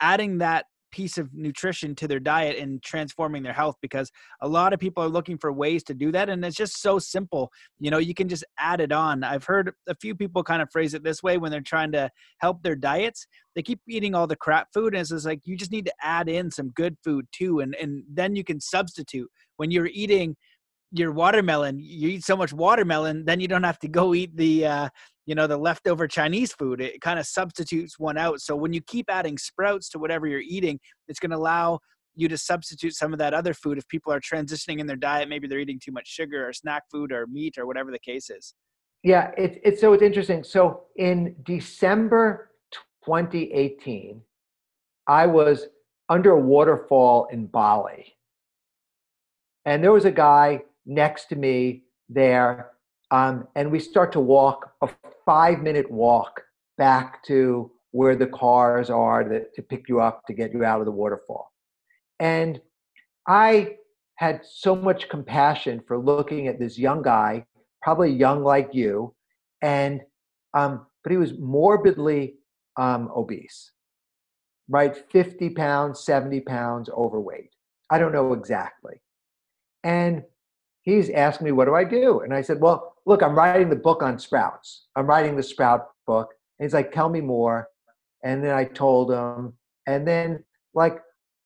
adding 0.01 0.39
that 0.39 0.67
piece 0.91 1.19
of 1.19 1.33
nutrition 1.33 1.95
to 1.95 2.09
their 2.09 2.21
diet 2.21 2.57
and 2.59 2.83
transforming 2.83 3.43
their 3.43 3.53
health 3.53 3.77
because 3.81 4.11
a 4.43 4.49
lot 4.49 4.73
of 4.73 4.81
people 4.81 5.03
are 5.03 5.09
looking 5.09 5.39
for 5.39 5.53
ways 5.53 5.83
to 5.85 5.95
do 5.95 6.13
that 6.13 6.29
and 6.29 6.45
it's 6.45 6.57
just 6.57 6.81
so 6.81 6.99
simple 6.99 7.51
you 7.79 7.91
know 7.91 7.99
you 7.99 8.15
can 8.15 8.29
just 8.29 8.45
add 8.59 8.81
it 8.81 8.93
on. 8.93 9.25
I've 9.25 9.45
heard 9.45 9.73
a 9.89 9.95
few 9.95 10.15
people 10.15 10.43
kind 10.43 10.63
of 10.63 10.71
phrase 10.71 10.95
it 10.95 11.03
this 11.03 11.23
way 11.23 11.39
when 11.39 11.51
they're 11.51 11.61
trying 11.61 11.93
to 11.93 12.11
help 12.39 12.63
their 12.63 12.77
diets 12.77 13.27
they 13.55 13.63
keep 13.63 13.81
eating 13.89 14.15
all 14.15 14.27
the 14.27 14.37
crap 14.37 14.69
food 14.73 14.95
and 14.95 15.01
it's 15.01 15.11
just 15.11 15.27
like 15.27 15.41
you 15.45 15.57
just 15.57 15.73
need 15.73 15.87
to 15.87 15.95
add 16.03 16.29
in 16.29 16.51
some 16.51 16.71
good 16.71 16.97
food 17.03 17.27
too 17.33 17.61
and 17.61 17.75
and 17.75 18.05
then 18.13 18.37
you 18.37 18.45
can 18.45 18.61
substitute. 18.61 19.29
When 19.57 19.71
you're 19.71 19.91
eating 19.93 20.37
your 20.93 21.13
watermelon 21.13 21.79
you 21.79 22.09
eat 22.09 22.25
so 22.25 22.37
much 22.37 22.53
watermelon 22.53 23.25
then 23.25 23.41
you 23.41 23.49
don't 23.49 23.63
have 23.63 23.79
to 23.79 23.89
go 23.89 24.15
eat 24.15 24.37
the 24.37 24.67
uh, 24.67 24.89
you 25.31 25.37
know 25.37 25.47
the 25.47 25.57
leftover 25.57 26.09
chinese 26.09 26.53
food 26.53 26.81
it 26.81 27.01
kind 27.01 27.21
of 27.21 27.25
substitutes 27.25 28.01
one 28.01 28.19
out. 28.19 28.41
So 28.41 28.57
when 28.57 28.73
you 28.73 28.81
keep 28.81 29.07
adding 29.09 29.39
sprouts 29.39 29.89
to 29.91 29.99
whatever 30.01 30.27
you're 30.27 30.41
eating 30.41 30.81
it's 31.07 31.21
going 31.21 31.31
to 31.31 31.37
allow 31.37 31.79
you 32.17 32.27
to 32.27 32.37
substitute 32.37 32.95
some 32.95 33.13
of 33.13 33.21
that 33.21 33.33
other 33.33 33.55
food 33.55 33.79
if 33.79 33.87
people 33.87 34.13
are 34.13 34.21
transitioning 34.21 34.81
in 34.81 34.89
their 34.89 34.97
diet. 34.97 35.29
Maybe 35.29 35.47
they're 35.47 35.61
eating 35.61 35.79
too 35.83 35.93
much 35.93 36.09
sugar 36.09 36.49
or 36.49 36.53
snack 36.53 36.83
food 36.91 37.13
or 37.13 37.29
meat 37.29 37.59
or 37.59 37.65
whatever 37.65 37.93
the 37.93 38.01
case 38.01 38.29
is. 38.29 38.55
Yeah 39.05 39.31
it's, 39.39 39.81
so 39.81 39.93
it's 39.93 40.03
interesting. 40.03 40.43
So 40.43 40.87
in 40.97 41.37
december 41.45 42.51
2018 43.05 44.21
i 45.07 45.27
was 45.27 45.67
under 46.09 46.33
a 46.33 46.41
waterfall 46.41 47.29
in 47.31 47.47
bali. 47.47 48.17
And 49.65 49.85
there 49.85 49.93
was 49.93 50.07
a 50.07 50.11
guy 50.11 50.63
next 50.85 51.27
to 51.27 51.37
me 51.37 51.85
there 52.09 52.73
um, 53.11 53.49
and 53.57 53.71
we 53.71 53.81
start 53.81 54.13
to 54.13 54.21
walk 54.21 54.73
a 54.83 54.89
five 55.25 55.61
minute 55.61 55.91
walk 55.91 56.43
back 56.79 57.23
to 57.25 57.71
where 57.93 58.17
the 58.17 58.27
cars 58.27 58.89
are 58.89 59.25
to, 59.25 59.45
to 59.55 59.63
pick 59.63 59.89
you 59.89 60.01
up 60.01 60.25
to 60.27 60.33
get 60.33 60.53
you 60.53 60.65
out 60.65 60.81
of 60.81 60.87
the 60.87 60.93
waterfall. 60.93 61.53
And 62.19 62.61
I 63.27 63.77
had 64.17 64.43
so 64.45 64.77
much 64.77 65.09
compassion 65.09 65.83
for 65.87 65.99
looking 65.99 66.47
at 66.47 66.59
this 66.59 66.79
young 66.79 67.03
guy, 67.03 67.47
probably 67.83 68.11
young 68.13 68.45
like 68.45 68.71
you, 68.73 69.15
and 69.63 70.03
um, 70.55 70.87
but 71.03 71.13
he 71.13 71.19
was 71.19 71.39
morbidly 71.39 72.35
um, 72.77 73.11
obese, 73.17 73.73
right? 74.69 74.97
50 75.11 75.51
pounds, 75.51 76.05
70 76.05 76.41
pounds 76.41 76.91
overweight. 76.91 77.51
I 77.91 77.99
don't 77.99 78.13
know 78.13 78.33
exactly. 78.33 79.01
And 79.83 80.23
he's 80.83 81.11
asking 81.11 81.47
me, 81.47 81.53
what 81.53 81.67
do 81.67 81.75
I 81.75 81.85
do? 81.85 82.21
And 82.21 82.35
I 82.35 82.43
said, 82.43 82.61
well, 82.61 82.90
look, 83.11 83.25
I'm 83.25 83.35
writing 83.35 83.69
the 83.69 83.77
book 83.77 84.05
on 84.05 84.21
sprouts. 84.21 84.87
I'm 84.95 85.07
writing 85.07 85.37
the 85.37 85.43
sprout 85.43 85.89
book. 86.07 86.29
And 86.59 86.65
he's 86.65 86.75
like, 86.75 86.93
tell 86.93 87.09
me 87.09 87.21
more. 87.21 87.67
And 88.23 88.45
then 88.45 88.55
I 88.55 88.65
told 88.65 89.11
him. 89.11 89.55
And 89.89 90.07
then, 90.07 90.45
like, 90.75 91.01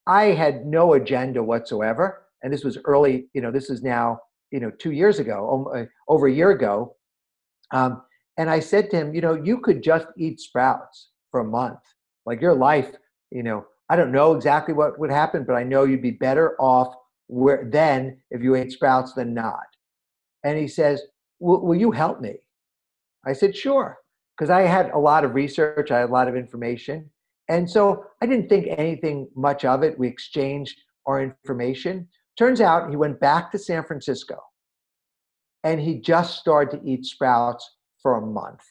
I 0.05 0.25
had 0.25 0.67
no 0.67 0.93
agenda 0.93 1.41
whatsoever. 1.41 2.27
And 2.43 2.53
this 2.53 2.63
was 2.63 2.77
early, 2.85 3.29
you 3.33 3.41
know, 3.41 3.49
this 3.49 3.71
is 3.71 3.81
now, 3.81 4.19
you 4.51 4.59
know, 4.59 4.69
two 4.69 4.91
years 4.91 5.17
ago, 5.17 5.71
uh, 5.75 5.85
over 6.07 6.27
a 6.27 6.31
year 6.31 6.51
ago. 6.51 6.95
Um, 7.71 8.03
and 8.37 8.47
I 8.47 8.59
said 8.59 8.91
to 8.91 8.97
him, 8.97 9.15
you 9.15 9.21
know, 9.21 9.33
you 9.33 9.59
could 9.59 9.81
just 9.81 10.05
eat 10.19 10.39
sprouts 10.39 11.09
for 11.31 11.39
a 11.39 11.45
month. 11.45 11.79
Like 12.27 12.41
your 12.41 12.53
life, 12.53 12.91
you 13.31 13.41
know, 13.41 13.65
I 13.89 13.95
don't 13.95 14.11
know 14.11 14.35
exactly 14.35 14.75
what 14.75 14.99
would 14.99 15.09
happen, 15.09 15.43
but 15.43 15.55
I 15.55 15.63
know 15.63 15.83
you'd 15.83 16.03
be 16.03 16.11
better 16.11 16.55
off 16.61 16.93
where 17.25 17.67
then 17.71 18.21
if 18.29 18.43
you 18.43 18.53
ate 18.53 18.71
sprouts 18.71 19.13
than 19.13 19.33
not. 19.33 19.65
And 20.43 20.59
he 20.59 20.67
says, 20.67 21.01
will 21.39 21.75
you 21.75 21.91
help 21.91 22.21
me? 22.21 22.35
I 23.25 23.33
said, 23.33 23.55
sure. 23.55 23.97
Because 24.37 24.49
I 24.49 24.61
had 24.61 24.91
a 24.91 24.99
lot 24.99 25.23
of 25.23 25.33
research, 25.33 25.91
I 25.91 25.99
had 25.99 26.09
a 26.09 26.13
lot 26.13 26.27
of 26.27 26.35
information. 26.35 27.09
And 27.47 27.69
so 27.69 28.05
I 28.21 28.25
didn't 28.25 28.49
think 28.49 28.67
anything 28.69 29.29
much 29.35 29.65
of 29.65 29.83
it. 29.83 29.97
We 29.97 30.07
exchanged 30.07 30.77
our 31.05 31.21
information. 31.21 32.07
Turns 32.37 32.59
out 32.59 32.89
he 32.89 32.95
went 32.95 33.19
back 33.19 33.51
to 33.51 33.59
San 33.59 33.83
Francisco 33.83 34.39
and 35.63 35.79
he 35.79 35.95
just 35.95 36.39
started 36.39 36.79
to 36.79 36.89
eat 36.89 37.05
sprouts 37.05 37.77
for 38.01 38.17
a 38.17 38.25
month. 38.25 38.63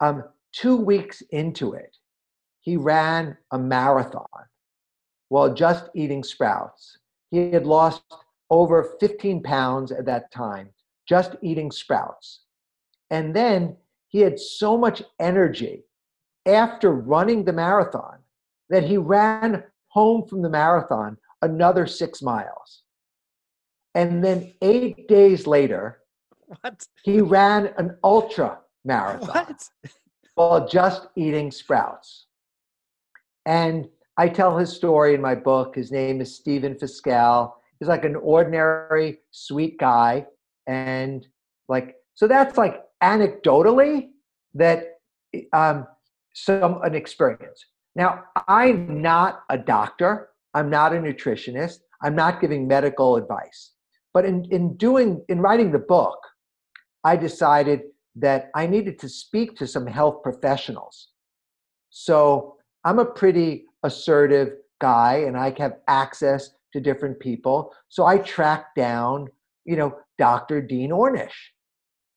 Um, 0.00 0.24
two 0.52 0.76
weeks 0.76 1.22
into 1.30 1.74
it, 1.74 1.96
he 2.60 2.76
ran 2.76 3.36
a 3.52 3.58
marathon 3.58 4.26
while 5.28 5.52
just 5.52 5.88
eating 5.94 6.24
sprouts. 6.24 6.98
He 7.30 7.50
had 7.50 7.66
lost 7.66 8.02
over 8.50 8.96
15 8.98 9.42
pounds 9.42 9.92
at 9.92 10.06
that 10.06 10.30
time, 10.32 10.70
just 11.08 11.36
eating 11.42 11.70
sprouts. 11.70 12.40
And 13.10 13.34
then 13.34 13.76
he 14.08 14.20
had 14.20 14.38
so 14.38 14.76
much 14.76 15.02
energy 15.18 15.84
after 16.46 16.92
running 16.92 17.44
the 17.44 17.52
marathon 17.52 18.18
that 18.68 18.84
he 18.84 18.98
ran 18.98 19.64
home 19.88 20.26
from 20.26 20.42
the 20.42 20.50
marathon 20.50 21.16
another 21.42 21.86
six 21.86 22.22
miles. 22.22 22.82
And 23.94 24.22
then 24.22 24.52
eight 24.62 25.08
days 25.08 25.46
later, 25.46 26.00
what? 26.60 26.86
he 27.02 27.20
ran 27.20 27.72
an 27.78 27.96
ultra 28.04 28.58
marathon 28.84 29.46
what? 29.46 29.68
while 30.34 30.68
just 30.68 31.08
eating 31.16 31.50
sprouts. 31.50 32.26
And 33.46 33.88
I 34.18 34.28
tell 34.28 34.56
his 34.58 34.74
story 34.74 35.14
in 35.14 35.20
my 35.20 35.34
book. 35.34 35.74
His 35.74 35.90
name 35.90 36.20
is 36.20 36.36
Stephen 36.36 36.76
Fiscal. 36.78 37.56
He's 37.78 37.88
like 37.88 38.04
an 38.04 38.16
ordinary, 38.16 39.18
sweet 39.30 39.78
guy. 39.78 40.26
And 40.68 41.26
like, 41.68 41.96
so 42.14 42.28
that's 42.28 42.56
like 42.56 42.82
anecdotally 43.02 44.10
that 44.54 44.98
um, 45.52 45.86
some 46.34 46.80
an 46.82 46.94
experience. 46.94 47.64
Now, 47.96 48.22
I'm 48.46 49.02
not 49.02 49.42
a 49.50 49.58
doctor. 49.58 50.28
I'm 50.54 50.70
not 50.70 50.94
a 50.94 50.96
nutritionist. 50.96 51.78
I'm 52.02 52.14
not 52.14 52.40
giving 52.40 52.68
medical 52.68 53.16
advice. 53.16 53.72
But 54.14 54.24
in, 54.24 54.44
in 54.50 54.76
doing 54.76 55.24
in 55.28 55.40
writing 55.40 55.72
the 55.72 55.78
book, 55.78 56.18
I 57.04 57.16
decided 57.16 57.80
that 58.16 58.50
I 58.54 58.66
needed 58.66 58.98
to 59.00 59.08
speak 59.08 59.56
to 59.56 59.66
some 59.66 59.86
health 59.86 60.22
professionals. 60.22 61.08
So 61.90 62.56
I'm 62.84 62.98
a 62.98 63.04
pretty 63.04 63.66
assertive 63.82 64.50
guy 64.80 65.24
and 65.26 65.36
I 65.36 65.54
have 65.58 65.74
access 65.88 66.50
to 66.72 66.80
different 66.80 67.18
people. 67.20 67.72
So 67.88 68.06
I 68.06 68.18
tracked 68.18 68.76
down, 68.76 69.28
you 69.68 69.76
know, 69.76 69.94
Dr. 70.16 70.62
Dean 70.62 70.90
Ornish, 70.90 71.36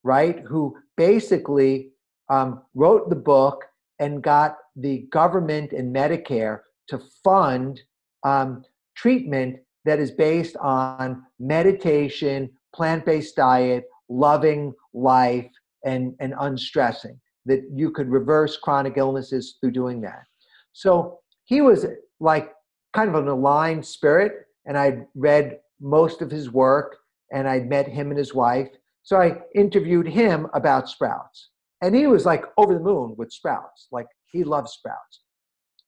right, 0.04 0.40
who 0.48 0.74
basically 0.96 1.92
um, 2.30 2.62
wrote 2.74 3.10
the 3.10 3.16
book 3.16 3.66
and 4.00 4.24
got 4.24 4.56
the 4.78 5.06
government 5.12 5.74
and 5.74 5.94
Medicare 5.94 6.60
to 6.88 7.02
fund 7.26 7.82
um, 8.24 8.64
treatment 8.96 9.58
that 9.84 10.00
is 10.00 10.12
based 10.12 10.56
on 10.62 11.24
meditation, 11.42 12.50
plant 12.74 13.06
based 13.06 13.36
diet, 13.36 13.84
loving 14.08 14.74
life, 14.94 15.52
and, 15.84 16.16
and 16.22 16.34
unstressing, 16.40 17.20
that 17.46 17.64
you 17.74 17.92
could 17.92 18.08
reverse 18.10 18.56
chronic 18.56 18.94
illnesses 18.96 19.58
through 19.60 19.72
doing 19.72 20.00
that. 20.00 20.24
So 20.72 21.20
he 21.44 21.60
was 21.60 21.86
like 22.22 22.54
kind 22.94 23.10
of 23.10 23.16
an 23.16 23.28
aligned 23.28 23.86
spirit, 23.86 24.46
and 24.66 24.78
I'd 24.78 25.06
read 25.16 25.60
most 25.82 26.22
of 26.22 26.32
his 26.32 26.50
work, 26.50 26.96
and 27.32 27.48
I'd 27.48 27.70
met 27.70 27.88
him 27.88 28.10
and 28.10 28.18
his 28.18 28.34
wife. 28.34 28.70
So 29.04 29.18
I 29.18 29.42
interviewed 29.56 30.08
him 30.08 30.48
about 30.54 30.90
sprouts. 30.90 31.50
And 31.82 31.96
he 31.96 32.08
was 32.08 32.26
like 32.26 32.46
over 32.58 32.74
the 32.74 32.80
moon 32.80 33.16
with 33.18 33.32
sprouts. 33.32 33.88
Like 33.92 34.08
he 34.32 34.44
loves 34.44 34.74
sprouts. 34.74 35.22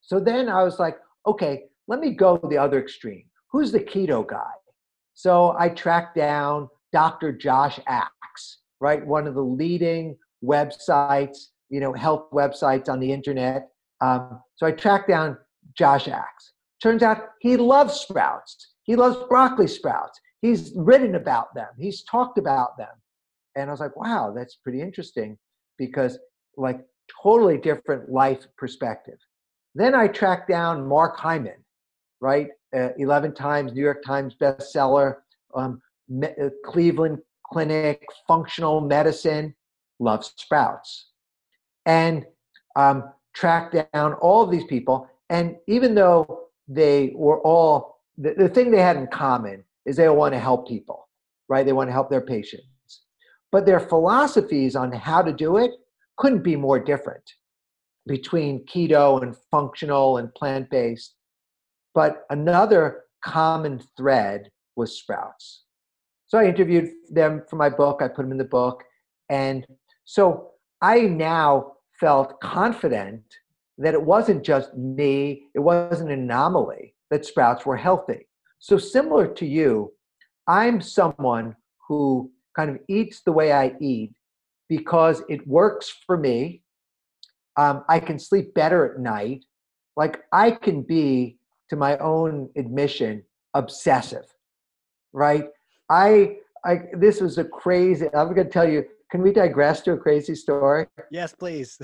So 0.01 0.19
then 0.19 0.49
I 0.49 0.63
was 0.63 0.79
like, 0.79 0.97
okay, 1.27 1.63
let 1.87 1.99
me 1.99 2.11
go 2.11 2.37
the 2.49 2.57
other 2.57 2.79
extreme. 2.79 3.25
Who's 3.51 3.71
the 3.71 3.79
keto 3.79 4.27
guy? 4.27 4.51
So 5.13 5.55
I 5.57 5.69
tracked 5.69 6.15
down 6.15 6.69
Dr. 6.91 7.31
Josh 7.31 7.79
Axe, 7.87 8.59
right? 8.79 9.05
One 9.05 9.27
of 9.27 9.35
the 9.35 9.43
leading 9.43 10.17
websites, 10.43 11.37
you 11.69 11.79
know, 11.79 11.93
health 11.93 12.31
websites 12.31 12.89
on 12.89 12.99
the 12.99 13.11
internet. 13.11 13.69
Um, 14.01 14.41
so 14.55 14.65
I 14.65 14.71
tracked 14.71 15.07
down 15.07 15.37
Josh 15.77 16.07
Axe. 16.07 16.53
Turns 16.81 17.03
out 17.03 17.29
he 17.39 17.55
loves 17.57 17.93
sprouts. 17.93 18.73
He 18.83 18.95
loves 18.95 19.17
broccoli 19.29 19.67
sprouts. 19.67 20.19
He's 20.43 20.73
written 20.75 21.15
about 21.15 21.55
them. 21.55 21.69
He's 21.79 22.03
talked 22.03 22.37
about 22.37 22.77
them. 22.77 22.89
And 23.55 23.69
I 23.69 23.71
was 23.71 23.79
like, 23.79 23.95
wow, 23.95 24.33
that's 24.35 24.55
pretty 24.55 24.81
interesting 24.81 25.37
because 25.77 26.19
like 26.57 26.81
totally 27.23 27.57
different 27.57 28.11
life 28.11 28.45
perspective. 28.57 29.17
Then 29.73 29.95
I 29.95 30.07
tracked 30.07 30.49
down 30.49 30.85
Mark 30.85 31.17
Hyman, 31.17 31.63
right? 32.19 32.49
Uh, 32.75 32.89
11 32.97 33.33
times 33.33 33.71
New 33.71 33.81
York 33.81 34.03
Times 34.03 34.35
bestseller, 34.35 35.15
um, 35.55 35.81
Me- 36.09 36.35
uh, 36.41 36.49
Cleveland 36.65 37.19
Clinic, 37.49 38.05
functional 38.27 38.81
medicine, 38.81 39.55
loves 39.99 40.33
sprouts. 40.35 41.07
And 41.85 42.25
um, 42.75 43.13
tracked 43.33 43.77
down 43.93 44.13
all 44.15 44.43
of 44.43 44.51
these 44.51 44.65
people. 44.65 45.07
And 45.29 45.55
even 45.67 45.95
though 45.95 46.49
they 46.67 47.13
were 47.15 47.39
all, 47.39 47.99
the, 48.17 48.33
the 48.33 48.49
thing 48.49 48.71
they 48.71 48.81
had 48.81 48.97
in 48.97 49.07
common 49.07 49.63
is 49.85 49.95
they 49.95 50.09
want 50.09 50.33
to 50.33 50.39
help 50.39 50.67
people, 50.67 51.07
right? 51.49 51.65
They 51.65 51.73
want 51.73 51.89
to 51.89 51.93
help 51.93 52.09
their 52.09 52.21
patients. 52.21 52.67
But 53.51 53.65
their 53.65 53.79
philosophies 53.79 54.75
on 54.75 54.91
how 54.91 55.21
to 55.21 55.31
do 55.31 55.57
it 55.57 55.71
couldn't 56.17 56.43
be 56.43 56.55
more 56.55 56.79
different 56.79 57.23
between 58.07 58.65
keto 58.65 59.21
and 59.21 59.35
functional 59.51 60.17
and 60.17 60.33
plant 60.33 60.69
based. 60.69 61.15
But 61.93 62.25
another 62.29 63.03
common 63.23 63.81
thread 63.95 64.49
was 64.75 64.97
sprouts. 64.97 65.63
So 66.27 66.39
I 66.39 66.45
interviewed 66.45 66.89
them 67.11 67.43
for 67.49 67.55
my 67.55 67.69
book, 67.69 68.01
I 68.01 68.07
put 68.07 68.23
them 68.23 68.31
in 68.31 68.37
the 68.37 68.43
book. 68.43 68.83
And 69.29 69.65
so 70.05 70.51
I 70.81 71.01
now 71.01 71.73
felt 71.99 72.41
confident 72.41 73.23
that 73.77 73.93
it 73.93 74.01
wasn't 74.01 74.43
just 74.43 74.75
me, 74.75 75.43
it 75.55 75.59
wasn't 75.59 76.11
an 76.11 76.19
anomaly, 76.19 76.95
that 77.09 77.25
sprouts 77.25 77.65
were 77.65 77.77
healthy. 77.77 78.27
So, 78.63 78.77
similar 78.77 79.27
to 79.27 79.45
you, 79.45 79.91
I'm 80.47 80.79
someone 80.79 81.57
who 81.85 82.31
kind 82.55 82.69
of 82.69 82.77
eats 82.87 83.19
the 83.19 83.33
way 83.33 83.51
I 83.51 83.75
eat 83.81 84.13
because 84.69 85.21
it 85.27 85.45
works 85.45 85.93
for 86.05 86.15
me. 86.15 86.61
Um, 87.57 87.83
I 87.89 87.99
can 87.99 88.17
sleep 88.17 88.53
better 88.53 88.93
at 88.93 89.01
night. 89.01 89.43
Like 89.97 90.21
I 90.31 90.51
can 90.51 90.81
be, 90.81 91.39
to 91.71 91.75
my 91.75 91.97
own 91.97 92.49
admission, 92.55 93.23
obsessive, 93.53 94.33
right? 95.11 95.49
I, 95.89 96.37
I 96.63 96.83
this 96.93 97.19
was 97.19 97.37
a 97.37 97.43
crazy. 97.43 98.05
I'm 98.15 98.33
going 98.33 98.47
to 98.47 98.53
tell 98.53 98.69
you. 98.69 98.85
Can 99.11 99.21
we 99.21 99.33
digress 99.33 99.81
to 99.81 99.91
a 99.91 99.97
crazy 99.97 100.35
story? 100.35 100.87
Yes, 101.11 101.33
please. 101.33 101.81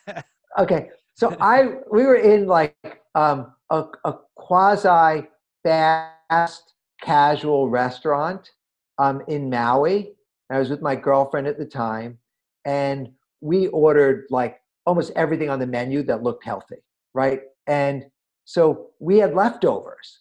okay, 0.58 0.90
so 1.14 1.36
I 1.40 1.78
we 1.90 2.04
were 2.04 2.14
in 2.14 2.46
like 2.46 2.76
um, 3.16 3.54
a, 3.70 3.86
a 4.04 4.14
quasi 4.36 5.26
fast 5.62 6.74
casual 7.00 7.68
restaurant 7.68 8.50
um, 8.98 9.22
in 9.28 9.50
Maui. 9.50 10.14
I 10.50 10.58
was 10.58 10.70
with 10.70 10.82
my 10.82 10.94
girlfriend 10.94 11.46
at 11.46 11.58
the 11.58 11.64
time, 11.64 12.18
and 12.64 13.10
we 13.40 13.68
ordered 13.68 14.26
like 14.30 14.60
almost 14.86 15.12
everything 15.16 15.50
on 15.50 15.58
the 15.58 15.66
menu 15.66 16.02
that 16.04 16.22
looked 16.22 16.44
healthy, 16.44 16.82
right? 17.14 17.40
And 17.66 18.04
so 18.44 18.90
we 18.98 19.18
had 19.18 19.34
leftovers. 19.34 20.20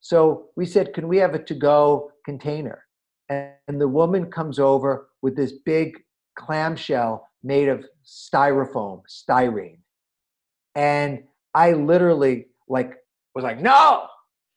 So 0.00 0.46
we 0.56 0.66
said, 0.66 0.94
Can 0.94 1.08
we 1.08 1.18
have 1.18 1.34
a 1.34 1.42
to 1.42 1.54
go 1.54 2.12
container? 2.24 2.84
And 3.28 3.80
the 3.80 3.88
woman 3.88 4.30
comes 4.30 4.58
over 4.58 5.08
with 5.20 5.36
this 5.36 5.52
big 5.64 5.98
clamshell 6.36 7.26
made 7.42 7.68
of 7.68 7.84
styrofoam, 8.04 9.02
styrene. 9.08 9.78
And 10.76 11.24
I 11.54 11.72
literally 11.72 12.46
like 12.68 12.94
was 13.34 13.44
like, 13.44 13.60
no. 13.60 14.06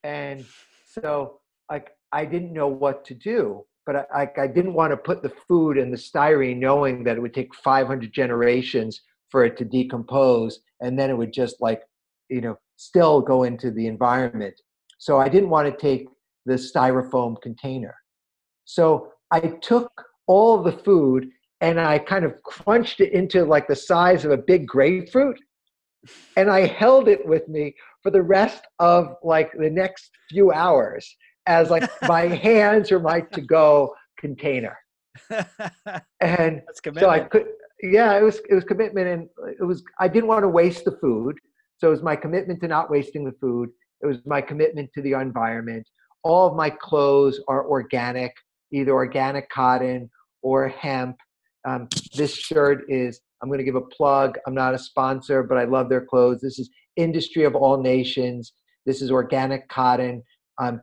And 0.04 0.46
so 0.86 1.40
like 1.70 1.92
I 2.12 2.26
didn't 2.26 2.54
know 2.54 2.68
what 2.68 3.06
to 3.06 3.14
do 3.14 3.66
but 3.90 4.08
I, 4.14 4.30
I, 4.38 4.46
didn't 4.46 4.76
want 4.76 4.92
to 4.92 4.98
put 4.98 5.24
the 5.24 5.34
food 5.48 5.76
in 5.76 5.90
the 5.90 5.98
styrene 5.98 6.58
knowing 6.58 7.04
that 7.06 7.18
it 7.18 7.22
would 7.22 7.34
take 7.34 7.56
500 7.56 8.14
generations 8.14 9.02
for 9.30 9.44
it 9.44 9.58
to 9.58 9.66
decompose 9.66 10.60
and 10.80 11.00
then 11.00 11.10
it 11.10 11.18
would 11.18 11.34
just 11.34 11.60
like 11.60 11.82
you 12.30 12.40
know 12.42 12.56
still 12.76 13.20
go 13.20 13.44
into 13.44 13.72
the 13.72 13.88
environment. 13.88 14.54
So 15.00 15.18
i 15.18 15.28
didn't 15.28 15.50
want 15.50 15.72
to 15.72 15.82
take 15.82 16.08
the 16.46 16.54
styrofoam 16.54 17.42
container. 17.42 17.96
So 18.66 19.12
i 19.32 19.40
took 19.62 19.92
all 20.28 20.62
the 20.62 20.72
food 20.72 21.30
and 21.62 21.80
i 21.80 21.98
kind 21.98 22.26
of 22.26 22.42
crunched 22.44 23.00
it 23.02 23.12
into 23.14 23.44
like 23.44 23.68
the 23.68 23.76
size 23.76 24.24
of 24.24 24.32
a 24.32 24.38
big 24.38 24.68
grapefruit 24.68 25.40
and 26.38 26.50
i 26.50 26.66
held 26.66 27.08
it 27.08 27.26
with 27.26 27.48
me 27.48 27.74
for 28.02 28.12
the 28.12 28.22
rest 28.22 28.64
of 28.80 29.16
like 29.24 29.52
the 29.54 29.70
next 29.70 30.12
few 30.30 30.52
hours 30.52 31.16
as 31.50 31.70
like 31.70 31.90
my 32.08 32.22
hands 32.22 32.92
are 32.92 33.00
my 33.00 33.22
to 33.22 33.42
go 33.42 33.94
container. 34.18 34.78
And 36.22 36.62
so 36.98 37.10
I 37.10 37.22
could, 37.22 37.48
yeah, 37.82 38.18
it 38.18 38.24
was 38.24 38.40
it 38.50 38.54
was 38.54 38.64
commitment, 38.64 39.08
and 39.08 39.30
it 39.60 39.64
was 39.64 39.84
I 40.00 40.08
didn't 40.08 40.28
want 40.28 40.44
to 40.44 40.50
waste 40.50 40.86
the 40.86 40.98
food, 41.02 41.38
so 41.78 41.88
it 41.88 41.92
was 41.92 42.04
my 42.04 42.16
commitment 42.16 42.62
to 42.62 42.68
not 42.68 42.90
wasting 42.90 43.24
the 43.26 43.32
food. 43.42 43.70
It 44.02 44.08
was 44.08 44.18
my 44.26 44.42
commitment 44.42 44.92
to 44.96 45.02
the 45.02 45.14
environment. 45.14 45.88
All 46.24 46.48
of 46.48 46.56
my 46.56 46.70
clothes 46.70 47.40
are 47.48 47.66
organic, 47.66 48.34
either 48.72 48.92
organic 48.92 49.50
cotton 49.50 50.10
or 50.42 50.68
hemp. 50.68 51.16
Um, 51.68 51.88
this 52.16 52.34
shirt 52.36 52.84
is 52.90 53.22
I'm 53.42 53.50
going 53.50 53.60
to 53.60 53.64
give 53.64 53.76
a 53.76 53.82
plug. 53.82 54.38
I'm 54.46 54.54
not 54.54 54.74
a 54.74 54.80
sponsor, 54.80 55.44
but 55.44 55.58
I 55.58 55.64
love 55.64 55.90
their 55.90 56.06
clothes. 56.06 56.42
This 56.42 56.60
is 56.60 56.70
Industry 56.96 57.44
of 57.44 57.56
All 57.56 57.82
Nations. 57.82 58.54
this 58.86 59.02
is 59.02 59.12
organic 59.12 59.68
cotton, 59.70 60.24
um, 60.58 60.82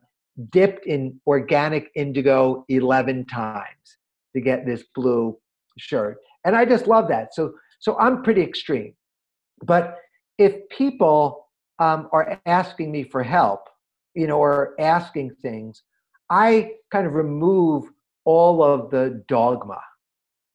dipped 0.51 0.87
in 0.87 1.21
organic 1.27 1.91
indigo 1.95 2.65
11 2.69 3.27
times 3.27 3.99
to 4.35 4.41
get 4.41 4.65
this 4.67 4.85
blue 4.95 5.37
shirt. 5.79 6.19
And 6.45 6.55
I 6.55 6.65
just 6.65 6.87
love 6.87 7.09
that. 7.09 7.35
So, 7.35 7.55
so 7.81 7.99
I'm 7.99 8.23
pretty 8.23 8.43
extreme. 8.43 8.95
But 9.65 9.99
if 10.39 10.69
people 10.69 11.49
um, 11.79 12.09
are 12.13 12.41
asking 12.47 12.93
me 12.93 13.03
for 13.05 13.23
help, 13.23 13.69
you 14.15 14.27
know, 14.27 14.39
or 14.39 14.75
asking 14.79 15.35
things, 15.43 15.83
I 16.31 16.73
kind 16.91 17.07
of 17.07 17.15
remove 17.15 17.85
all 18.25 18.63
of 18.63 18.91
the 18.91 19.25
dogma. 19.29 19.81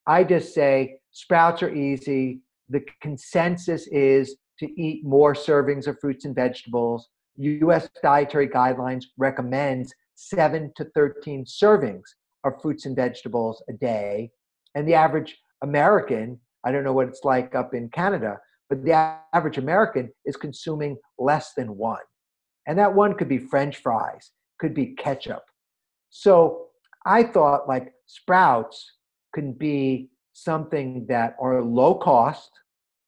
I 0.07 0.23
just 0.23 0.53
say 0.53 0.99
sprouts 1.11 1.63
are 1.63 1.73
easy. 1.73 2.41
The 2.69 2.83
consensus 3.01 3.87
is 3.87 4.37
to 4.59 4.81
eat 4.81 5.05
more 5.05 5.33
servings 5.33 5.87
of 5.87 5.99
fruits 5.99 6.25
and 6.25 6.35
vegetables. 6.35 7.09
US 7.37 7.89
dietary 8.03 8.47
guidelines 8.47 9.05
recommends 9.17 9.93
7 10.15 10.71
to 10.75 10.85
13 10.95 11.45
servings 11.45 12.03
of 12.43 12.61
fruits 12.61 12.85
and 12.85 12.95
vegetables 12.95 13.63
a 13.69 13.73
day. 13.73 14.31
And 14.75 14.87
the 14.87 14.93
average 14.93 15.37
American, 15.63 16.39
I 16.63 16.71
don't 16.71 16.83
know 16.83 16.93
what 16.93 17.07
it's 17.07 17.23
like 17.23 17.55
up 17.55 17.73
in 17.73 17.89
Canada, 17.89 18.37
but 18.69 18.85
the 18.85 19.17
average 19.33 19.57
American 19.57 20.11
is 20.25 20.37
consuming 20.37 20.97
less 21.19 21.53
than 21.53 21.75
one. 21.75 21.99
And 22.67 22.77
that 22.77 22.93
one 22.93 23.15
could 23.15 23.27
be 23.27 23.39
French 23.39 23.77
fries, 23.77 24.31
could 24.59 24.73
be 24.73 24.93
ketchup. 24.95 25.43
So 26.09 26.67
I 27.05 27.23
thought 27.23 27.67
like 27.67 27.93
sprouts 28.05 28.91
can 29.33 29.53
be 29.53 30.10
something 30.33 31.05
that 31.07 31.35
are 31.39 31.61
low 31.61 31.95
cost, 31.95 32.51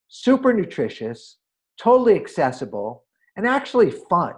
super 0.07 0.53
nutritious, 0.53 1.37
totally 1.79 2.15
accessible, 2.15 3.03
and 3.35 3.47
actually 3.47 3.91
fun. 3.91 4.33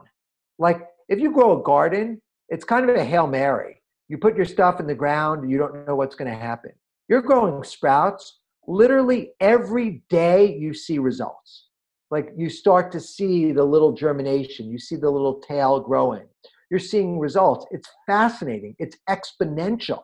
Like 0.57 0.87
if 1.09 1.19
you 1.19 1.31
grow 1.31 1.59
a 1.59 1.63
garden, 1.63 2.21
it's 2.49 2.63
kind 2.63 2.89
of 2.89 2.95
a 2.95 3.03
Hail 3.03 3.27
Mary. 3.27 3.81
You 4.07 4.17
put 4.17 4.35
your 4.35 4.45
stuff 4.45 4.79
in 4.79 4.87
the 4.87 4.95
ground, 4.95 5.49
you 5.49 5.57
don't 5.57 5.87
know 5.87 5.95
what's 5.95 6.15
going 6.15 6.31
to 6.31 6.37
happen. 6.37 6.71
You're 7.07 7.21
growing 7.21 7.63
sprouts, 7.63 8.39
literally 8.67 9.31
every 9.39 10.03
day 10.09 10.55
you 10.55 10.73
see 10.73 10.99
results. 10.99 11.67
Like 12.11 12.31
you 12.37 12.49
start 12.49 12.91
to 12.93 12.99
see 12.99 13.51
the 13.51 13.63
little 13.63 13.91
germination, 13.91 14.69
you 14.69 14.77
see 14.77 14.95
the 14.95 15.09
little 15.09 15.39
tail 15.39 15.79
growing. 15.79 16.27
You're 16.69 16.79
seeing 16.79 17.19
results. 17.19 17.65
It's 17.71 17.89
fascinating, 18.05 18.75
it's 18.79 18.97
exponential. 19.09 20.01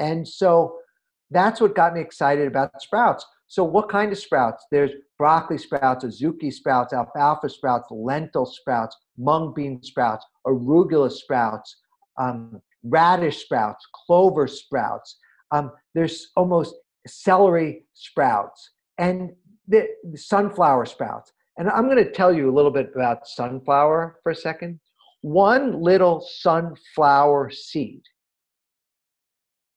And 0.00 0.26
so 0.26 0.76
that's 1.30 1.60
what 1.60 1.74
got 1.74 1.94
me 1.94 2.00
excited 2.00 2.46
about 2.46 2.80
sprouts. 2.80 3.24
So, 3.48 3.64
what 3.64 3.88
kind 3.88 4.12
of 4.12 4.18
sprouts? 4.18 4.66
There's 4.70 4.90
broccoli 5.18 5.58
sprouts, 5.58 6.04
azuki 6.04 6.52
sprouts, 6.52 6.92
alfalfa 6.92 7.48
sprouts, 7.48 7.88
lentil 7.90 8.46
sprouts, 8.46 8.96
mung 9.16 9.52
bean 9.54 9.82
sprouts, 9.82 10.24
arugula 10.46 11.10
sprouts, 11.10 11.76
um, 12.18 12.60
radish 12.82 13.44
sprouts, 13.44 13.86
clover 14.06 14.46
sprouts. 14.46 15.18
Um, 15.50 15.72
there's 15.94 16.28
almost 16.36 16.74
celery 17.06 17.84
sprouts 17.94 18.70
and 18.98 19.30
the, 19.66 19.86
the 20.10 20.18
sunflower 20.18 20.86
sprouts. 20.86 21.32
And 21.56 21.68
I'm 21.70 21.88
going 21.88 22.04
to 22.04 22.10
tell 22.10 22.32
you 22.32 22.50
a 22.50 22.54
little 22.54 22.70
bit 22.70 22.90
about 22.94 23.26
sunflower 23.26 24.20
for 24.22 24.32
a 24.32 24.34
second. 24.34 24.78
One 25.22 25.82
little 25.82 26.20
sunflower 26.20 27.50
seed 27.50 28.02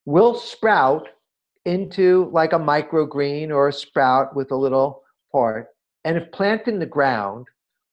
will 0.05 0.35
sprout 0.35 1.07
into 1.65 2.29
like 2.33 2.53
a 2.53 2.59
microgreen 2.59 3.49
or 3.49 3.67
a 3.67 3.73
sprout 3.73 4.35
with 4.35 4.51
a 4.51 4.55
little 4.55 5.03
part. 5.31 5.67
And 6.03 6.17
if 6.17 6.31
planted 6.31 6.67
in 6.67 6.79
the 6.79 6.85
ground, 6.85 7.47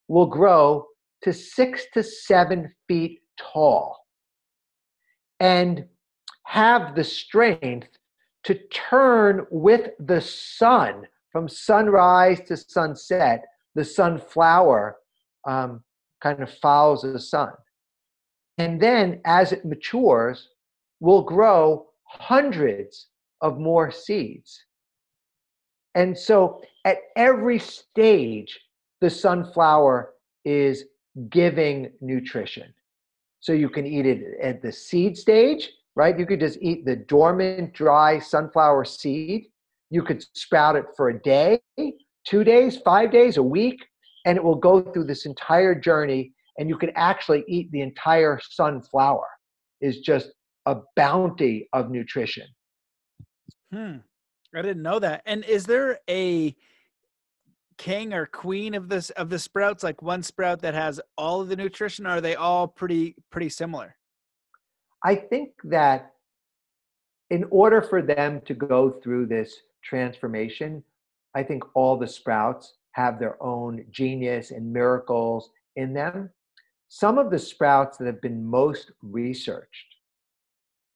will 0.09 0.27
grow 0.27 0.87
to 1.23 1.33
six 1.33 1.87
to 1.93 2.03
seven 2.03 2.73
feet 2.87 3.21
tall 3.39 3.99
and 5.41 5.85
have 6.45 6.95
the 6.95 7.05
strength 7.05 7.89
to 8.45 8.55
turn 8.69 9.47
with 9.51 9.91
the 10.01 10.21
sun 10.21 11.07
from 11.31 11.49
sunrise 11.49 12.41
to 12.49 12.57
sunset. 12.57 13.45
The 13.75 13.85
sunflower 13.85 14.97
um, 15.47 15.85
kind 16.23 16.43
of 16.43 16.51
follows 16.51 17.03
the 17.03 17.21
sun. 17.21 17.51
And 18.57 18.81
then 18.81 19.21
as 19.25 19.53
it 19.53 19.64
matures, 19.64 20.49
will 21.01 21.23
grow 21.23 21.87
hundreds 22.05 23.09
of 23.41 23.59
more 23.59 23.91
seeds. 23.91 24.64
And 25.95 26.16
so 26.16 26.61
at 26.84 26.99
every 27.16 27.59
stage, 27.59 28.59
the 29.01 29.11
sunflower 29.11 30.14
is 30.45 30.84
giving 31.30 31.91
nutrition. 32.01 32.72
So 33.41 33.53
you 33.53 33.68
can 33.68 33.86
eat 33.86 34.07
it 34.07 34.39
at 34.43 34.62
the 34.62 34.72
seed 34.72 35.16
stage, 35.16 35.70
right? 35.95 36.18
You 36.18 36.26
could 36.26 36.41
just 36.41 36.59
eat 36.61 36.84
the 36.84 36.97
dormant, 36.97 37.72
dry 37.72 38.18
sunflower 38.18 38.84
seed. 38.84 39.47
You 39.91 40.03
could 40.03 40.24
sprout 40.36 40.76
it 40.76 40.86
for 40.97 41.09
a 41.09 41.22
day, 41.22 41.61
two 42.24 42.45
days, 42.45 42.78
five 42.84 43.11
days, 43.11 43.36
a 43.36 43.43
week, 43.43 43.84
and 44.26 44.36
it 44.36 44.45
will 44.45 44.57
go 44.57 44.82
through 44.82 45.05
this 45.05 45.26
entire 45.26 45.74
journey. 45.74 46.32
And 46.59 46.68
you 46.68 46.76
can 46.76 46.91
actually 46.97 47.45
eat 47.49 47.70
the 47.70 47.80
entire 47.80 48.41
sunflower. 48.51 49.26
Is 49.80 50.01
just 50.01 50.30
a 50.66 50.78
bounty 50.97 51.68
of 51.72 51.91
nutrition. 51.91 52.47
Hmm. 53.73 53.97
I 54.55 54.62
didn't 54.62 54.83
know 54.83 54.99
that. 54.99 55.23
And 55.27 55.45
is 55.45 55.64
there 55.66 55.99
a 56.09 56.57
king 57.79 58.12
or 58.12 58.27
queen 58.27 58.75
of 58.75 58.89
this 58.89 59.11
of 59.11 59.31
the 59.31 59.39
sprouts 59.39 59.83
like 59.83 60.03
one 60.03 60.23
sprout 60.23 60.61
that 60.61 60.75
has 60.75 61.01
all 61.16 61.41
of 61.41 61.49
the 61.49 61.57
nutrition 61.57 62.07
are 62.07 62.21
they 62.21 62.35
all 62.35 62.66
pretty 62.66 63.14
pretty 63.31 63.49
similar 63.49 63.95
i 65.05 65.14
think 65.14 65.51
that 65.62 66.12
in 67.31 67.45
order 67.51 67.81
for 67.81 68.03
them 68.03 68.41
to 68.45 68.53
go 68.53 68.91
through 68.91 69.27
this 69.27 69.55
transformation 69.83 70.83
i 71.37 71.43
think 71.43 71.62
all 71.75 71.97
the 71.97 72.07
sprouts 72.07 72.75
have 72.93 73.21
their 73.21 73.41
own 73.41 73.85
genius 73.91 74.51
and 74.51 74.71
miracles 74.73 75.51
in 75.77 75.95
them 75.95 76.29
some 76.89 77.16
of 77.16 77.31
the 77.31 77.39
sprouts 77.39 77.97
that 77.97 78.07
have 78.07 78.21
been 78.21 78.45
most 78.45 78.91
researched 79.03 79.95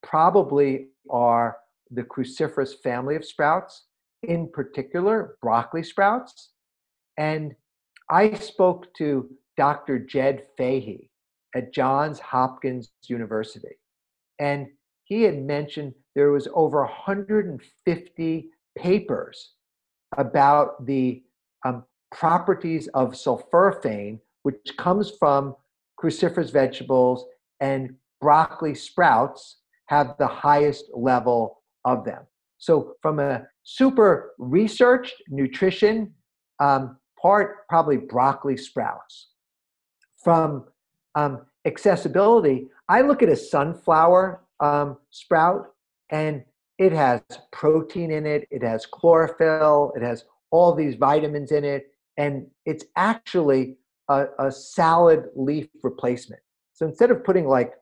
probably 0.03 0.89
are 1.11 1.59
the 1.93 2.03
cruciferous 2.03 2.75
family 2.83 3.17
of 3.17 3.25
sprouts 3.25 3.87
in 4.23 4.51
particular 4.53 5.37
broccoli 5.43 5.83
sprouts 5.83 6.51
and 7.19 7.55
I 8.11 8.35
spoke 8.35 8.93
to 8.95 9.31
Dr. 9.57 9.99
Jed 9.99 10.47
Fahey 10.57 11.11
at 11.55 11.73
Johns 11.73 12.19
Hopkins 12.21 12.91
University. 13.09 13.77
And 14.39 14.69
he 15.05 15.23
had 15.23 15.43
mentioned 15.43 15.95
there 16.15 16.31
was 16.31 16.49
over 16.55 16.81
150 16.81 18.51
papers 18.77 19.53
about 20.17 20.87
the 20.87 21.23
um, 21.65 21.85
properties 22.11 22.89
of 22.89 23.13
sulforaphane, 23.13 24.21
which 24.43 24.77
comes 24.77 25.13
from 25.19 25.55
cruciferous 26.03 26.53
vegetables, 26.53 27.25
and 27.61 27.95
broccoli 28.21 28.75
sprouts 28.75 29.59
have 29.87 30.17
the 30.19 30.27
highest 30.27 30.87
level 30.95 31.62
of 31.85 32.05
them. 32.05 32.23
So, 32.59 32.95
from 33.03 33.19
a 33.19 33.47
super 33.65 34.33
researched 34.39 35.15
nutrition 35.29 36.13
um, 36.61 36.97
part 37.21 37.69
probably 37.69 37.97
broccoli 37.97 38.57
sprouts. 38.57 39.29
From 40.23 40.65
um, 41.15 41.47
accessibility, 41.65 42.69
I 42.89 43.01
look 43.01 43.23
at 43.23 43.29
a 43.29 43.37
sunflower 43.37 44.43
um, 44.61 44.99
sprout 45.11 45.75
and 46.11 46.45
it 46.79 46.93
has 46.93 47.23
protein 47.53 48.11
in 48.11 48.27
it, 48.27 48.47
it 48.51 48.63
has 48.63 48.87
chlorophyll, 48.87 49.93
it 49.97 50.03
has 50.03 50.25
all 50.51 50.75
these 50.75 50.97
vitamins 50.97 51.53
in 51.53 51.65
it, 51.65 51.89
and 52.17 52.47
it's 52.67 52.85
actually 52.97 53.77
a, 54.09 54.27
a 54.39 54.51
salad 54.51 55.25
leaf 55.35 55.69
replacement. 55.83 56.43
So 56.75 56.87
instead 56.87 57.11
of 57.11 57.25
putting 57.25 57.47
like 57.47 57.73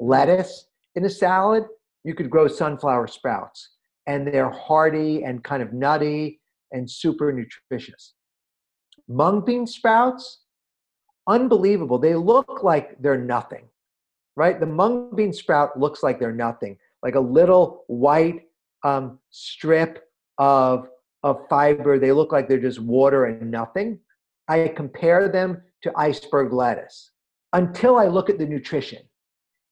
lettuce 0.00 0.66
in 0.94 1.04
a 1.04 1.10
salad, 1.10 1.64
you 2.08 2.14
could 2.14 2.30
grow 2.30 2.48
sunflower 2.48 3.06
sprouts, 3.06 3.70
and 4.06 4.26
they're 4.26 4.50
hearty 4.50 5.22
and 5.22 5.44
kind 5.44 5.62
of 5.62 5.72
nutty 5.72 6.40
and 6.72 6.90
super 6.90 7.32
nutritious 7.32 8.14
mung 9.08 9.44
bean 9.44 9.66
sprouts, 9.66 10.42
unbelievable. 11.26 11.98
They 11.98 12.14
look 12.14 12.62
like 12.62 13.00
they're 13.00 13.18
nothing, 13.18 13.64
right? 14.36 14.60
The 14.60 14.66
mung 14.66 15.14
bean 15.16 15.32
sprout 15.32 15.78
looks 15.78 16.02
like 16.02 16.20
they're 16.20 16.32
nothing, 16.32 16.76
like 17.02 17.14
a 17.14 17.20
little 17.20 17.84
white 17.88 18.42
um, 18.84 19.18
strip 19.30 20.04
of, 20.36 20.88
of 21.22 21.48
fiber. 21.48 21.98
They 21.98 22.12
look 22.12 22.32
like 22.32 22.48
they're 22.48 22.58
just 22.58 22.80
water 22.80 23.26
and 23.26 23.50
nothing. 23.50 23.98
I 24.48 24.68
compare 24.68 25.28
them 25.28 25.62
to 25.82 25.92
iceberg 25.96 26.52
lettuce 26.52 27.10
until 27.52 27.96
I 27.96 28.06
look 28.06 28.30
at 28.30 28.38
the 28.38 28.46
nutrition. 28.46 29.02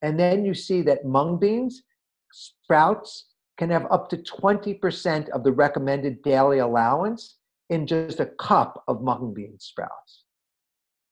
And 0.01 0.19
then 0.19 0.45
you 0.45 0.53
see 0.53 0.81
that 0.83 1.05
mung 1.05 1.39
beans, 1.39 1.83
sprouts, 2.31 3.27
can 3.57 3.69
have 3.69 3.87
up 3.91 4.09
to 4.09 4.17
20% 4.17 5.29
of 5.29 5.43
the 5.43 5.51
recommended 5.51 6.21
daily 6.21 6.59
allowance 6.59 7.37
in 7.69 7.85
just 7.87 8.19
a 8.19 8.25
cup 8.25 8.83
of 8.87 9.01
mung 9.01 9.33
bean 9.33 9.57
sprouts. 9.59 10.23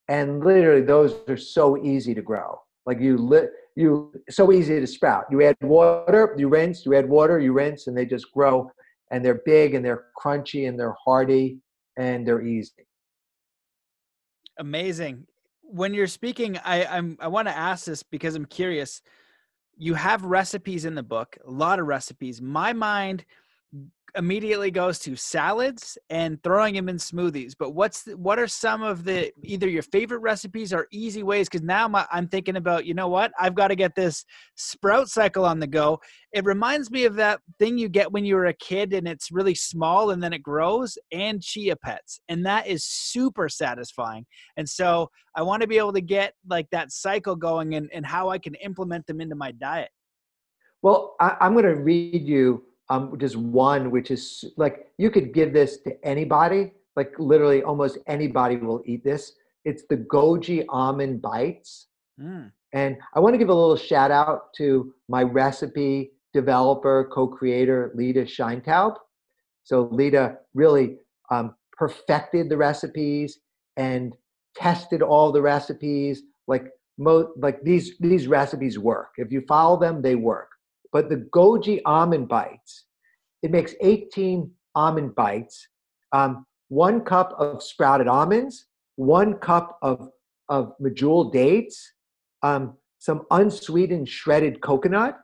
and 0.07 0.45
literally 0.45 0.81
those 0.81 1.15
are 1.27 1.37
so 1.37 1.77
easy 1.83 2.13
to 2.13 2.21
grow. 2.21 2.59
Like 2.85 2.99
you 3.01 3.17
lit 3.17 3.49
you 3.75 4.13
so 4.29 4.51
easy 4.53 4.79
to 4.79 4.87
sprout. 4.87 5.25
You 5.29 5.41
add 5.43 5.57
water, 5.61 6.33
you 6.37 6.47
rinse, 6.47 6.85
you 6.85 6.95
add 6.95 7.09
water, 7.09 7.39
you 7.39 7.51
rinse, 7.51 7.87
and 7.87 7.97
they 7.97 8.05
just 8.05 8.31
grow 8.31 8.69
and 9.11 9.23
they're 9.23 9.41
big 9.45 9.75
and 9.75 9.83
they're 9.83 10.05
crunchy 10.21 10.67
and 10.67 10.79
they're 10.79 10.95
hearty 11.03 11.59
and 11.97 12.25
they're 12.25 12.41
easy. 12.41 12.87
Amazing. 14.59 15.27
When 15.61 15.93
you're 15.93 16.07
speaking, 16.07 16.57
I, 16.63 16.85
I'm 16.85 17.17
I 17.19 17.27
want 17.27 17.47
to 17.47 17.57
ask 17.57 17.85
this 17.85 18.03
because 18.03 18.35
I'm 18.35 18.45
curious. 18.45 19.01
You 19.77 19.95
have 19.95 20.23
recipes 20.23 20.85
in 20.85 20.95
the 20.95 21.03
book, 21.03 21.37
a 21.45 21.51
lot 21.51 21.79
of 21.79 21.87
recipes. 21.87 22.41
My 22.41 22.71
mind 22.71 23.25
immediately 24.15 24.71
goes 24.71 24.97
to 24.99 25.15
salads 25.15 25.97
and 26.09 26.41
throwing 26.41 26.73
them 26.73 26.89
in 26.89 26.97
smoothies. 26.97 27.53
But 27.57 27.71
what's 27.71 28.03
the, 28.03 28.17
what 28.17 28.39
are 28.39 28.47
some 28.47 28.81
of 28.81 29.03
the 29.03 29.31
either 29.43 29.67
your 29.67 29.83
favorite 29.83 30.19
recipes 30.19 30.73
or 30.73 30.87
easy 30.91 31.23
ways? 31.23 31.49
Because 31.49 31.65
now 31.65 31.87
my, 31.87 32.05
I'm 32.11 32.27
thinking 32.27 32.55
about 32.55 32.85
you 32.85 32.93
know 32.93 33.07
what 33.07 33.31
I've 33.39 33.55
got 33.55 33.69
to 33.69 33.75
get 33.75 33.95
this 33.95 34.25
sprout 34.55 35.09
cycle 35.09 35.45
on 35.45 35.59
the 35.59 35.67
go. 35.67 35.99
It 36.31 36.45
reminds 36.45 36.91
me 36.91 37.05
of 37.05 37.15
that 37.15 37.41
thing 37.59 37.77
you 37.77 37.89
get 37.89 38.11
when 38.11 38.25
you 38.25 38.35
were 38.35 38.45
a 38.45 38.53
kid 38.53 38.93
and 38.93 39.07
it's 39.07 39.31
really 39.31 39.55
small 39.55 40.11
and 40.11 40.21
then 40.23 40.33
it 40.33 40.43
grows 40.43 40.97
and 41.11 41.41
chia 41.41 41.75
pets 41.75 42.19
and 42.29 42.45
that 42.45 42.67
is 42.67 42.85
super 42.85 43.49
satisfying. 43.49 44.25
And 44.57 44.67
so 44.67 45.09
I 45.35 45.41
want 45.41 45.61
to 45.61 45.67
be 45.67 45.77
able 45.77 45.93
to 45.93 46.01
get 46.01 46.33
like 46.49 46.67
that 46.71 46.91
cycle 46.91 47.35
going 47.35 47.75
and, 47.75 47.89
and 47.93 48.05
how 48.05 48.29
I 48.29 48.39
can 48.39 48.55
implement 48.55 49.07
them 49.07 49.21
into 49.21 49.35
my 49.35 49.51
diet. 49.51 49.89
Well, 50.81 51.15
I, 51.19 51.35
I'm 51.41 51.53
going 51.53 51.65
to 51.65 51.75
read 51.75 52.27
you 52.27 52.63
um, 52.89 53.17
just 53.17 53.35
one, 53.35 53.91
which 53.91 54.11
is 54.11 54.45
like 54.57 54.87
you 54.97 55.09
could 55.09 55.33
give 55.33 55.53
this 55.53 55.77
to 55.81 56.05
anybody, 56.05 56.73
like 56.95 57.13
literally 57.17 57.63
almost 57.63 57.97
anybody 58.07 58.57
will 58.57 58.81
eat 58.85 59.03
this. 59.03 59.33
It's 59.63 59.83
the 59.89 59.97
Goji 59.97 60.65
almond 60.69 61.21
bites. 61.21 61.87
Mm. 62.21 62.51
And 62.73 62.97
I 63.13 63.19
want 63.19 63.33
to 63.33 63.37
give 63.37 63.49
a 63.49 63.53
little 63.53 63.77
shout 63.77 64.11
out 64.11 64.53
to 64.57 64.93
my 65.07 65.23
recipe 65.23 66.11
developer, 66.33 67.09
co 67.11 67.27
creator, 67.27 67.91
Leda 67.95 68.25
Scheintaub. 68.25 68.95
So, 69.63 69.87
Lita 69.91 70.37
really 70.53 70.97
um, 71.31 71.55
perfected 71.71 72.49
the 72.49 72.57
recipes 72.57 73.39
and 73.77 74.13
tested 74.55 75.01
all 75.01 75.31
the 75.31 75.41
recipes. 75.41 76.23
Like, 76.47 76.67
mo- 76.97 77.31
like 77.37 77.63
these, 77.63 77.93
these 77.99 78.27
recipes 78.27 78.77
work. 78.77 79.13
If 79.17 79.31
you 79.31 79.41
follow 79.47 79.79
them, 79.79 80.01
they 80.01 80.15
work. 80.15 80.49
But 80.91 81.09
the 81.09 81.17
goji 81.33 81.81
almond 81.85 82.27
bites, 82.27 82.85
it 83.43 83.51
makes 83.51 83.73
18 83.81 84.51
almond 84.75 85.15
bites, 85.15 85.67
um, 86.11 86.45
one 86.69 87.01
cup 87.01 87.33
of 87.37 87.61
sprouted 87.61 88.07
almonds, 88.07 88.65
one 88.95 89.35
cup 89.35 89.77
of, 89.81 90.09
of 90.49 90.73
medjool 90.81 91.31
dates, 91.31 91.93
um, 92.43 92.75
some 92.99 93.23
unsweetened 93.31 94.09
shredded 94.09 94.61
coconut, 94.61 95.19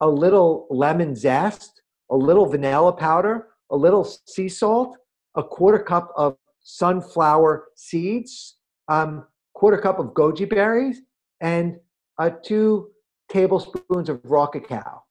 a 0.00 0.08
little 0.08 0.66
lemon 0.70 1.14
zest, 1.14 1.82
a 2.10 2.16
little 2.16 2.46
vanilla 2.46 2.92
powder, 2.92 3.48
a 3.70 3.76
little 3.76 4.04
sea 4.04 4.48
salt, 4.48 4.96
a 5.36 5.42
quarter 5.42 5.78
cup 5.78 6.12
of 6.16 6.36
sunflower 6.62 7.68
seeds, 7.74 8.56
um, 8.88 9.26
quarter 9.54 9.78
cup 9.78 9.98
of 9.98 10.06
goji 10.08 10.48
berries, 10.48 11.00
and 11.40 11.76
uh, 12.18 12.30
two 12.42 12.88
tablespoons 13.28 14.08
of 14.08 14.20
raw 14.24 14.46
cacao. 14.46 15.02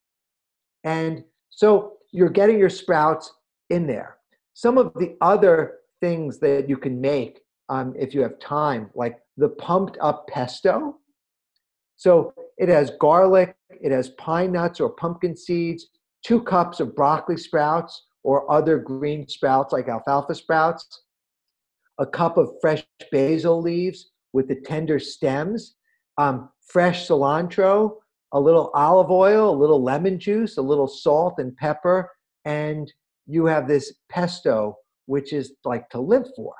And 0.83 1.23
so 1.49 1.97
you're 2.11 2.29
getting 2.29 2.59
your 2.59 2.69
sprouts 2.69 3.33
in 3.69 3.87
there. 3.87 4.17
Some 4.53 4.77
of 4.77 4.93
the 4.95 5.15
other 5.21 5.79
things 6.01 6.39
that 6.39 6.69
you 6.69 6.77
can 6.77 6.99
make 6.99 7.41
um, 7.69 7.93
if 7.97 8.13
you 8.13 8.21
have 8.21 8.39
time, 8.39 8.89
like 8.95 9.19
the 9.35 9.49
pumped 9.49 9.97
up 10.01 10.27
pesto. 10.27 10.97
So 11.95 12.33
it 12.57 12.69
has 12.69 12.91
garlic, 12.99 13.55
it 13.69 13.91
has 13.91 14.09
pine 14.11 14.51
nuts 14.51 14.79
or 14.79 14.89
pumpkin 14.89 15.35
seeds, 15.35 15.87
two 16.23 16.41
cups 16.41 16.79
of 16.79 16.95
broccoli 16.95 17.37
sprouts 17.37 18.05
or 18.23 18.49
other 18.51 18.77
green 18.77 19.27
sprouts 19.27 19.73
like 19.73 19.87
alfalfa 19.87 20.35
sprouts, 20.35 21.03
a 21.99 22.05
cup 22.05 22.37
of 22.37 22.51
fresh 22.61 22.83
basil 23.11 23.61
leaves 23.61 24.11
with 24.33 24.47
the 24.47 24.55
tender 24.55 24.99
stems, 24.99 25.75
um, 26.17 26.49
fresh 26.61 27.07
cilantro, 27.07 27.97
a 28.33 28.39
little 28.39 28.71
olive 28.73 29.11
oil, 29.11 29.49
a 29.49 29.57
little 29.57 29.81
lemon 29.81 30.19
juice, 30.19 30.57
a 30.57 30.61
little 30.61 30.87
salt 30.87 31.35
and 31.37 31.55
pepper, 31.55 32.09
and 32.45 32.91
you 33.25 33.45
have 33.45 33.67
this 33.67 33.93
pesto, 34.09 34.75
which 35.05 35.33
is 35.33 35.53
like 35.65 35.89
to 35.89 35.99
live 35.99 36.27
for. 36.35 36.53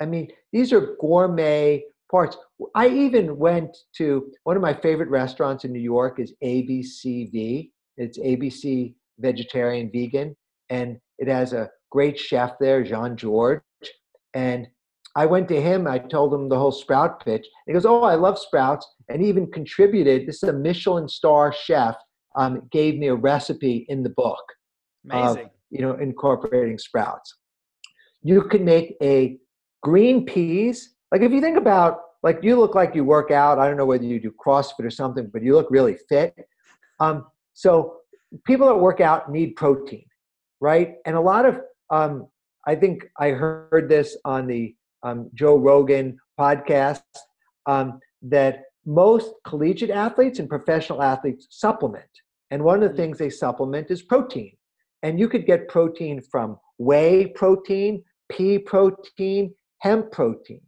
I 0.00 0.06
mean, 0.06 0.28
these 0.52 0.72
are 0.72 0.96
gourmet 1.00 1.84
parts. 2.10 2.36
I 2.74 2.88
even 2.88 3.38
went 3.38 3.76
to 3.96 4.30
one 4.44 4.56
of 4.56 4.62
my 4.62 4.74
favorite 4.74 5.08
restaurants 5.08 5.64
in 5.64 5.72
New 5.72 5.80
York 5.80 6.18
is 6.18 6.34
ABCV. 6.42 7.70
It's 7.96 8.18
ABC 8.18 8.94
Vegetarian 9.18 9.90
Vegan, 9.92 10.36
and 10.68 10.98
it 11.18 11.28
has 11.28 11.52
a 11.52 11.70
great 11.90 12.18
chef 12.18 12.52
there, 12.58 12.82
Jean-Georges. 12.82 13.62
And 14.34 14.66
I 15.16 15.26
went 15.26 15.48
to 15.48 15.60
him, 15.60 15.86
I 15.86 15.98
told 15.98 16.34
him 16.34 16.48
the 16.48 16.58
whole 16.58 16.72
sprout 16.72 17.24
pitch. 17.24 17.46
He 17.66 17.72
goes, 17.72 17.86
Oh, 17.86 18.02
I 18.02 18.14
love 18.14 18.38
sprouts. 18.38 18.86
And 19.08 19.22
he 19.22 19.28
even 19.28 19.50
contributed, 19.50 20.26
this 20.26 20.42
is 20.42 20.48
a 20.48 20.52
Michelin 20.52 21.08
star 21.08 21.52
chef, 21.52 21.96
um, 22.36 22.68
gave 22.72 22.98
me 22.98 23.08
a 23.08 23.14
recipe 23.14 23.86
in 23.88 24.02
the 24.02 24.10
book. 24.10 24.42
Amazing. 25.08 25.44
Of, 25.44 25.50
you 25.70 25.82
know, 25.82 25.94
incorporating 25.94 26.78
sprouts. 26.78 27.36
You 28.22 28.42
can 28.42 28.64
make 28.64 28.96
a 29.02 29.38
green 29.82 30.24
peas. 30.24 30.94
Like 31.12 31.22
if 31.22 31.30
you 31.30 31.40
think 31.40 31.58
about, 31.58 32.00
like 32.22 32.38
you 32.42 32.58
look 32.58 32.74
like 32.74 32.94
you 32.94 33.04
work 33.04 33.30
out. 33.30 33.58
I 33.58 33.68
don't 33.68 33.76
know 33.76 33.84
whether 33.84 34.04
you 34.04 34.18
do 34.18 34.32
CrossFit 34.44 34.84
or 34.84 34.90
something, 34.90 35.28
but 35.32 35.42
you 35.42 35.54
look 35.54 35.70
really 35.70 35.98
fit. 36.08 36.34
Um, 36.98 37.26
so 37.52 37.98
people 38.44 38.66
that 38.66 38.76
work 38.76 39.00
out 39.00 39.30
need 39.30 39.56
protein, 39.56 40.06
right? 40.60 40.94
And 41.04 41.16
a 41.16 41.20
lot 41.20 41.44
of, 41.44 41.60
um, 41.90 42.26
I 42.66 42.74
think 42.74 43.04
I 43.18 43.28
heard 43.30 43.88
this 43.90 44.16
on 44.24 44.46
the 44.46 44.74
um, 45.04 45.30
Joe 45.34 45.56
Rogan 45.56 46.18
podcast 46.38 47.02
um, 47.66 48.00
that 48.22 48.64
most 48.86 49.32
collegiate 49.46 49.90
athletes 49.90 50.38
and 50.38 50.48
professional 50.48 51.02
athletes 51.02 51.46
supplement. 51.50 52.08
And 52.50 52.62
one 52.62 52.76
of 52.76 52.82
the 52.82 52.88
mm-hmm. 52.88 52.96
things 52.96 53.18
they 53.18 53.30
supplement 53.30 53.90
is 53.90 54.02
protein. 54.02 54.56
And 55.02 55.18
you 55.18 55.28
could 55.28 55.46
get 55.46 55.68
protein 55.68 56.20
from 56.20 56.58
whey 56.78 57.28
protein, 57.28 58.02
pea 58.30 58.58
protein, 58.58 59.54
hemp 59.78 60.10
protein. 60.10 60.62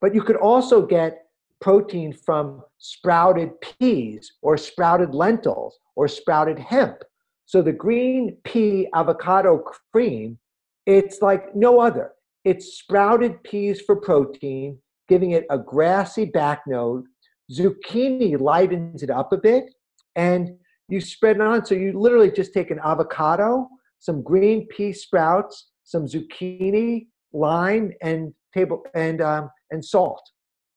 But 0.00 0.14
you 0.14 0.22
could 0.22 0.36
also 0.36 0.84
get 0.86 1.18
protein 1.60 2.12
from 2.12 2.62
sprouted 2.78 3.50
peas 3.60 4.32
or 4.42 4.56
sprouted 4.56 5.14
lentils 5.14 5.78
or 5.94 6.08
sprouted 6.08 6.58
hemp. 6.58 6.96
So 7.46 7.62
the 7.62 7.72
green 7.72 8.36
pea 8.44 8.88
avocado 8.94 9.58
cream, 9.92 10.38
it's 10.86 11.20
like 11.20 11.54
no 11.54 11.80
other. 11.80 12.12
It's 12.44 12.78
sprouted 12.78 13.42
peas 13.44 13.80
for 13.80 13.96
protein, 13.96 14.78
giving 15.08 15.32
it 15.32 15.44
a 15.50 15.58
grassy 15.58 16.24
back 16.24 16.62
note. 16.66 17.04
Zucchini 17.52 18.40
lightens 18.40 19.02
it 19.02 19.10
up 19.10 19.32
a 19.32 19.36
bit, 19.36 19.64
and 20.16 20.50
you 20.88 21.00
spread 21.00 21.36
it 21.36 21.42
on. 21.42 21.64
So 21.64 21.74
you 21.74 21.98
literally 21.98 22.30
just 22.30 22.52
take 22.52 22.70
an 22.70 22.80
avocado, 22.84 23.68
some 23.98 24.22
green 24.22 24.66
pea 24.68 24.92
sprouts, 24.92 25.68
some 25.84 26.06
zucchini, 26.06 27.06
lime, 27.32 27.92
and 28.02 28.32
table 28.54 28.82
and 28.94 29.20
um, 29.20 29.50
and 29.70 29.84
salt, 29.84 30.22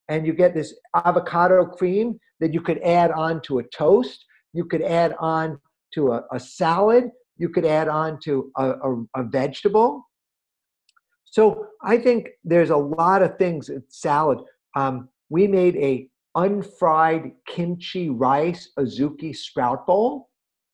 and 0.08 0.26
you 0.26 0.32
get 0.32 0.54
this 0.54 0.74
avocado 0.94 1.64
cream 1.64 2.18
that 2.40 2.52
you 2.52 2.60
could 2.60 2.78
add 2.82 3.10
on 3.10 3.40
to 3.42 3.58
a 3.58 3.64
toast. 3.64 4.24
You 4.52 4.64
could 4.64 4.82
add 4.82 5.14
on 5.18 5.58
to 5.94 6.12
a, 6.12 6.22
a 6.32 6.38
salad. 6.38 7.10
You 7.38 7.48
could 7.48 7.66
add 7.66 7.88
on 7.88 8.18
to 8.24 8.50
a, 8.56 8.70
a, 8.70 9.04
a 9.16 9.24
vegetable. 9.24 10.06
So 11.36 11.66
I 11.82 11.98
think 11.98 12.30
there's 12.44 12.70
a 12.70 12.78
lot 12.78 13.20
of 13.20 13.36
things 13.36 13.68
in 13.68 13.82
salad. 13.90 14.38
Um, 14.74 15.10
we 15.28 15.46
made 15.46 15.76
a 15.76 16.08
unfried 16.34 17.32
kimchi 17.46 18.08
rice 18.08 18.70
azuki 18.78 19.36
sprout 19.36 19.86
bowl. 19.86 20.30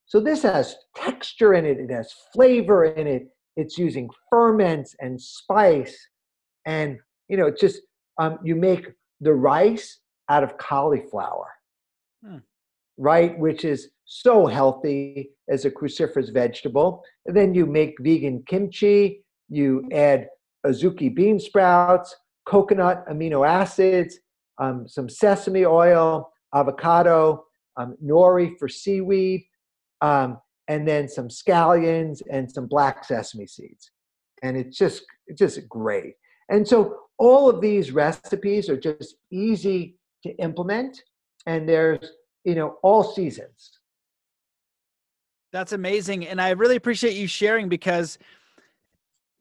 So 0.06 0.20
this 0.20 0.42
has 0.42 0.76
texture 0.94 1.54
in 1.54 1.64
it, 1.64 1.80
it 1.80 1.90
has 1.90 2.14
flavor 2.32 2.84
in 2.84 3.08
it. 3.08 3.26
It's 3.56 3.76
using 3.76 4.08
ferments 4.30 4.94
and 5.00 5.20
spice, 5.20 5.98
and 6.64 6.96
you 7.28 7.36
know, 7.36 7.46
it's 7.46 7.60
just 7.60 7.80
um, 8.20 8.38
you 8.44 8.54
make 8.54 8.86
the 9.20 9.34
rice 9.34 9.98
out 10.28 10.44
of 10.44 10.58
cauliflower, 10.58 11.48
hmm. 12.24 12.36
right? 12.98 13.36
Which 13.36 13.64
is 13.64 13.88
so 14.04 14.46
healthy 14.46 15.30
as 15.48 15.64
a 15.64 15.72
cruciferous 15.72 16.32
vegetable. 16.32 17.02
And 17.26 17.36
then 17.36 17.52
you 17.52 17.66
make 17.66 17.96
vegan 17.98 18.44
kimchi. 18.46 19.24
You 19.48 19.88
add 19.92 20.28
azuki 20.66 21.14
bean 21.14 21.38
sprouts, 21.38 22.14
coconut 22.46 23.04
amino 23.08 23.46
acids, 23.46 24.18
um, 24.58 24.86
some 24.88 25.08
sesame 25.08 25.64
oil, 25.64 26.30
avocado, 26.54 27.44
um, 27.76 27.96
nori 28.04 28.52
for 28.58 28.68
seaweed, 28.68 29.44
um, 30.00 30.38
and 30.68 30.86
then 30.86 31.08
some 31.08 31.28
scallions 31.28 32.22
and 32.30 32.50
some 32.50 32.66
black 32.66 33.04
sesame 33.04 33.46
seeds. 33.46 33.90
And 34.42 34.56
it's 34.56 34.76
just 34.76 35.04
it's 35.26 35.38
just 35.38 35.68
great. 35.68 36.14
And 36.48 36.66
so 36.66 36.96
all 37.18 37.48
of 37.48 37.60
these 37.60 37.92
recipes 37.92 38.68
are 38.68 38.76
just 38.76 39.16
easy 39.30 39.96
to 40.24 40.30
implement 40.36 41.00
and 41.46 41.68
there's 41.68 42.12
you 42.44 42.54
know 42.54 42.76
all 42.82 43.02
seasons 43.04 43.78
that's 45.52 45.72
amazing 45.72 46.26
and 46.26 46.40
i 46.40 46.50
really 46.50 46.76
appreciate 46.76 47.14
you 47.14 47.26
sharing 47.26 47.68
because 47.68 48.18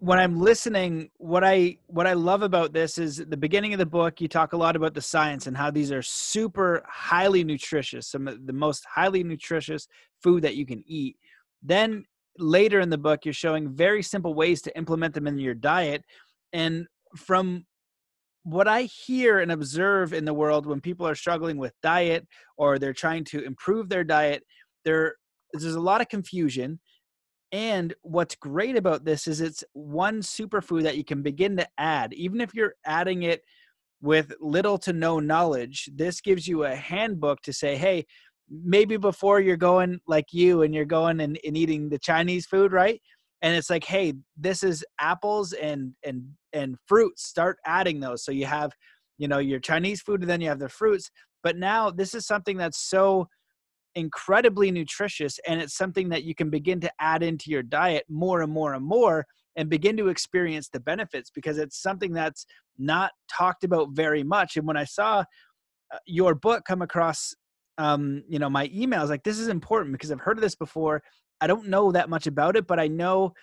when 0.01 0.17
i'm 0.17 0.39
listening 0.39 1.09
what 1.17 1.43
i 1.43 1.77
what 1.85 2.07
i 2.07 2.13
love 2.13 2.41
about 2.41 2.73
this 2.73 2.97
is 2.97 3.17
the 3.17 3.37
beginning 3.37 3.71
of 3.71 3.79
the 3.79 3.85
book 3.85 4.19
you 4.19 4.27
talk 4.27 4.53
a 4.53 4.57
lot 4.57 4.75
about 4.75 4.95
the 4.95 5.01
science 5.01 5.45
and 5.45 5.55
how 5.55 5.69
these 5.69 5.91
are 5.91 6.01
super 6.01 6.83
highly 6.89 7.43
nutritious 7.43 8.07
some 8.07 8.27
of 8.27 8.45
the 8.47 8.53
most 8.53 8.83
highly 8.85 9.23
nutritious 9.23 9.87
food 10.23 10.41
that 10.41 10.55
you 10.55 10.65
can 10.65 10.83
eat 10.87 11.15
then 11.61 12.03
later 12.39 12.79
in 12.79 12.89
the 12.89 12.97
book 12.97 13.25
you're 13.25 13.33
showing 13.33 13.69
very 13.69 14.01
simple 14.01 14.33
ways 14.33 14.59
to 14.61 14.75
implement 14.75 15.13
them 15.13 15.27
in 15.27 15.37
your 15.37 15.53
diet 15.53 16.03
and 16.51 16.87
from 17.15 17.63
what 18.43 18.67
I 18.67 18.83
hear 18.83 19.39
and 19.39 19.51
observe 19.51 20.13
in 20.13 20.25
the 20.25 20.33
world 20.33 20.65
when 20.65 20.81
people 20.81 21.07
are 21.07 21.15
struggling 21.15 21.57
with 21.57 21.73
diet 21.83 22.27
or 22.57 22.79
they're 22.79 22.93
trying 22.93 23.23
to 23.25 23.43
improve 23.43 23.89
their 23.89 24.03
diet, 24.03 24.43
there 24.83 25.15
there's 25.53 25.75
a 25.75 25.79
lot 25.79 26.01
of 26.01 26.09
confusion. 26.09 26.79
And 27.51 27.93
what's 28.01 28.35
great 28.35 28.77
about 28.77 29.03
this 29.03 29.27
is 29.27 29.41
it's 29.41 29.63
one 29.73 30.21
superfood 30.21 30.83
that 30.83 30.97
you 30.97 31.03
can 31.03 31.21
begin 31.21 31.57
to 31.57 31.67
add, 31.77 32.13
even 32.13 32.39
if 32.39 32.53
you're 32.53 32.75
adding 32.85 33.23
it 33.23 33.41
with 34.01 34.33
little 34.39 34.77
to 34.79 34.93
no 34.93 35.19
knowledge. 35.19 35.89
This 35.93 36.21
gives 36.21 36.47
you 36.47 36.63
a 36.63 36.75
handbook 36.75 37.41
to 37.41 37.53
say, 37.53 37.75
hey, 37.75 38.05
maybe 38.49 38.97
before 38.97 39.41
you're 39.41 39.57
going 39.57 39.99
like 40.07 40.27
you 40.31 40.61
and 40.61 40.73
you're 40.73 40.85
going 40.85 41.19
and, 41.19 41.37
and 41.45 41.57
eating 41.57 41.89
the 41.89 41.99
Chinese 41.99 42.45
food, 42.45 42.71
right? 42.71 43.01
and 43.41 43.55
it's 43.55 43.69
like 43.69 43.83
hey 43.83 44.13
this 44.37 44.63
is 44.63 44.85
apples 44.99 45.53
and 45.53 45.93
and 46.03 46.23
and 46.53 46.77
fruits 46.87 47.23
start 47.23 47.57
adding 47.65 47.99
those 47.99 48.23
so 48.23 48.31
you 48.31 48.45
have 48.45 48.71
you 49.17 49.27
know 49.27 49.39
your 49.39 49.59
chinese 49.59 50.01
food 50.01 50.21
and 50.21 50.29
then 50.29 50.41
you 50.41 50.47
have 50.47 50.59
the 50.59 50.69
fruits 50.69 51.09
but 51.43 51.57
now 51.57 51.89
this 51.89 52.13
is 52.13 52.25
something 52.25 52.57
that's 52.57 52.79
so 52.79 53.27
incredibly 53.95 54.71
nutritious 54.71 55.39
and 55.47 55.61
it's 55.61 55.75
something 55.75 56.09
that 56.09 56.23
you 56.23 56.33
can 56.33 56.49
begin 56.49 56.79
to 56.79 56.91
add 56.99 57.23
into 57.23 57.49
your 57.49 57.63
diet 57.63 58.05
more 58.09 58.41
and 58.41 58.51
more 58.51 58.73
and 58.73 58.85
more 58.85 59.25
and 59.57 59.69
begin 59.69 59.97
to 59.97 60.07
experience 60.07 60.69
the 60.69 60.79
benefits 60.79 61.29
because 61.29 61.57
it's 61.57 61.81
something 61.81 62.13
that's 62.13 62.45
not 62.77 63.11
talked 63.29 63.63
about 63.63 63.89
very 63.91 64.23
much. 64.23 64.55
And 64.57 64.65
when 64.65 64.77
i 64.77 64.85
saw 64.85 65.19
uh, 65.93 65.97
your 66.05 66.35
book 66.35 66.63
come 66.65 66.81
across 66.81 67.33
um, 67.77 68.23
you 68.27 68.37
know 68.37 68.49
my 68.49 68.67
emails 68.69 69.09
like 69.09 69.23
this 69.23 69.39
is 69.39 69.47
important 69.47 69.93
because 69.93 70.11
i've 70.11 70.19
heard 70.19 70.37
of 70.37 70.41
this 70.41 70.55
before. 70.55 71.01
I 71.41 71.47
don't 71.47 71.69
know 71.69 71.91
that 71.91 72.09
much 72.09 72.27
about 72.27 72.55
it, 72.55 72.67
but 72.67 72.79
I 72.79 72.87
know 72.87 73.33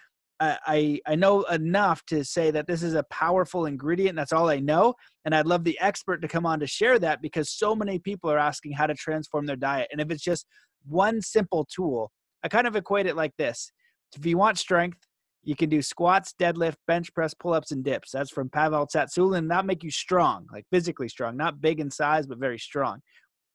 I 0.41 1.01
I 1.07 1.15
know 1.17 1.43
enough 1.45 2.05
to 2.07 2.25
say 2.25 2.51
that 2.51 2.67
this 2.67 2.83
is 2.83 2.95
a 2.95 3.03
powerful 3.05 3.67
ingredient. 3.67 4.17
That's 4.17 4.33
all 4.33 4.49
I 4.49 4.61
know, 4.61 4.95
and 5.25 5.35
I'd 5.35 5.47
love 5.47 5.65
the 5.65 5.79
expert 5.81 6.23
to 6.23 6.29
come 6.29 6.47
on 6.47 6.61
to 6.61 6.67
share 6.67 6.99
that 7.01 7.21
because 7.21 7.51
so 7.51 7.75
many 7.75 7.99
people 7.99 8.31
are 8.31 8.39
asking 8.39 8.73
how 8.73 8.87
to 8.87 8.95
transform 8.95 9.47
their 9.47 9.57
diet. 9.57 9.89
And 9.91 10.01
if 10.01 10.11
it's 10.11 10.23
just 10.23 10.47
one 10.87 11.21
simple 11.21 11.67
tool, 11.75 12.13
I 12.45 12.49
kind 12.49 12.67
of 12.67 12.77
equate 12.77 13.07
it 13.07 13.17
like 13.17 13.33
this: 13.37 13.73
if 14.17 14.25
you 14.25 14.39
want 14.39 14.59
strength, 14.59 14.99
you 15.43 15.57
can 15.57 15.69
do 15.69 15.83
squats, 15.83 16.35
deadlift, 16.41 16.77
bench 16.87 17.13
press, 17.15 17.35
pull-ups, 17.35 17.73
and 17.73 17.83
dips. 17.83 18.11
That's 18.13 18.31
from 18.31 18.49
Pavel 18.49 18.87
Tsatsouline. 18.87 19.49
That 19.49 19.67
make 19.67 19.83
you 19.83 19.91
strong, 19.91 20.47
like 20.53 20.67
physically 20.71 21.09
strong, 21.09 21.37
not 21.37 21.61
big 21.61 21.81
in 21.81 21.91
size, 21.91 22.27
but 22.27 22.39
very 22.39 22.59
strong. 22.59 23.01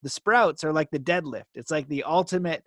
The 0.01 0.09
sprouts 0.09 0.63
are 0.63 0.73
like 0.73 0.91
the 0.91 0.99
deadlift. 0.99 1.55
It's 1.55 1.71
like 1.71 1.87
the 1.87 2.03
ultimate 2.03 2.63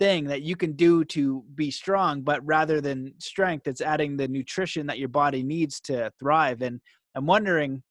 thing 0.00 0.24
that 0.24 0.42
you 0.42 0.56
can 0.56 0.72
do 0.72 1.04
to 1.04 1.44
be 1.54 1.70
strong 1.70 2.22
but 2.22 2.44
rather 2.44 2.80
than 2.80 3.12
strength 3.18 3.68
it's 3.68 3.82
adding 3.82 4.16
the 4.16 4.26
nutrition 4.26 4.86
that 4.86 4.98
your 4.98 5.08
body 5.08 5.42
needs 5.42 5.80
to 5.80 6.10
thrive. 6.18 6.62
And 6.62 6.80
i'm 7.14 7.26
wondering 7.26 7.82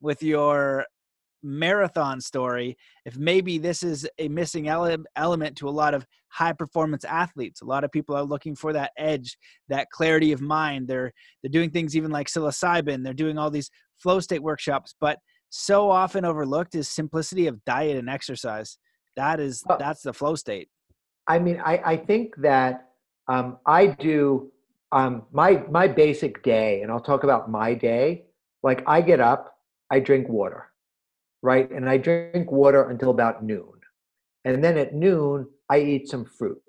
with 0.00 0.22
your 0.22 0.86
marathon 1.42 2.20
story 2.20 2.76
if 3.04 3.16
maybe 3.16 3.58
this 3.58 3.82
is 3.82 4.08
a 4.18 4.28
missing 4.28 4.68
ele- 4.68 5.04
element 5.14 5.56
to 5.58 5.68
a 5.68 5.70
lot 5.70 5.94
of 5.94 6.06
high 6.28 6.52
performance 6.52 7.04
athletes. 7.04 7.62
A 7.62 7.64
lot 7.64 7.84
of 7.84 7.92
people 7.92 8.16
are 8.16 8.24
looking 8.24 8.56
for 8.56 8.72
that 8.72 8.90
edge 8.98 9.36
that 9.68 9.90
clarity 9.90 10.32
of 10.32 10.40
mind. 10.40 10.88
They're 10.88 11.12
they're 11.42 11.50
doing 11.50 11.70
things 11.70 11.96
even 11.96 12.10
like 12.10 12.28
psilocybin. 12.28 13.04
They're 13.04 13.14
doing 13.14 13.38
all 13.38 13.50
these 13.50 13.70
flow 13.98 14.20
state 14.20 14.42
workshops 14.42 14.94
but 15.00 15.18
so 15.50 15.90
often 15.90 16.24
overlooked 16.24 16.74
is 16.74 16.88
simplicity 16.88 17.46
of 17.46 17.64
diet 17.64 17.96
and 17.96 18.10
exercise. 18.10 18.78
That 19.16 19.38
is 19.38 19.62
that's 19.78 20.02
the 20.02 20.12
flow 20.12 20.34
state 20.34 20.68
I 21.28 21.38
mean, 21.38 21.60
I, 21.64 21.82
I 21.84 21.96
think 21.96 22.36
that 22.36 22.90
um, 23.28 23.58
I 23.66 23.86
do 23.86 24.50
um, 24.92 25.22
my 25.32 25.64
my 25.70 25.88
basic 25.88 26.42
day, 26.42 26.82
and 26.82 26.90
I'll 26.90 27.00
talk 27.00 27.24
about 27.24 27.50
my 27.50 27.74
day. 27.74 28.26
Like 28.62 28.82
I 28.86 29.00
get 29.00 29.20
up, 29.20 29.58
I 29.90 30.00
drink 30.00 30.28
water, 30.28 30.70
right, 31.42 31.70
and 31.70 31.88
I 31.88 31.96
drink 31.96 32.50
water 32.50 32.88
until 32.88 33.10
about 33.10 33.44
noon, 33.44 33.80
and 34.44 34.62
then 34.62 34.78
at 34.78 34.94
noon 34.94 35.48
I 35.68 35.80
eat 35.80 36.08
some 36.08 36.24
fruit, 36.24 36.62